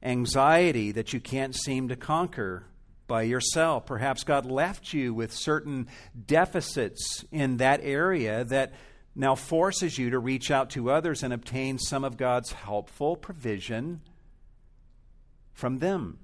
anxiety 0.04 0.92
that 0.92 1.14
you 1.14 1.20
can't 1.22 1.56
seem 1.56 1.88
to 1.88 1.96
conquer 1.96 2.66
by 3.08 3.22
yourself. 3.22 3.86
Perhaps 3.86 4.26
God 4.26 4.46
left 4.46 4.94
you 4.94 5.14
with 5.14 5.34
certain 5.34 5.88
deficits 6.28 7.24
in 7.32 7.58
that 7.58 7.80
area 7.84 8.44
that 8.46 8.74
now 9.16 9.36
forces 9.36 9.98
you 9.98 10.10
to 10.10 10.20
reach 10.20 10.52
out 10.52 10.70
to 10.72 10.92
others 10.92 11.24
and 11.24 11.34
obtain 11.34 11.80
some 11.80 12.04
of 12.04 12.18
God's 12.18 12.52
helpful 12.52 13.16
provision 13.16 14.02
from 15.54 15.80
them. 15.80 16.20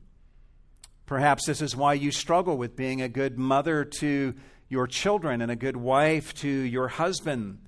Perhaps 1.07 1.45
this 1.45 1.61
is 1.61 1.73
why 1.73 1.93
you 1.93 2.11
struggle 2.11 2.57
with 2.57 2.75
being 2.75 3.01
a 3.01 3.07
good 3.07 3.39
mother 3.39 3.85
to 3.85 4.35
your 4.67 4.87
children 4.87 5.41
and 5.41 5.49
a 5.49 5.55
good 5.55 5.77
wife 5.77 6.33
to 6.35 6.49
your 6.49 6.89
husband. 6.89 7.59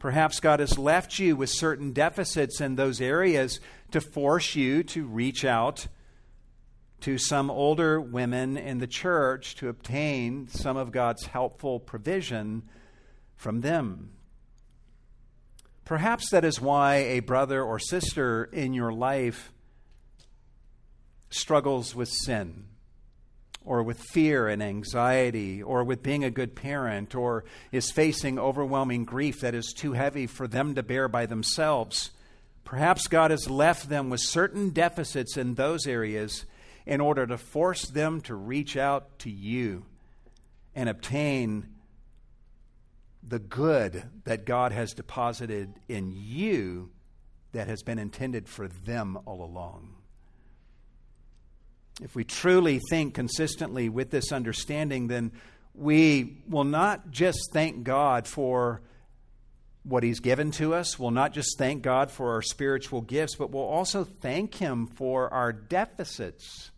Perhaps 0.00 0.40
God 0.40 0.58
has 0.58 0.76
left 0.76 1.16
you 1.20 1.36
with 1.36 1.48
certain 1.48 1.92
deficits 1.92 2.60
in 2.60 2.74
those 2.74 3.00
areas 3.00 3.60
to 3.92 4.00
force 4.00 4.56
you 4.56 4.82
to 4.82 5.06
reach 5.06 5.44
out 5.44 5.86
to 7.00 7.18
some 7.18 7.52
older 7.52 8.00
women 8.00 8.56
in 8.56 8.78
the 8.78 8.86
church 8.88 9.54
to 9.54 9.68
obtain 9.68 10.48
some 10.48 10.76
of 10.76 10.90
God's 10.90 11.26
helpful 11.26 11.78
provision 11.78 12.64
from 13.36 13.60
them. 13.60 14.10
Perhaps 15.84 16.30
that 16.30 16.44
is 16.44 16.60
why 16.60 16.96
a 16.96 17.20
brother 17.20 17.62
or 17.62 17.78
sister 17.78 18.50
in 18.52 18.74
your 18.74 18.92
life 18.92 19.52
struggles 21.30 21.94
with 21.94 22.08
sin 22.08 22.67
or 23.68 23.82
with 23.82 24.00
fear 24.00 24.48
and 24.48 24.62
anxiety, 24.62 25.62
or 25.62 25.84
with 25.84 26.02
being 26.02 26.24
a 26.24 26.30
good 26.30 26.56
parent, 26.56 27.14
or 27.14 27.44
is 27.70 27.90
facing 27.90 28.38
overwhelming 28.38 29.04
grief 29.04 29.40
that 29.40 29.54
is 29.54 29.74
too 29.76 29.92
heavy 29.92 30.26
for 30.26 30.48
them 30.48 30.74
to 30.74 30.82
bear 30.82 31.06
by 31.06 31.26
themselves. 31.26 32.10
Perhaps 32.64 33.08
God 33.08 33.30
has 33.30 33.50
left 33.50 33.90
them 33.90 34.08
with 34.08 34.20
certain 34.20 34.70
deficits 34.70 35.36
in 35.36 35.54
those 35.54 35.86
areas 35.86 36.46
in 36.86 37.02
order 37.02 37.26
to 37.26 37.36
force 37.36 37.84
them 37.84 38.22
to 38.22 38.34
reach 38.34 38.74
out 38.74 39.18
to 39.18 39.30
you 39.30 39.84
and 40.74 40.88
obtain 40.88 41.68
the 43.22 43.38
good 43.38 44.02
that 44.24 44.46
God 44.46 44.72
has 44.72 44.94
deposited 44.94 45.74
in 45.90 46.14
you 46.16 46.88
that 47.52 47.68
has 47.68 47.82
been 47.82 47.98
intended 47.98 48.48
for 48.48 48.66
them 48.66 49.18
all 49.26 49.44
along 49.44 49.97
if 52.02 52.14
we 52.14 52.24
truly 52.24 52.80
think 52.90 53.14
consistently 53.14 53.88
with 53.88 54.10
this 54.10 54.32
understanding, 54.32 55.08
then 55.08 55.32
we 55.74 56.42
will 56.48 56.64
not 56.64 57.10
just 57.10 57.50
thank 57.52 57.84
God 57.84 58.26
for 58.26 58.82
what 59.82 60.02
He's 60.02 60.20
given 60.20 60.50
to 60.52 60.74
us. 60.74 60.98
We'll 60.98 61.10
not 61.10 61.32
just 61.32 61.58
thank 61.58 61.82
God 61.82 62.10
for 62.10 62.34
our 62.34 62.42
spiritual 62.42 63.00
gifts, 63.00 63.36
but 63.36 63.50
we'll 63.50 63.62
also 63.64 64.04
thank 64.04 64.54
Him 64.54 64.86
for 64.86 65.32
our 65.32 65.52
deficits. 65.52 66.70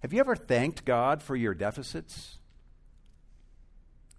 Have 0.00 0.12
you 0.12 0.20
ever 0.20 0.36
thanked 0.36 0.84
God 0.84 1.22
for 1.22 1.36
your 1.36 1.54
deficits? 1.54 2.38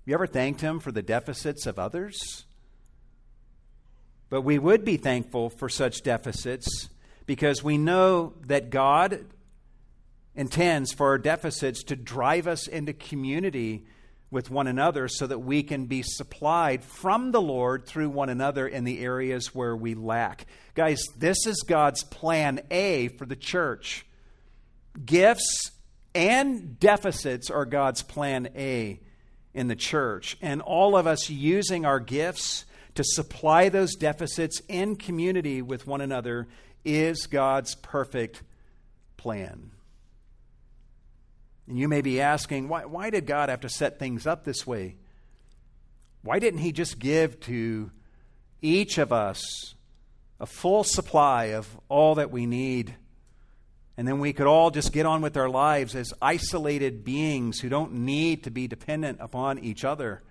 Have 0.02 0.08
you 0.08 0.14
ever 0.14 0.28
thanked 0.28 0.62
Him 0.62 0.80
for 0.80 0.92
the 0.92 1.02
deficits 1.02 1.66
of 1.66 1.80
others? 1.80 2.46
But 4.30 4.42
we 4.42 4.60
would 4.60 4.84
be 4.84 4.98
thankful 4.98 5.50
for 5.50 5.70
such 5.70 6.02
deficits 6.02 6.90
because 7.26 7.64
we 7.64 7.78
know 7.78 8.34
that 8.48 8.70
God 8.70 9.26
intends 10.36 10.92
for 10.94 11.08
our 11.08 11.18
deficits 11.18 11.84
to 11.84 11.96
drive 11.96 12.48
us 12.48 12.68
into 12.68 12.94
community 12.94 13.86
with 14.32 14.50
one 14.50 14.66
another 14.66 15.08
so 15.08 15.28
that 15.28 15.40
we 15.40 15.62
can 15.62 15.86
be 15.86 16.02
supplied 16.02 16.84
from 16.84 17.32
the 17.32 17.42
Lord 17.42 17.86
through 17.86 18.10
one 18.10 18.30
another 18.30 18.68
in 18.68 18.84
the 18.84 19.00
areas 19.00 19.54
where 19.54 19.76
we 19.76 19.94
lack. 19.94 20.48
Guys, 20.74 21.04
this 21.16 21.46
is 21.46 21.62
God's 21.62 22.04
plan 22.04 22.60
A 22.72 23.10
for 23.10 23.28
the 23.28 23.36
church. 23.36 24.06
Gifts 25.06 25.72
and 26.16 26.80
deficits 26.80 27.52
are 27.52 27.66
God's 27.66 28.02
plan 28.02 28.50
A 28.56 29.00
in 29.54 29.68
the 29.68 29.76
church. 29.76 30.36
And 30.42 30.62
all 30.62 30.98
of 30.98 31.06
us 31.06 31.30
using 31.30 31.86
our 31.86 32.00
gifts 32.00 32.66
to 32.96 33.04
supply 33.04 33.70
those 33.70 33.96
deficits 33.96 34.62
in 34.68 34.96
community 34.96 35.62
with 35.62 35.86
one 35.86 36.02
another 36.02 36.48
is 36.84 37.28
God's 37.28 37.76
perfect 37.76 38.42
plan. 39.18 39.73
And 41.68 41.78
you 41.78 41.88
may 41.88 42.02
be 42.02 42.20
asking, 42.20 42.68
why, 42.68 42.86
why 42.86 43.10
did 43.10 43.26
God 43.26 43.50
have 43.50 43.62
to 43.62 43.70
set 43.70 44.00
things 44.00 44.28
up 44.28 44.44
this 44.44 44.68
way? 44.68 44.98
Why 46.22 46.40
didn't 46.40 46.60
He 46.60 46.72
just 46.72 47.00
give 47.00 47.40
to 47.42 47.92
each 48.62 48.98
of 48.98 49.12
us 49.12 49.76
a 50.40 50.46
full 50.46 50.84
supply 50.84 51.46
of 51.46 51.68
all 51.90 52.16
that 52.16 52.32
we 52.32 52.46
need? 52.46 52.96
And 53.96 54.08
then 54.08 54.20
we 54.20 54.34
could 54.34 54.48
all 54.48 54.72
just 54.72 54.92
get 54.92 55.06
on 55.06 55.22
with 55.22 55.38
our 55.38 55.50
lives 55.50 55.96
as 55.96 56.14
isolated 56.22 57.04
beings 57.04 57.60
who 57.60 57.70
don't 57.70 57.94
need 57.94 58.44
to 58.44 58.52
be 58.52 58.68
dependent 58.68 59.20
upon 59.22 59.60
each 59.60 59.86
other. 59.86 60.24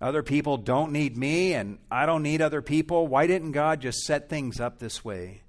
Other 0.00 0.22
people 0.22 0.56
don't 0.56 0.92
need 0.92 1.16
me, 1.16 1.54
and 1.54 1.78
I 1.90 2.06
don't 2.06 2.22
need 2.22 2.42
other 2.42 2.62
people. 2.62 3.06
Why 3.06 3.26
didn't 3.26 3.52
God 3.52 3.80
just 3.80 4.00
set 4.00 4.28
things 4.28 4.60
up 4.60 4.78
this 4.78 5.04
way? 5.04 5.42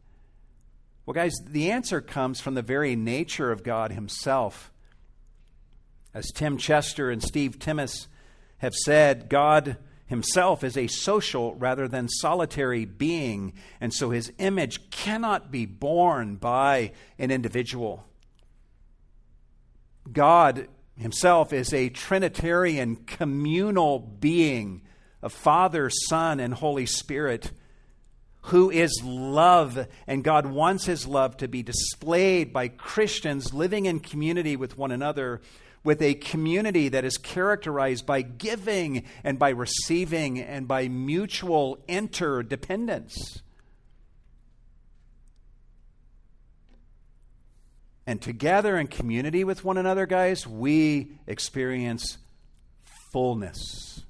Well, 1.08 1.14
guys, 1.14 1.36
the 1.48 1.72
answer 1.72 2.02
comes 2.02 2.42
from 2.42 2.56
the 2.56 2.62
very 2.62 2.98
nature 2.98 3.50
of 3.50 3.64
God 3.64 3.94
Himself. 3.94 4.74
As 6.14 6.30
Tim 6.34 6.58
Chester 6.58 7.10
and 7.10 7.24
Steve 7.24 7.60
Timmis 7.60 8.08
have 8.58 8.76
said, 8.76 9.30
God 9.30 9.78
Himself 10.08 10.66
is 10.66 10.76
a 10.76 10.88
social 10.88 11.56
rather 11.56 11.88
than 11.88 12.10
solitary 12.10 12.84
being, 12.84 13.54
and 13.80 13.94
so 13.94 14.10
His 14.10 14.34
image 14.38 14.90
cannot 14.90 15.50
be 15.50 15.66
borne 15.66 16.36
by 16.36 16.92
an 17.18 17.32
individual. 17.32 18.04
God 20.12 20.68
Himself 20.98 21.54
is 21.54 21.74
a 21.74 21.88
Trinitarian 21.88 22.98
communal 22.98 24.00
being 24.00 24.82
of 25.22 25.32
Father, 25.32 25.90
Son, 25.90 26.42
and 26.42 26.54
Holy 26.54 26.86
Spirit 26.86 27.54
who 28.48 28.70
is 28.70 29.02
love, 29.04 29.88
and 30.08 30.24
God 30.24 30.46
wants 30.46 30.86
his 30.86 31.06
love 31.06 31.36
to 31.38 31.50
be 31.50 31.64
displayed 31.64 32.54
by 32.54 32.70
Christians 32.70 33.54
living 33.54 33.86
in 33.86 34.00
community 34.00 34.56
with 34.56 34.78
one 34.78 34.92
another, 34.92 35.42
with 35.84 36.02
a 36.02 36.14
community 36.14 36.88
that 36.88 37.04
is 37.04 37.18
characterized 37.18 38.06
by 38.06 38.22
giving 38.22 39.04
and 39.24 39.38
by 39.38 39.50
receiving 39.50 40.40
and 40.40 40.66
by 40.66 40.88
mutual 40.88 41.78
interdependence. 41.90 43.42
And 48.06 48.22
together 48.22 48.78
in 48.78 48.88
community 48.88 49.44
with 49.44 49.66
one 49.66 49.78
another, 49.78 50.06
guys, 50.06 50.48
we 50.48 51.12
experience 51.28 52.18
fullness. 53.12 54.04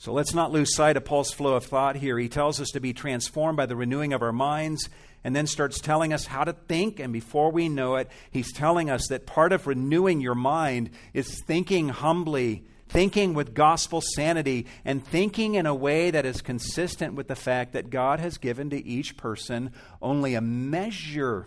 So 0.00 0.14
let's 0.14 0.32
not 0.32 0.50
lose 0.50 0.74
sight 0.74 0.96
of 0.96 1.04
Paul's 1.04 1.30
flow 1.30 1.56
of 1.56 1.66
thought 1.66 1.96
here. 1.96 2.18
He 2.18 2.30
tells 2.30 2.58
us 2.58 2.70
to 2.70 2.80
be 2.80 2.94
transformed 2.94 3.58
by 3.58 3.66
the 3.66 3.76
renewing 3.76 4.14
of 4.14 4.22
our 4.22 4.32
minds 4.32 4.88
and 5.22 5.36
then 5.36 5.46
starts 5.46 5.78
telling 5.78 6.14
us 6.14 6.24
how 6.24 6.42
to 6.42 6.54
think. 6.54 6.98
And 6.98 7.12
before 7.12 7.52
we 7.52 7.68
know 7.68 7.96
it, 7.96 8.08
he's 8.30 8.50
telling 8.50 8.88
us 8.88 9.08
that 9.08 9.26
part 9.26 9.52
of 9.52 9.66
renewing 9.66 10.22
your 10.22 10.34
mind 10.34 10.88
is 11.12 11.42
thinking 11.42 11.90
humbly, 11.90 12.64
thinking 12.88 13.34
with 13.34 13.52
gospel 13.52 14.00
sanity, 14.00 14.66
and 14.86 15.06
thinking 15.06 15.56
in 15.56 15.66
a 15.66 15.74
way 15.74 16.10
that 16.10 16.24
is 16.24 16.40
consistent 16.40 17.14
with 17.14 17.28
the 17.28 17.36
fact 17.36 17.74
that 17.74 17.90
God 17.90 18.20
has 18.20 18.38
given 18.38 18.70
to 18.70 18.82
each 18.82 19.18
person 19.18 19.70
only 20.00 20.32
a 20.32 20.40
measure 20.40 21.46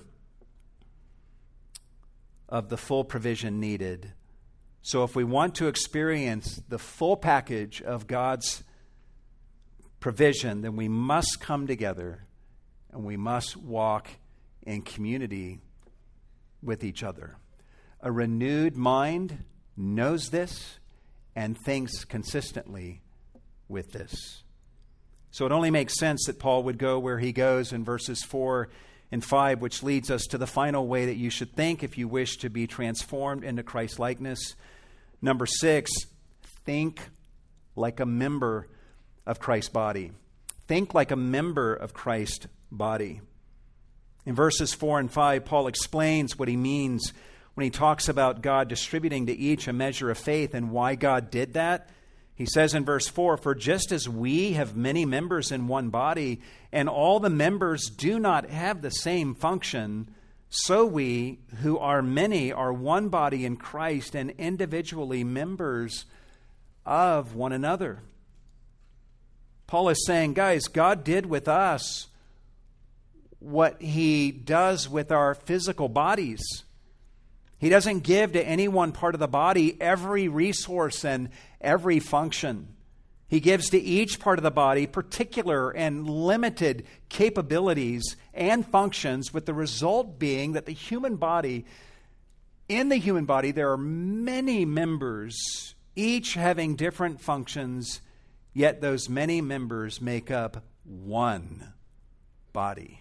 of 2.48 2.70
the 2.70 2.78
full 2.78 3.04
provision 3.04 3.60
needed 3.60 4.14
so, 4.86 5.06
if 5.06 5.16
we 5.16 5.24
want 5.24 5.56
to 5.56 5.68
experience 5.68 6.62
the 6.68 6.78
full 6.78 7.16
package 7.16 7.82
of 7.82 8.06
God's 8.06 8.66
provision, 10.02 10.62
then 10.62 10.76
we 10.76 10.90
must 10.90 11.40
come 11.40 11.68
together 11.68 12.26
and 12.92 13.06
we 13.06 13.16
must 13.16 13.56
walk 13.56 14.10
in 14.64 14.82
community 14.82 15.62
with 16.62 16.84
each 16.84 17.02
other. 17.02 17.38
A 18.02 18.12
renewed 18.12 18.76
mind 18.76 19.46
knows 19.78 20.32
this 20.32 20.80
and 21.34 21.58
thinks 21.58 22.04
consistently 22.04 23.02
with 23.70 23.94
this. 23.94 24.44
So 25.32 25.46
it 25.46 25.54
only 25.54 25.72
makes 25.72 25.98
sense 25.98 26.26
that 26.26 26.40
Paul 26.40 26.64
would 26.64 26.78
go 26.78 27.00
where 27.00 27.20
he 27.20 27.32
goes 27.32 27.72
in 27.72 27.86
verses 27.86 28.22
4 28.22 28.68
and 29.14 29.24
5, 29.24 29.62
which 29.62 29.82
leads 29.82 30.12
us 30.12 30.26
to 30.28 30.38
the 30.38 30.46
final 30.46 30.86
way 30.88 31.06
that 31.06 31.16
you 31.16 31.30
should 31.30 31.56
think 31.56 31.84
if 31.84 31.98
you 31.98 32.10
wish 32.10 32.38
to 32.40 32.50
be 32.50 32.68
transformed 32.68 33.46
into 33.46 33.64
Christ 33.64 33.98
likeness. 33.98 34.56
Number 35.24 35.46
six, 35.46 35.90
think 36.66 37.00
like 37.78 38.02
a 38.02 38.06
member 38.06 38.68
of 39.26 39.40
Christ's 39.40 39.70
body. 39.70 40.12
Think 40.68 40.94
like 40.94 41.12
a 41.12 41.16
member 41.16 41.74
of 41.74 41.94
Christ's 41.94 42.48
body. 42.70 43.22
In 44.26 44.36
verses 44.36 44.74
4 44.74 45.00
and 45.00 45.10
5, 45.10 45.46
Paul 45.46 45.68
explains 45.68 46.38
what 46.38 46.50
he 46.50 46.58
means 46.58 47.14
when 47.54 47.64
he 47.64 47.70
talks 47.70 48.10
about 48.10 48.42
God 48.42 48.68
distributing 48.68 49.28
to 49.28 49.34
each 49.34 49.70
a 49.70 49.74
measure 49.74 50.12
of 50.12 50.18
faith 50.18 50.54
and 50.54 50.72
why 50.72 50.96
God 50.96 51.32
did 51.32 51.54
that. 51.54 51.90
He 52.36 52.46
says 52.46 52.74
in 52.74 52.84
verse 52.84 53.08
4 53.08 53.38
For 53.38 53.56
just 53.56 53.94
as 53.94 54.10
we 54.10 54.54
have 54.54 54.76
many 54.76 55.06
members 55.06 55.54
in 55.54 55.70
one 55.70 55.90
body, 55.90 56.42
and 56.74 56.90
all 56.90 57.22
the 57.22 57.30
members 57.30 57.90
do 57.90 58.20
not 58.20 58.50
have 58.50 58.82
the 58.82 58.92
same 58.92 59.36
function, 59.36 60.14
so 60.56 60.86
we, 60.86 61.40
who 61.64 61.80
are 61.80 62.04
many, 62.04 62.54
are 62.54 62.72
one 62.72 63.10
body 63.10 63.44
in 63.44 63.58
Christ 63.58 64.14
and 64.14 64.30
individually 64.38 65.24
members 65.24 66.06
of 66.86 67.34
one 67.34 67.52
another. 67.52 68.04
Paul 69.66 69.90
is 69.90 70.06
saying, 70.06 70.34
guys, 70.34 70.68
God 70.68 71.04
did 71.04 71.26
with 71.26 71.48
us 71.48 72.06
what 73.40 73.82
he 73.82 74.32
does 74.32 74.88
with 74.88 75.12
our 75.12 75.34
physical 75.34 75.90
bodies. 75.90 76.44
He 77.58 77.70
doesn't 77.70 78.02
give 78.02 78.34
to 78.34 78.48
any 78.48 78.68
one 78.68 78.92
part 78.92 79.16
of 79.16 79.20
the 79.20 79.28
body 79.28 79.76
every 79.82 80.28
resource 80.28 81.04
and 81.04 81.30
every 81.62 82.00
function. 82.00 82.68
He 83.34 83.40
gives 83.40 83.72
to 83.72 83.80
each 83.80 84.20
part 84.20 84.38
of 84.38 84.44
the 84.44 84.52
body 84.52 84.86
particular 84.86 85.72
and 85.72 86.08
limited 86.08 86.86
capabilities 87.10 88.16
and 88.32 88.64
functions, 88.64 89.34
with 89.34 89.48
the 89.48 89.56
result 89.56 90.20
being 90.20 90.52
that 90.52 90.68
the 90.68 90.72
human 90.72 91.16
body, 91.16 91.66
in 92.70 92.90
the 92.90 92.98
human 92.98 93.26
body, 93.26 93.50
there 93.50 93.72
are 93.72 93.78
many 93.78 94.66
members, 94.66 95.74
each 95.96 96.36
having 96.36 96.76
different 96.76 97.22
functions, 97.22 98.02
yet 98.54 98.82
those 98.82 99.10
many 99.10 99.42
members 99.42 100.00
make 100.00 100.30
up 100.30 100.64
one 100.84 101.74
body. 102.54 103.00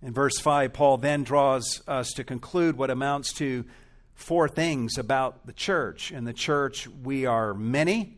In 0.00 0.14
verse 0.14 0.38
5, 0.38 0.72
Paul 0.72 0.96
then 0.96 1.24
draws 1.24 1.82
us 1.86 2.14
to 2.14 2.24
conclude 2.24 2.78
what 2.78 2.88
amounts 2.88 3.34
to 3.34 3.66
four 4.14 4.48
things 4.48 4.96
about 4.96 5.46
the 5.46 5.52
church. 5.52 6.10
In 6.10 6.24
the 6.24 6.32
church, 6.32 6.88
we 6.88 7.26
are 7.26 7.52
many. 7.52 8.16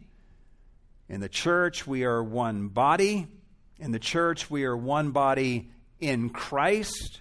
In 1.12 1.20
the 1.20 1.28
church, 1.28 1.86
we 1.86 2.04
are 2.04 2.24
one 2.24 2.68
body. 2.68 3.26
In 3.78 3.92
the 3.92 3.98
church, 3.98 4.50
we 4.50 4.64
are 4.64 4.74
one 4.74 5.10
body 5.10 5.68
in 6.00 6.30
Christ. 6.30 7.20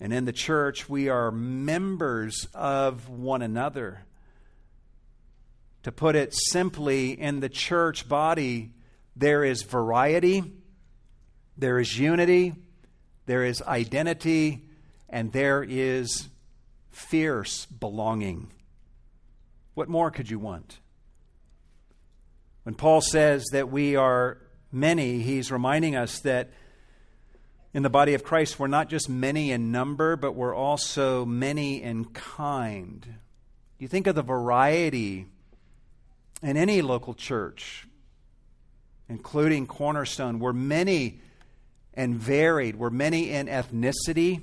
And 0.00 0.14
in 0.14 0.24
the 0.24 0.32
church, 0.32 0.88
we 0.88 1.10
are 1.10 1.30
members 1.30 2.48
of 2.54 3.10
one 3.10 3.42
another. 3.42 4.06
To 5.82 5.92
put 5.92 6.16
it 6.16 6.32
simply, 6.32 7.10
in 7.10 7.40
the 7.40 7.50
church 7.50 8.08
body, 8.08 8.72
there 9.14 9.44
is 9.44 9.62
variety, 9.62 10.44
there 11.58 11.78
is 11.78 11.98
unity, 11.98 12.54
there 13.26 13.44
is 13.44 13.60
identity, 13.60 14.64
and 15.10 15.30
there 15.34 15.62
is 15.62 16.30
fierce 16.90 17.66
belonging. 17.66 18.50
What 19.74 19.90
more 19.90 20.10
could 20.10 20.30
you 20.30 20.38
want? 20.38 20.78
When 22.64 22.74
Paul 22.74 23.00
says 23.00 23.44
that 23.52 23.70
we 23.70 23.96
are 23.96 24.38
many, 24.70 25.18
he's 25.20 25.50
reminding 25.50 25.96
us 25.96 26.20
that 26.20 26.50
in 27.74 27.82
the 27.82 27.90
body 27.90 28.14
of 28.14 28.22
Christ, 28.22 28.58
we're 28.58 28.68
not 28.68 28.88
just 28.88 29.08
many 29.08 29.50
in 29.50 29.72
number, 29.72 30.16
but 30.16 30.32
we're 30.32 30.54
also 30.54 31.24
many 31.24 31.82
in 31.82 32.04
kind. 32.04 33.14
You 33.78 33.88
think 33.88 34.06
of 34.06 34.14
the 34.14 34.22
variety 34.22 35.26
in 36.42 36.56
any 36.56 36.82
local 36.82 37.14
church, 37.14 37.88
including 39.08 39.66
Cornerstone, 39.66 40.38
we're 40.38 40.52
many 40.52 41.20
and 41.94 42.16
varied. 42.16 42.76
We're 42.76 42.90
many 42.90 43.30
in 43.30 43.48
ethnicity, 43.48 44.42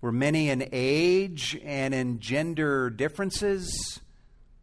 we're 0.00 0.12
many 0.12 0.50
in 0.50 0.68
age 0.70 1.58
and 1.64 1.94
in 1.94 2.20
gender 2.20 2.90
differences. 2.90 4.00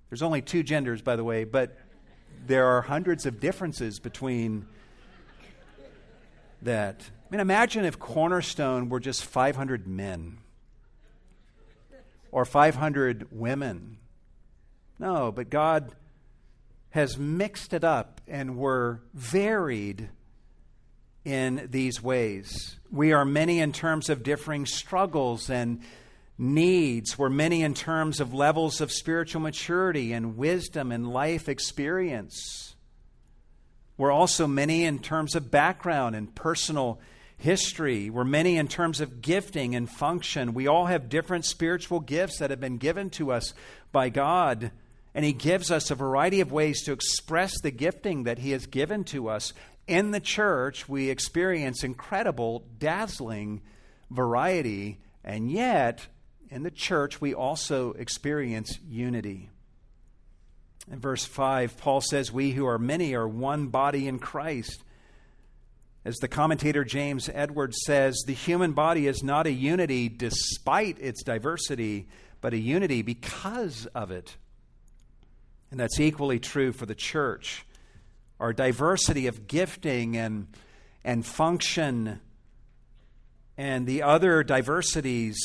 There's 0.10 0.22
only 0.22 0.42
two 0.42 0.62
genders, 0.64 1.02
by 1.02 1.16
the 1.16 1.24
way, 1.24 1.44
but 1.46 1.78
there 2.46 2.68
are 2.68 2.82
hundreds 2.82 3.26
of 3.26 3.40
differences 3.40 4.00
between 4.00 4.66
that. 6.62 7.10
I 7.10 7.32
mean, 7.32 7.40
imagine 7.40 7.86
if 7.86 8.00
Cornerstone 8.00 8.90
were 8.90 9.00
just 9.00 9.26
500 9.26 9.88
men 9.88 10.38
or 12.32 12.46
500 12.46 13.28
women. 13.32 13.98
No, 15.00 15.32
but 15.32 15.50
God 15.50 15.96
has 16.92 17.18
mixed 17.18 17.74
it 17.74 17.84
up 17.84 18.22
and 18.28 18.58
we're 18.58 19.00
varied 19.14 20.10
in 21.24 21.68
these 21.70 22.02
ways. 22.02 22.78
We 22.92 23.14
are 23.14 23.26
many 23.26 23.60
in 23.60 23.72
terms 23.72 24.10
of 24.10 24.24
differing 24.24 24.66
struggles 24.66 25.50
and 25.50 25.82
needs. 26.42 27.18
We're 27.18 27.30
many 27.30 27.62
in 27.64 27.74
terms 27.74 28.20
of 28.20 28.34
levels 28.34 28.82
of 28.82 28.92
spiritual 28.92 29.42
maturity 29.42 30.12
and 30.12 30.36
wisdom 30.36 30.92
and 30.92 31.12
life 31.14 31.48
experience. 31.48 32.76
We're 33.98 34.12
also 34.12 34.48
many 34.48 34.84
in 34.84 35.00
terms 35.00 35.36
of 35.36 35.52
background 35.52 36.16
and 36.16 36.34
personal 36.34 37.00
history. 37.38 38.10
We're 38.10 38.24
many 38.24 38.58
in 38.58 38.68
terms 38.68 39.00
of 39.00 39.22
gifting 39.22 39.76
and 39.76 39.90
function. 39.90 40.54
We 40.54 40.68
all 40.68 40.88
have 40.88 41.10
different 41.10 41.46
spiritual 41.46 42.00
gifts 42.00 42.40
that 42.40 42.50
have 42.50 42.60
been 42.60 42.78
given 42.78 43.10
to 43.12 43.32
us 43.32 43.54
by 43.92 44.10
God. 44.10 44.72
And 45.14 45.24
He 45.24 45.34
gives 45.34 45.70
us 45.72 45.92
a 45.92 45.96
variety 45.96 46.42
of 46.42 46.52
ways 46.52 46.84
to 46.84 46.92
express 46.92 47.54
the 47.62 47.72
gifting 47.72 48.24
that 48.24 48.40
He 48.40 48.52
has 48.52 48.66
given 48.66 49.04
to 49.06 49.30
us 49.30 49.54
in 49.88 50.12
the 50.12 50.20
church, 50.20 50.88
we 50.88 51.10
experience 51.10 51.84
incredible, 51.84 52.64
dazzling 52.80 53.62
variety, 54.10 55.00
and 55.24 55.52
yet 55.52 56.08
in 56.52 56.64
the 56.64 56.72
church, 56.72 57.22
we 57.22 57.34
also 57.34 57.94
experience 57.94 58.78
unity. 58.88 59.50
In 60.92 61.00
verse 61.00 61.24
5, 61.24 61.78
Paul 61.78 62.02
says, 62.02 62.32
We 62.32 62.52
who 62.52 62.66
are 62.66 62.78
many 62.78 63.16
are 63.16 63.28
one 63.28 63.68
body 63.68 64.08
in 64.08 64.20
Christ. 64.20 64.84
As 66.04 66.18
the 66.18 66.28
commentator 66.28 66.84
James 66.84 67.30
Edwards 67.34 67.78
says, 67.86 68.24
the 68.26 68.34
human 68.34 68.74
body 68.74 69.08
is 69.08 69.24
not 69.24 69.48
a 69.48 69.52
unity 69.52 70.10
despite 70.10 71.00
its 71.00 71.24
diversity, 71.24 72.10
but 72.42 72.54
a 72.54 72.58
unity 72.58 73.02
because 73.02 73.86
of 73.96 74.12
it. 74.12 74.36
And 75.70 75.80
that's 75.80 76.00
equally 76.00 76.40
true 76.40 76.74
for 76.74 76.86
the 76.86 76.96
church 76.96 77.66
our 78.40 78.54
diversity 78.54 79.28
of 79.28 79.46
gifting 79.46 80.18
and, 80.18 80.48
and 81.04 81.24
function 81.24 82.20
and 83.56 83.86
the 83.86 84.02
other 84.02 84.44
diversities 84.44 85.38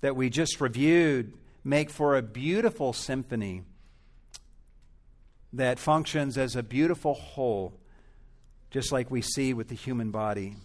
that 0.00 0.16
we 0.16 0.30
just 0.30 0.60
reviewed 0.60 1.32
make 1.64 1.90
for 1.90 2.16
a 2.16 2.22
beautiful 2.22 2.92
symphony 2.92 3.62
that 5.52 5.78
functions 5.78 6.38
as 6.38 6.54
a 6.54 6.62
beautiful 6.62 7.14
whole, 7.14 7.72
just 8.70 8.92
like 8.92 9.10
we 9.10 9.22
see 9.22 9.54
with 9.54 9.68
the 9.68 9.74
human 9.74 10.10
body. 10.10 10.56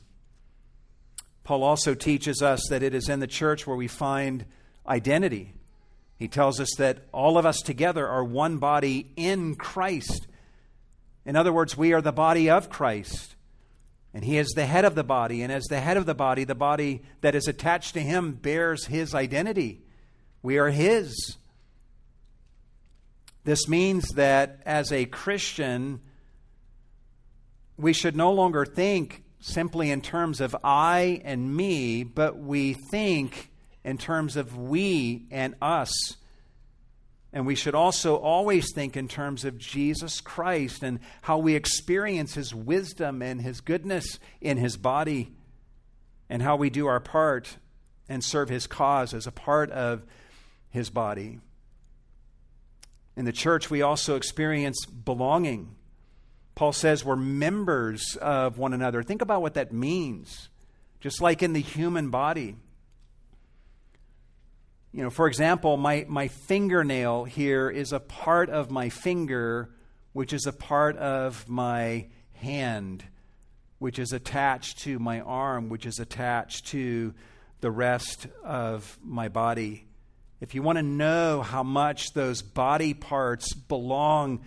Paul 1.43 1.63
also 1.63 1.93
teaches 1.93 2.41
us 2.41 2.67
that 2.69 2.84
it 2.84 2.93
is 2.93 3.09
in 3.09 3.19
the 3.19 3.27
church 3.27 3.65
where 3.65 3.75
we 3.75 3.88
find 3.88 4.45
identity. 4.88 5.53
He 6.17 6.27
tells 6.27 6.59
us 6.59 6.69
that 6.77 6.99
all 7.11 7.38
of 7.38 7.45
us 7.45 7.61
together 7.61 8.07
are 8.07 8.23
one 8.23 8.57
body 8.57 9.11
in 9.15 9.55
Christ. 9.55 10.27
In 11.25 11.36
other 11.36 11.51
words, 11.51 11.75
we 11.75 11.93
are 11.93 12.01
the 12.01 12.11
body 12.11 12.49
of 12.49 12.69
Christ. 12.69 13.36
And 14.14 14.26
he 14.26 14.38
is 14.38 14.49
the 14.49 14.66
head 14.66 14.86
of 14.86 14.95
the 14.95 15.03
body. 15.03 15.41
And 15.41 15.51
as 15.51 15.64
the 15.66 15.80
head 15.80 15.97
of 15.97 16.05
the 16.05 16.16
body, 16.16 16.43
the 16.43 16.55
body 16.55 17.01
that 17.22 17.36
is 17.36 17.47
attached 17.47 17.93
to 17.93 18.01
him 18.01 18.34
bears 18.34 18.86
his 18.86 19.16
identity. 19.16 19.82
We 20.41 20.57
are 20.57 20.70
his. 20.70 21.38
This 23.43 23.68
means 23.68 24.07
that 24.16 24.62
as 24.66 24.91
a 24.91 25.05
Christian, 25.05 26.01
we 27.78 27.93
should 27.93 28.16
no 28.16 28.32
longer 28.32 28.66
think 28.66 29.24
simply 29.39 29.89
in 29.89 30.01
terms 30.01 30.39
of 30.41 30.55
I 30.64 31.22
and 31.24 31.55
me, 31.55 32.03
but 32.03 32.38
we 32.38 32.74
think 32.91 33.51
in 33.84 33.97
terms 33.97 34.36
of 34.36 34.57
we 34.57 35.26
and 35.32 35.55
us. 35.62 35.91
And 37.34 37.45
we 37.45 37.55
should 37.55 37.75
also 37.75 38.17
always 38.17 38.73
think 38.73 38.97
in 38.97 39.07
terms 39.07 39.45
of 39.45 39.57
Jesus 39.57 40.19
Christ 40.19 40.84
and 40.84 40.99
how 41.21 41.38
we 41.38 41.55
experience 41.55 42.34
his 42.34 42.53
wisdom 42.53 43.21
and 43.21 43.41
his 43.41 43.61
goodness 43.61 44.19
in 44.41 44.57
his 44.57 44.75
body 44.75 45.32
and 46.29 46.41
how 46.41 46.57
we 46.57 46.69
do 46.69 46.88
our 46.88 46.99
part 46.99 47.57
and 48.09 48.23
serve 48.23 48.49
his 48.49 48.67
cause 48.67 49.13
as 49.13 49.27
a 49.27 49.32
part 49.32 49.71
of 49.71 50.03
his 50.69 50.89
body. 50.89 51.39
In 53.15 53.25
the 53.25 53.32
church, 53.32 53.69
we 53.69 53.82
also 53.82 54.15
experience 54.15 54.86
belonging. 54.86 55.75
Paul 56.55 56.73
says 56.73 57.05
we're 57.05 57.15
members 57.15 58.17
of 58.21 58.57
one 58.57 58.73
another. 58.73 59.03
Think 59.03 59.21
about 59.21 59.41
what 59.41 59.53
that 59.53 59.71
means. 59.71 60.49
Just 60.99 61.21
like 61.21 61.41
in 61.41 61.53
the 61.53 61.61
human 61.61 62.09
body, 62.09 62.55
you 64.93 65.03
know, 65.03 65.09
for 65.09 65.27
example, 65.27 65.77
my, 65.77 66.05
my 66.09 66.27
fingernail 66.27 67.23
here 67.23 67.69
is 67.69 67.93
a 67.93 67.99
part 67.99 68.49
of 68.49 68.69
my 68.69 68.89
finger 68.89 69.69
which 70.13 70.33
is 70.33 70.45
a 70.45 70.51
part 70.51 70.97
of 70.97 71.47
my 71.47 72.07
hand, 72.33 73.03
which 73.79 73.97
is 73.97 74.11
attached 74.11 74.79
to 74.79 74.99
my 74.99 75.21
arm, 75.21 75.69
which 75.69 75.85
is 75.85 75.99
attached 75.99 76.67
to 76.67 77.13
the 77.61 77.71
rest 77.71 78.27
of 78.43 78.97
my 79.03 79.29
body. 79.29 79.85
If 80.41 80.55
you 80.55 80.61
want 80.63 80.77
to 80.77 80.83
know 80.83 81.41
how 81.41 81.63
much 81.63 82.13
those 82.13 82.41
body 82.41 82.93
parts 82.93 83.53
belong 83.53 84.41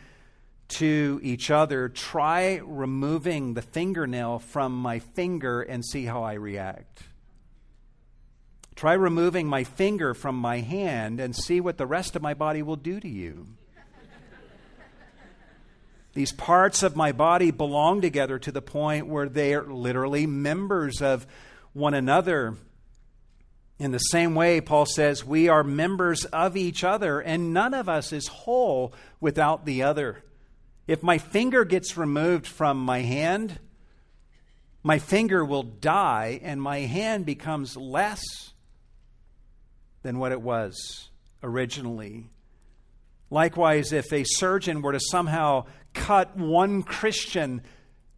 to 0.76 1.20
each 1.22 1.50
other, 1.50 1.88
try 1.88 2.60
removing 2.64 3.54
the 3.54 3.62
fingernail 3.62 4.40
from 4.40 4.76
my 4.76 4.98
finger 4.98 5.62
and 5.62 5.84
see 5.84 6.04
how 6.04 6.24
I 6.24 6.34
react. 6.34 7.04
Try 8.76 8.94
removing 8.94 9.46
my 9.46 9.64
finger 9.64 10.14
from 10.14 10.36
my 10.36 10.60
hand 10.60 11.20
and 11.20 11.34
see 11.34 11.60
what 11.60 11.78
the 11.78 11.86
rest 11.86 12.16
of 12.16 12.22
my 12.22 12.34
body 12.34 12.62
will 12.62 12.76
do 12.76 12.98
to 12.98 13.08
you. 13.08 13.46
These 16.14 16.32
parts 16.32 16.82
of 16.82 16.94
my 16.94 17.12
body 17.12 17.50
belong 17.50 18.00
together 18.00 18.38
to 18.38 18.52
the 18.52 18.62
point 18.62 19.08
where 19.08 19.28
they 19.28 19.54
are 19.54 19.64
literally 19.64 20.26
members 20.26 21.02
of 21.02 21.26
one 21.72 21.94
another. 21.94 22.56
In 23.80 23.90
the 23.90 23.98
same 23.98 24.36
way, 24.36 24.60
Paul 24.60 24.86
says, 24.86 25.24
we 25.24 25.48
are 25.48 25.64
members 25.64 26.24
of 26.26 26.56
each 26.56 26.84
other, 26.84 27.18
and 27.18 27.52
none 27.52 27.74
of 27.74 27.88
us 27.88 28.12
is 28.12 28.28
whole 28.28 28.94
without 29.20 29.66
the 29.66 29.82
other. 29.82 30.22
If 30.86 31.02
my 31.02 31.18
finger 31.18 31.64
gets 31.64 31.96
removed 31.96 32.46
from 32.46 32.78
my 32.78 33.00
hand, 33.00 33.58
my 34.84 35.00
finger 35.00 35.44
will 35.44 35.64
die, 35.64 36.38
and 36.44 36.62
my 36.62 36.80
hand 36.80 37.26
becomes 37.26 37.76
less 37.76 38.22
than 40.04 40.20
what 40.20 40.30
it 40.30 40.40
was 40.40 41.08
originally. 41.42 42.30
Likewise, 43.30 43.90
if 43.92 44.12
a 44.12 44.22
surgeon 44.24 44.80
were 44.80 44.92
to 44.92 45.00
somehow 45.00 45.64
cut 45.94 46.36
one 46.36 46.84
Christian 46.84 47.62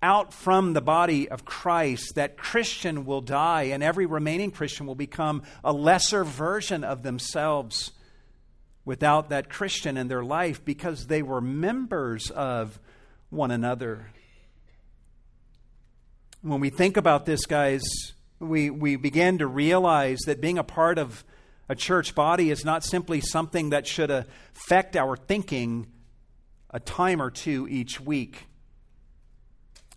out 0.02 0.34
from 0.34 0.74
the 0.74 0.82
body 0.82 1.28
of 1.28 1.46
Christ, 1.46 2.16
that 2.16 2.36
Christian 2.36 3.06
will 3.06 3.22
die, 3.22 3.64
and 3.64 3.82
every 3.82 4.04
remaining 4.04 4.50
Christian 4.50 4.86
will 4.86 4.94
become 4.94 5.42
a 5.64 5.72
lesser 5.72 6.24
version 6.24 6.84
of 6.84 7.02
themselves 7.02 7.92
without 8.84 9.30
that 9.30 9.48
Christian 9.48 9.96
in 9.96 10.08
their 10.08 10.24
life 10.24 10.64
because 10.64 11.06
they 11.06 11.22
were 11.22 11.40
members 11.40 12.30
of 12.30 12.78
one 13.30 13.50
another. 13.50 14.10
When 16.42 16.60
we 16.60 16.70
think 16.70 16.96
about 16.96 17.26
this, 17.26 17.46
guys, 17.46 17.82
we, 18.38 18.70
we 18.70 18.96
begin 18.96 19.38
to 19.38 19.46
realize 19.46 20.18
that 20.26 20.40
being 20.40 20.58
a 20.58 20.64
part 20.64 20.98
of 20.98 21.24
a 21.68 21.74
church 21.74 22.14
body 22.14 22.50
is 22.50 22.64
not 22.64 22.84
simply 22.84 23.20
something 23.20 23.70
that 23.70 23.86
should 23.86 24.10
affect 24.10 24.96
our 24.96 25.16
thinking 25.16 25.86
a 26.70 26.80
time 26.80 27.20
or 27.20 27.30
two 27.30 27.66
each 27.68 28.00
week. 28.00 28.46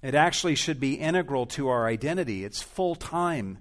It 0.02 0.16
actually 0.16 0.56
should 0.56 0.80
be 0.80 0.94
integral 0.94 1.46
to 1.48 1.68
our 1.68 1.88
identity. 1.88 2.44
It's 2.44 2.62
full 2.62 2.96
time. 2.96 3.58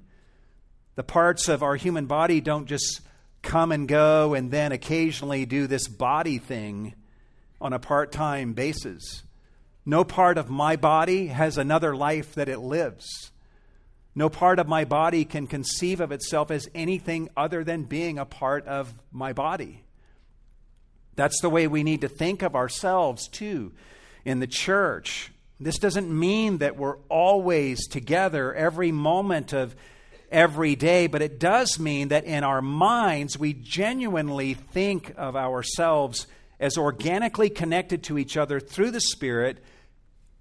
The 0.94 1.02
parts 1.02 1.48
of 1.48 1.62
our 1.62 1.76
human 1.76 2.06
body 2.06 2.40
don't 2.40 2.66
just 2.66 3.00
come 3.42 3.72
and 3.72 3.88
go 3.88 4.34
and 4.34 4.50
then 4.50 4.72
occasionally 4.72 5.46
do 5.46 5.66
this 5.66 5.88
body 5.88 6.38
thing 6.38 6.94
on 7.60 7.72
a 7.72 7.78
part 7.78 8.12
time 8.12 8.52
basis. 8.52 9.22
No 9.84 10.04
part 10.04 10.38
of 10.38 10.50
my 10.50 10.76
body 10.76 11.28
has 11.28 11.58
another 11.58 11.96
life 11.96 12.34
that 12.34 12.48
it 12.48 12.58
lives. 12.58 13.30
No 14.18 14.28
part 14.28 14.58
of 14.58 14.66
my 14.66 14.84
body 14.84 15.24
can 15.24 15.46
conceive 15.46 16.00
of 16.00 16.10
itself 16.10 16.50
as 16.50 16.68
anything 16.74 17.28
other 17.36 17.62
than 17.62 17.84
being 17.84 18.18
a 18.18 18.24
part 18.24 18.66
of 18.66 18.92
my 19.12 19.32
body. 19.32 19.84
That's 21.14 21.40
the 21.40 21.48
way 21.48 21.68
we 21.68 21.84
need 21.84 22.00
to 22.00 22.08
think 22.08 22.42
of 22.42 22.56
ourselves, 22.56 23.28
too, 23.28 23.70
in 24.24 24.40
the 24.40 24.48
church. 24.48 25.30
This 25.60 25.78
doesn't 25.78 26.10
mean 26.10 26.58
that 26.58 26.76
we're 26.76 26.96
always 27.08 27.86
together 27.86 28.52
every 28.52 28.90
moment 28.90 29.52
of 29.52 29.76
every 30.32 30.74
day, 30.74 31.06
but 31.06 31.22
it 31.22 31.38
does 31.38 31.78
mean 31.78 32.08
that 32.08 32.24
in 32.24 32.42
our 32.42 32.60
minds 32.60 33.38
we 33.38 33.52
genuinely 33.52 34.54
think 34.54 35.14
of 35.16 35.36
ourselves 35.36 36.26
as 36.58 36.76
organically 36.76 37.50
connected 37.50 38.02
to 38.02 38.18
each 38.18 38.36
other 38.36 38.58
through 38.58 38.90
the 38.90 39.00
Spirit 39.00 39.62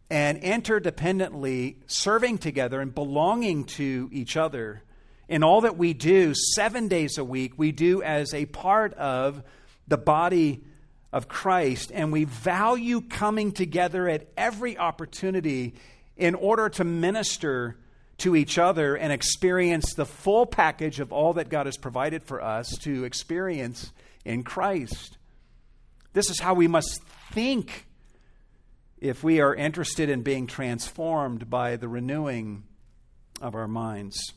and 0.09 0.41
interdependently 0.41 1.75
serving 1.87 2.37
together 2.37 2.79
and 2.79 2.93
belonging 2.93 3.65
to 3.65 4.09
each 4.11 4.37
other. 4.37 4.81
In 5.27 5.43
all 5.43 5.61
that 5.61 5.77
we 5.77 5.93
do, 5.93 6.33
seven 6.55 6.87
days 6.87 7.17
a 7.17 7.23
week, 7.23 7.53
we 7.57 7.71
do 7.71 8.01
as 8.01 8.33
a 8.33 8.45
part 8.45 8.93
of 8.93 9.43
the 9.87 9.97
body 9.97 10.63
of 11.11 11.27
Christ, 11.27 11.91
and 11.93 12.11
we 12.11 12.25
value 12.25 13.01
coming 13.01 13.51
together 13.51 14.07
at 14.07 14.27
every 14.37 14.77
opportunity 14.77 15.75
in 16.15 16.35
order 16.35 16.69
to 16.69 16.83
minister 16.83 17.77
to 18.19 18.35
each 18.35 18.57
other 18.57 18.95
and 18.95 19.13
experience 19.13 19.93
the 19.93 20.05
full 20.05 20.45
package 20.45 20.99
of 20.99 21.11
all 21.11 21.33
that 21.33 21.49
God 21.49 21.65
has 21.65 21.77
provided 21.77 22.23
for 22.23 22.41
us 22.41 22.69
to 22.79 23.03
experience 23.03 23.91
in 24.25 24.43
Christ. 24.43 25.17
This 26.13 26.29
is 26.29 26.39
how 26.39 26.53
we 26.53 26.67
must 26.67 27.01
think 27.31 27.86
if 28.99 29.23
we 29.23 29.39
are 29.39 29.53
interested 29.53 30.09
in 30.09 30.23
being 30.23 30.47
transformed 30.47 31.49
by 31.49 31.75
the 31.75 31.87
renewing 31.87 32.63
of 33.41 33.55
our 33.55 33.67
minds. 33.67 34.33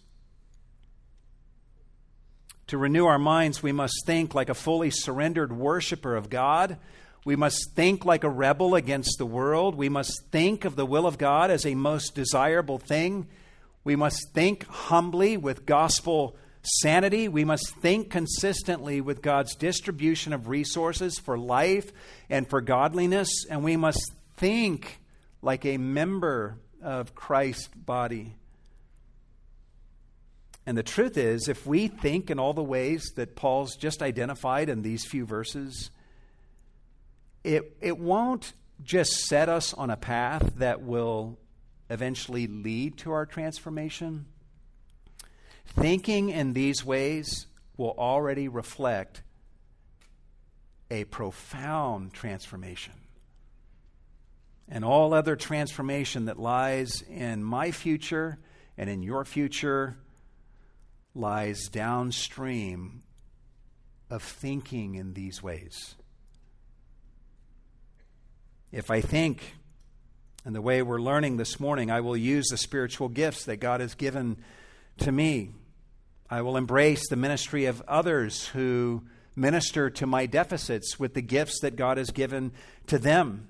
To 2.68 2.78
renew 2.78 3.06
our 3.06 3.18
minds, 3.18 3.62
we 3.62 3.72
must 3.72 4.04
think 4.06 4.34
like 4.34 4.48
a 4.48 4.54
fully 4.54 4.90
surrendered 4.90 5.52
worshiper 5.52 6.14
of 6.14 6.30
God. 6.30 6.78
We 7.24 7.36
must 7.36 7.72
think 7.74 8.04
like 8.04 8.22
a 8.22 8.30
rebel 8.30 8.74
against 8.74 9.18
the 9.18 9.26
world. 9.26 9.74
We 9.74 9.88
must 9.88 10.26
think 10.30 10.64
of 10.64 10.76
the 10.76 10.86
will 10.86 11.06
of 11.06 11.18
God 11.18 11.50
as 11.50 11.66
a 11.66 11.74
most 11.74 12.14
desirable 12.14 12.78
thing. 12.78 13.26
We 13.82 13.96
must 13.96 14.32
think 14.34 14.66
humbly 14.66 15.36
with 15.36 15.66
gospel 15.66 16.36
sanity. 16.62 17.28
We 17.28 17.44
must 17.44 17.74
think 17.76 18.10
consistently 18.10 19.00
with 19.00 19.22
God's 19.22 19.54
distribution 19.54 20.32
of 20.32 20.48
resources 20.48 21.18
for 21.18 21.38
life 21.38 21.92
and 22.28 22.48
for 22.48 22.60
godliness. 22.60 23.46
And 23.50 23.64
we 23.64 23.76
must 23.76 24.12
think 24.40 25.00
like 25.42 25.66
a 25.66 25.76
member 25.76 26.56
of 26.82 27.14
Christ's 27.14 27.68
body. 27.68 28.34
And 30.64 30.78
the 30.78 30.82
truth 30.82 31.18
is, 31.18 31.46
if 31.46 31.66
we 31.66 31.88
think 31.88 32.30
in 32.30 32.38
all 32.38 32.54
the 32.54 32.62
ways 32.62 33.12
that 33.16 33.36
Paul's 33.36 33.76
just 33.76 34.02
identified 34.02 34.70
in 34.70 34.80
these 34.80 35.04
few 35.04 35.26
verses, 35.26 35.90
it, 37.44 37.76
it 37.82 37.98
won't 37.98 38.54
just 38.82 39.10
set 39.26 39.50
us 39.50 39.74
on 39.74 39.90
a 39.90 39.96
path 39.96 40.54
that 40.56 40.80
will 40.80 41.38
eventually 41.90 42.46
lead 42.46 42.96
to 42.98 43.12
our 43.12 43.26
transformation. 43.26 44.24
Thinking 45.66 46.30
in 46.30 46.54
these 46.54 46.82
ways 46.82 47.46
will 47.76 47.94
already 47.98 48.48
reflect 48.48 49.22
a 50.90 51.04
profound 51.04 52.14
transformation 52.14 52.94
and 54.70 54.84
all 54.84 55.12
other 55.12 55.34
transformation 55.34 56.26
that 56.26 56.38
lies 56.38 57.02
in 57.02 57.42
my 57.42 57.72
future 57.72 58.38
and 58.78 58.88
in 58.88 59.02
your 59.02 59.24
future 59.24 59.96
lies 61.14 61.68
downstream 61.68 63.02
of 64.08 64.22
thinking 64.22 64.94
in 64.94 65.12
these 65.14 65.42
ways. 65.42 65.96
If 68.70 68.90
I 68.90 69.00
think 69.00 69.56
in 70.46 70.52
the 70.52 70.62
way 70.62 70.82
we're 70.82 71.00
learning 71.00 71.36
this 71.36 71.58
morning, 71.58 71.90
I 71.90 72.00
will 72.00 72.16
use 72.16 72.46
the 72.48 72.56
spiritual 72.56 73.08
gifts 73.08 73.44
that 73.44 73.56
God 73.56 73.80
has 73.80 73.94
given 73.94 74.36
to 74.98 75.10
me. 75.10 75.50
I 76.30 76.42
will 76.42 76.56
embrace 76.56 77.08
the 77.08 77.16
ministry 77.16 77.66
of 77.66 77.82
others 77.88 78.46
who 78.46 79.02
minister 79.34 79.90
to 79.90 80.06
my 80.06 80.26
deficits 80.26 80.98
with 80.98 81.14
the 81.14 81.22
gifts 81.22 81.60
that 81.60 81.74
God 81.74 81.98
has 81.98 82.10
given 82.10 82.52
to 82.86 82.98
them 82.98 83.48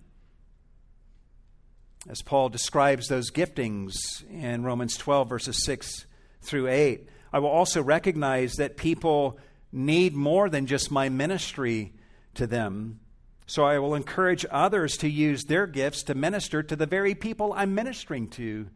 as 2.09 2.23
Paul 2.23 2.49
describes 2.49 3.09
those 3.09 3.31
giftings 3.31 3.95
in 4.31 4.63
Romans 4.63 4.97
12, 4.97 5.29
verses 5.29 5.65
6 5.65 6.07
through 6.41 6.69
8. 6.69 7.09
I 7.33 7.39
will 7.39 7.51
also 7.51 7.83
recognize 7.83 8.55
that 8.55 8.77
people 8.77 9.39
need 9.73 10.15
more 10.15 10.49
than 10.49 10.67
just 10.67 10.91
my 10.91 11.09
ministry 11.09 11.93
to 12.35 12.47
them. 12.47 13.01
So 13.47 13.65
I 13.65 13.79
will 13.79 13.95
encourage 13.95 14.47
others 14.51 14.97
to 14.99 15.09
use 15.11 15.45
their 15.45 15.67
gifts 15.67 16.05
to 16.05 16.15
minister 16.15 16.63
to 16.63 16.77
the 16.77 16.87
very 16.87 17.15
people 17.15 17.53
I'm 17.53 17.75
ministering 17.75 18.29
to, 18.29 18.69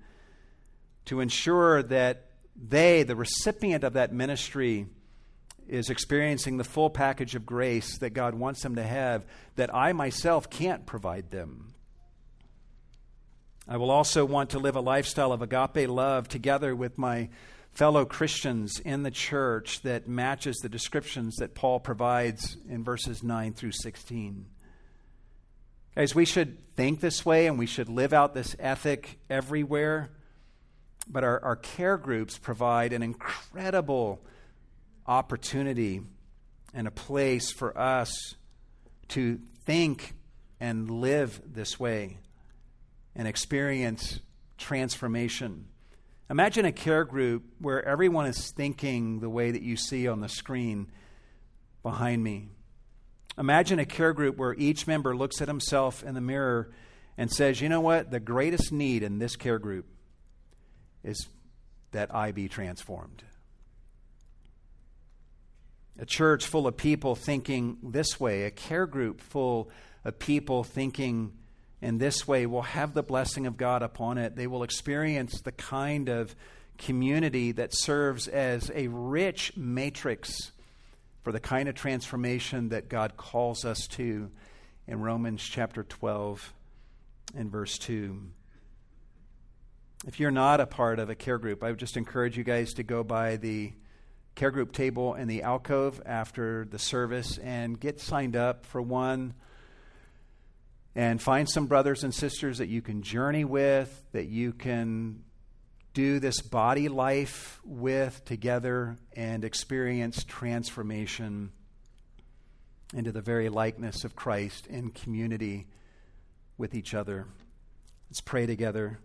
to 1.07 1.21
ensure 1.21 1.83
that 1.85 2.27
they, 2.57 3.03
the 3.03 3.17
recipient 3.17 3.85
of 3.85 3.95
that 3.95 4.13
ministry, 4.13 4.87
is 5.67 5.91
experiencing 5.91 6.57
the 6.57 6.65
full 6.65 6.91
package 6.91 7.35
of 7.35 7.47
grace 7.47 7.99
that 7.99 8.11
God 8.11 8.35
wants 8.35 8.63
them 8.63 8.77
to 8.77 8.83
have 8.83 9.25
that 9.57 9.75
I 9.75 9.93
myself 9.93 10.51
can't 10.51 10.87
provide 10.87 11.31
them. 11.31 11.74
I 13.67 13.79
will 13.79 13.91
also 13.91 14.27
want 14.27 14.51
to 14.51 14.59
live 14.59 14.77
a 14.77 14.81
lifestyle 14.81 15.33
of 15.33 15.41
agape 15.41 15.89
love 15.89 16.29
together 16.29 16.77
with 16.77 16.99
my 16.99 17.31
fellow 17.73 18.05
Christians 18.05 18.79
in 18.79 19.05
the 19.05 19.11
church 19.11 19.81
that 19.83 20.07
matches 20.07 20.57
the 20.57 20.69
descriptions 20.69 21.37
that 21.37 21.55
Paul 21.55 21.81
provides 21.81 22.59
in 22.69 22.85
verses 22.85 23.23
9 23.23 23.55
through 23.55 23.73
16. 23.73 24.45
Guys, 25.97 26.15
we 26.15 26.27
should 26.27 26.59
think 26.77 27.01
this 27.01 27.25
way 27.25 27.47
and 27.47 27.59
we 27.59 27.65
should 27.65 27.89
live 27.89 28.13
out 28.13 28.35
this 28.35 28.55
ethic 28.59 29.19
everywhere. 29.31 30.11
But 31.09 31.25
our, 31.25 31.43
our 31.43 31.57
care 31.57 31.97
groups 31.97 32.37
provide 32.37 32.93
an 32.93 33.03
incredible 33.03 34.21
opportunity 35.07 36.03
and 36.75 36.87
a 36.87 36.91
place 36.91 37.51
for 37.51 37.77
us 37.79 38.35
to 39.09 39.41
think 39.65 40.13
and 40.61 40.91
live 40.91 41.41
this 41.47 41.81
way 41.81 42.19
and 43.17 43.29
experience 43.29 44.21
transformation. 44.59 45.67
Imagine 46.31 46.65
a 46.65 46.73
care 46.73 47.05
group 47.05 47.45
where 47.59 47.85
everyone 47.87 48.27
is 48.27 48.51
thinking 48.51 49.21
the 49.21 49.29
way 49.29 49.51
that 49.51 49.63
you 49.63 49.77
see 49.77 50.09
on 50.09 50.21
the 50.21 50.29
screen 50.29 50.91
behind 51.83 52.23
me. 52.25 52.49
Imagine 53.37 53.79
a 53.79 53.85
care 53.85 54.13
group 54.13 54.37
where 54.37 54.55
each 54.55 54.87
member 54.87 55.15
looks 55.17 55.43
at 55.43 55.49
himself 55.49 56.03
in 56.03 56.15
the 56.15 56.21
mirror 56.21 56.71
and 57.19 57.31
says, 57.31 57.61
You 57.61 57.69
know 57.69 57.81
what? 57.81 58.11
The 58.11 58.21
greatest 58.21 58.73
need 58.73 59.03
in 59.03 59.19
this 59.19 59.37
care 59.37 59.59
group 59.59 59.87
is 61.03 61.29
that 61.93 62.15
I 62.15 62.33
be 62.33 62.49
transformed. 62.49 63.23
A 65.99 66.07
church 66.07 66.47
full 66.47 66.67
of 66.67 66.77
people 66.77 67.15
thinking 67.15 67.77
this 67.83 68.19
way, 68.19 68.45
a 68.45 68.51
care 68.51 68.87
group 68.87 69.21
full 69.21 69.71
of 70.05 70.19
people 70.19 70.65
thinking 70.65 71.33
in 71.85 71.99
this 71.99 72.27
way 72.27 72.47
will 72.47 72.63
have 72.63 72.95
the 72.95 73.03
blessing 73.03 73.47
of 73.47 73.59
God 73.59 73.83
upon 73.83 74.17
it. 74.17 74.37
They 74.37 74.47
will 74.47 74.63
experience 74.63 75.43
the 75.43 75.53
kind 75.53 76.09
of 76.09 76.35
community 76.79 77.53
that 77.53 77.75
serves 77.75 78.27
as 78.27 78.71
a 78.75 78.89
rich 78.89 79.55
matrix 79.55 80.53
for 81.23 81.31
the 81.31 81.41
kind 81.41 81.69
of 81.69 81.75
transformation 81.75 82.71
that 82.71 82.89
God 82.89 83.19
calls 83.19 83.67
us 83.67 83.87
to 83.89 84.31
in 84.87 85.01
Romans 85.01 85.43
chapter 85.43 85.83
12 85.83 86.55
and 87.37 87.51
verse 87.53 87.77
2. 87.77 88.19
If 90.07 90.19
you're 90.19 90.31
not 90.31 90.61
a 90.61 90.67
part 90.67 90.99
of 90.99 91.11
a 91.11 91.15
care 91.15 91.39
group, 91.39 91.63
I 91.63 91.69
would 91.69 91.79
just 91.79 91.99
encourage 91.99 92.39
you 92.39 92.45
guys 92.45 92.73
to 92.75 92.83
go 92.83 93.05
by 93.05 93.37
the 93.37 93.75
care 94.35 94.51
group 94.51 94.73
table 94.73 95.15
in 95.15 95.29
the 95.29 95.43
alcove 95.43 96.01
after 96.07 96.65
the 96.65 96.79
service 96.79 97.37
and 97.37 97.79
get 97.79 98.01
signed 98.01 98.37
up 98.37 98.65
for 98.65 98.81
one 98.81 99.35
and 100.97 101.21
find 101.21 101.49
some 101.49 101.67
brothers 101.67 102.05
and 102.05 102.15
sisters 102.15 102.59
that 102.59 102.69
you 102.69 102.81
can 102.81 103.03
journey 103.03 103.45
with, 103.45 104.03
that 104.13 104.27
you 104.27 104.53
can 104.53 105.25
do 105.93 106.19
this 106.19 106.41
body 106.41 106.89
life 106.89 107.61
with 107.65 108.25
together 108.25 108.97
and 109.15 109.45
experience 109.45 110.25
transformation 110.25 111.53
into 112.93 113.13
the 113.13 113.21
very 113.21 113.49
likeness 113.49 114.05
of 114.05 114.15
Christ 114.15 114.67
in 114.67 114.91
community 114.91 115.67
with 116.59 116.75
each 116.75 116.95
other. 116.95 117.27
Let's 118.09 118.21
pray 118.21 118.47
together. 118.47 118.99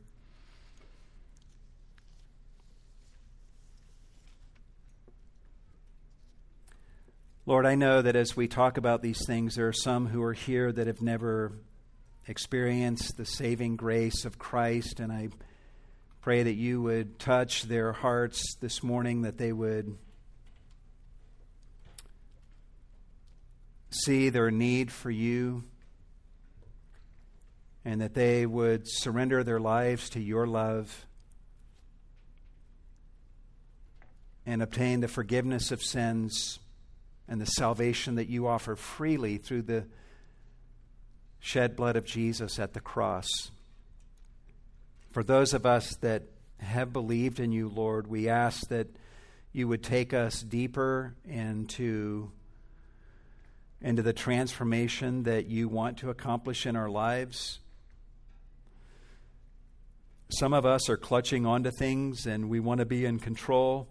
Lord, 7.48 7.66
I 7.66 7.74
know 7.74 8.04
that 8.04 8.16
as 8.16 8.38
we 8.38 8.48
talk 8.48 8.78
about 8.78 9.02
these 9.02 9.26
things, 9.26 9.56
there 9.56 9.68
are 9.68 9.74
some 9.74 10.08
who 10.08 10.22
are 10.22 10.34
here 10.34 10.72
that 10.72 10.86
have 10.86 11.02
never 11.02 11.54
experienced 12.28 13.18
the 13.18 13.26
saving 13.26 13.76
grace 13.76 14.26
of 14.26 14.38
Christ, 14.38 15.00
and 15.00 15.12
I 15.12 15.30
Pray 16.22 16.44
that 16.44 16.56
you 16.56 16.82
would 16.82 17.18
touch 17.18 17.64
their 17.64 17.94
hearts 17.94 18.56
this 18.60 18.84
morning, 18.84 19.22
that 19.22 19.38
they 19.38 19.54
would 19.54 19.98
see 23.90 24.28
their 24.28 24.52
need 24.52 24.92
for 24.92 25.10
you, 25.10 25.64
and 27.86 28.02
that 28.02 28.14
they 28.14 28.46
would 28.46 28.84
surrender 28.86 29.46
their 29.46 29.62
lives 29.62 30.10
to 30.10 30.20
your 30.20 30.46
love 30.46 31.06
and 34.46 34.62
obtain 34.62 35.00
the 35.00 35.08
forgiveness 35.08 35.72
of 35.72 35.82
sins 35.82 36.60
and 37.30 37.40
the 37.40 37.46
salvation 37.46 38.16
that 38.16 38.28
you 38.28 38.46
offer 38.46 38.76
freely 38.76 39.38
through 39.38 39.62
the 39.62 39.86
shed 41.40 41.76
blood 41.76 41.96
of 41.96 42.06
Jesus 42.06 42.60
at 42.60 42.74
the 42.74 42.80
cross. 42.80 43.28
For 45.12 45.24
those 45.24 45.54
of 45.54 45.66
us 45.66 45.96
that 45.98 46.24
have 46.60 46.94
believed 46.94 47.40
in 47.40 47.52
you, 47.52 47.70
Lord, 47.70 48.08
we 48.08 48.30
ask 48.30 48.68
that 48.68 48.88
you 49.52 49.68
would 49.68 49.84
take 49.84 50.14
us 50.14 50.42
deeper 50.42 51.16
into, 51.28 52.32
into 53.82 54.04
the 54.04 54.14
transformation 54.14 55.24
that 55.24 55.48
you 55.48 55.68
want 55.68 55.98
to 56.00 56.10
accomplish 56.10 56.66
in 56.66 56.76
our 56.76 56.90
lives. 56.90 57.60
Some 60.30 60.54
of 60.54 60.66
us 60.66 60.90
are 60.90 60.98
clutching 60.98 61.48
onto 61.48 61.72
things 61.72 62.28
and 62.28 62.50
we 62.50 62.60
want 62.60 62.80
to 62.80 62.86
be 62.86 63.06
in 63.06 63.18
control. 63.18 63.88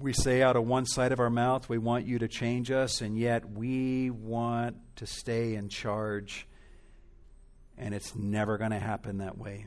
We 0.00 0.14
say 0.14 0.40
out 0.40 0.56
of 0.56 0.66
one 0.66 0.86
side 0.86 1.12
of 1.12 1.20
our 1.20 1.28
mouth, 1.28 1.68
we 1.68 1.76
want 1.76 2.06
you 2.06 2.20
to 2.20 2.28
change 2.28 2.70
us, 2.70 3.02
and 3.02 3.18
yet 3.18 3.50
we 3.50 4.08
want 4.08 4.76
to 4.96 5.06
stay 5.06 5.54
in 5.56 5.68
charge. 5.68 6.48
And 7.76 7.94
it's 7.94 8.16
never 8.16 8.56
going 8.56 8.70
to 8.70 8.78
happen 8.78 9.18
that 9.18 9.36
way. 9.36 9.66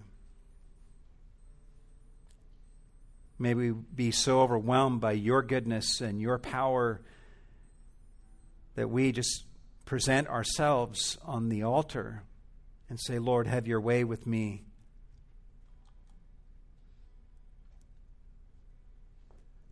May 3.37 3.53
we 3.53 3.71
be 3.71 4.09
so 4.09 4.41
overwhelmed 4.41 5.01
by 5.01 5.11
your 5.11 5.43
goodness 5.43 6.01
and 6.01 6.19
your 6.19 6.39
power 6.39 7.01
that 8.73 8.89
we 8.89 9.11
just 9.11 9.45
present 9.85 10.27
ourselves 10.29 11.15
on 11.23 11.49
the 11.49 11.61
altar 11.61 12.23
and 12.89 12.99
say, 12.99 13.19
Lord, 13.19 13.45
have 13.45 13.67
your 13.67 13.81
way 13.81 14.03
with 14.03 14.25
me. 14.25 14.63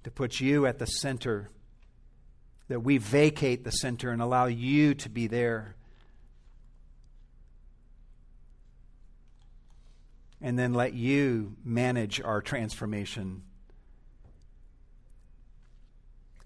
To 0.03 0.11
put 0.11 0.39
you 0.39 0.65
at 0.65 0.79
the 0.79 0.85
center, 0.85 1.49
that 2.67 2.79
we 2.79 2.97
vacate 2.97 3.63
the 3.63 3.71
center 3.71 4.11
and 4.11 4.21
allow 4.21 4.45
you 4.45 4.93
to 4.95 5.09
be 5.09 5.27
there. 5.27 5.75
And 10.41 10.57
then 10.57 10.73
let 10.73 10.93
you 10.93 11.55
manage 11.63 12.19
our 12.19 12.41
transformation 12.41 13.43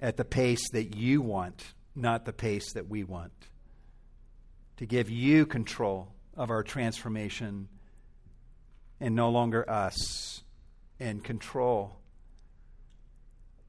at 0.02 0.18
the 0.18 0.26
pace 0.26 0.70
that 0.72 0.96
you 0.96 1.22
want, 1.22 1.74
not 1.96 2.26
the 2.26 2.34
pace 2.34 2.74
that 2.74 2.90
we 2.90 3.04
want. 3.04 3.32
To 4.78 4.86
give 4.86 5.10
you 5.10 5.46
control 5.46 6.12
of 6.36 6.50
our 6.50 6.64
transformation 6.64 7.70
and 9.00 9.16
no 9.16 9.30
longer 9.30 9.70
us 9.70 10.44
in 11.00 11.22
control. 11.22 11.98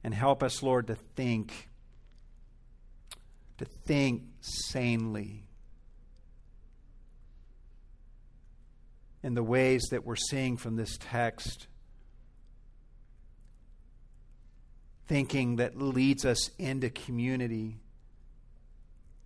And 0.06 0.14
help 0.14 0.44
us, 0.44 0.62
Lord, 0.62 0.86
to 0.86 0.94
think, 0.94 1.68
to 3.58 3.64
think 3.64 4.22
sanely 4.40 5.48
in 9.24 9.34
the 9.34 9.42
ways 9.42 9.82
that 9.90 10.06
we're 10.06 10.14
seeing 10.14 10.56
from 10.56 10.76
this 10.76 10.96
text. 10.98 11.66
thinking 15.08 15.56
that 15.56 15.78
leads 15.78 16.24
us 16.24 16.50
into 16.58 16.90
community 16.90 17.76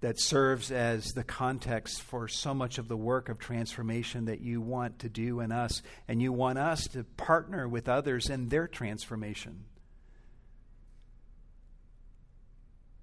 that 0.01 0.21
serves 0.21 0.71
as 0.71 1.07
the 1.13 1.25
context 1.25 2.03
for 2.03 2.29
so 2.29 2.55
much 2.55 2.79
of 2.79 2.89
the 2.89 2.97
work 2.97 3.29
of 3.29 3.39
transformation 3.39 4.27
that 4.27 4.41
you 4.41 4.61
want 4.61 4.99
to 4.99 5.09
do 5.09 5.41
in 5.41 5.53
us, 5.53 5.83
and 6.09 6.21
you 6.23 6.33
want 6.33 6.59
us 6.59 6.85
to 6.85 7.05
partner 7.17 7.69
with 7.69 7.89
others 7.89 8.29
in 8.29 8.49
their 8.49 8.67
transformation. 8.67 9.65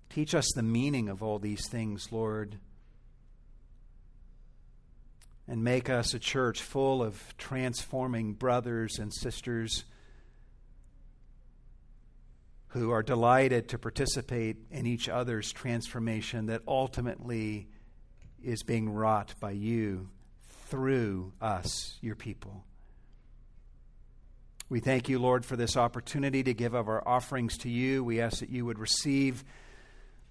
Teach 0.10 0.34
us 0.34 0.47
the 0.55 0.64
meaning 0.64 1.10
of 1.10 1.22
all 1.22 1.39
these 1.39 1.68
things, 1.68 2.12
Lord, 2.12 2.58
and 5.47 5.64
make 5.64 5.89
us 5.89 6.14
a 6.14 6.20
church 6.20 6.62
full 6.62 7.03
of 7.03 7.36
transforming 7.38 8.34
brothers 8.34 8.99
and 8.99 9.14
sisters 9.14 9.86
who 12.70 12.91
are 12.91 13.03
delighted 13.03 13.70
to 13.70 13.78
participate 13.78 14.58
in 14.72 14.86
each 14.86 15.08
other's 15.08 15.51
transformation 15.51 16.47
that 16.47 16.62
ultimately 16.68 17.68
is 18.43 18.64
being 18.64 18.89
wrought 18.89 19.34
by 19.39 19.51
you 19.51 20.10
through 20.68 21.32
us, 21.41 21.97
your 22.01 22.16
people. 22.16 22.66
We 24.70 24.82
thank 24.82 25.08
you, 25.08 25.18
Lord, 25.18 25.45
for 25.45 25.55
this 25.55 25.78
opportunity 25.78 26.43
to 26.43 26.53
give 26.53 26.74
of 26.74 26.89
our 26.89 27.08
offerings 27.08 27.58
to 27.60 27.70
you. 27.70 28.03
We 28.03 28.20
ask 28.20 28.39
that 28.39 28.49
you 28.49 28.66
would 28.66 28.80
receive 28.80 29.45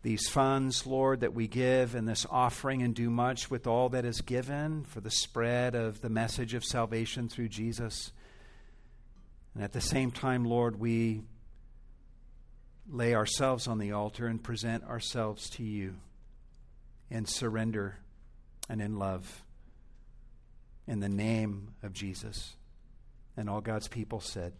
these 0.07 0.29
funds, 0.29 0.87
Lord, 0.87 1.19
that 1.23 1.35
we 1.35 1.49
give 1.49 1.97
in 1.97 2.05
this 2.05 2.25
offering 2.31 2.81
and 2.81 2.95
do 2.95 3.11
much 3.11 3.51
with 3.51 3.67
all 3.67 3.89
that 3.89 4.05
is 4.05 4.21
given 4.21 4.85
for 4.85 5.01
the 5.01 5.11
spread 5.11 5.75
of 5.75 6.01
the 6.01 6.09
message 6.09 6.55
of 6.55 6.65
salvation 6.65 7.29
through 7.29 7.49
Jesus. 7.49 8.13
And 9.53 9.65
at 9.65 9.73
the 9.73 9.81
same 9.81 10.13
time, 10.13 10.45
Lord, 10.45 10.79
we 10.79 11.23
lay 12.89 13.17
ourselves 13.17 13.67
on 13.67 13.79
the 13.79 13.91
altar 13.91 14.29
and 14.29 14.41
present 14.41 14.85
ourselves 14.85 15.51
to 15.51 15.65
you 15.65 15.97
in 17.11 17.27
surrender 17.27 17.97
and 18.69 18.81
in 18.81 19.01
love. 19.01 19.43
in 20.87 21.01
the 21.01 21.09
name 21.09 21.75
of 21.83 21.93
Jesus. 21.93 22.55
And 23.37 23.51
all 23.51 23.61
God's 23.61 23.89
people 23.89 24.21
said, 24.21 24.53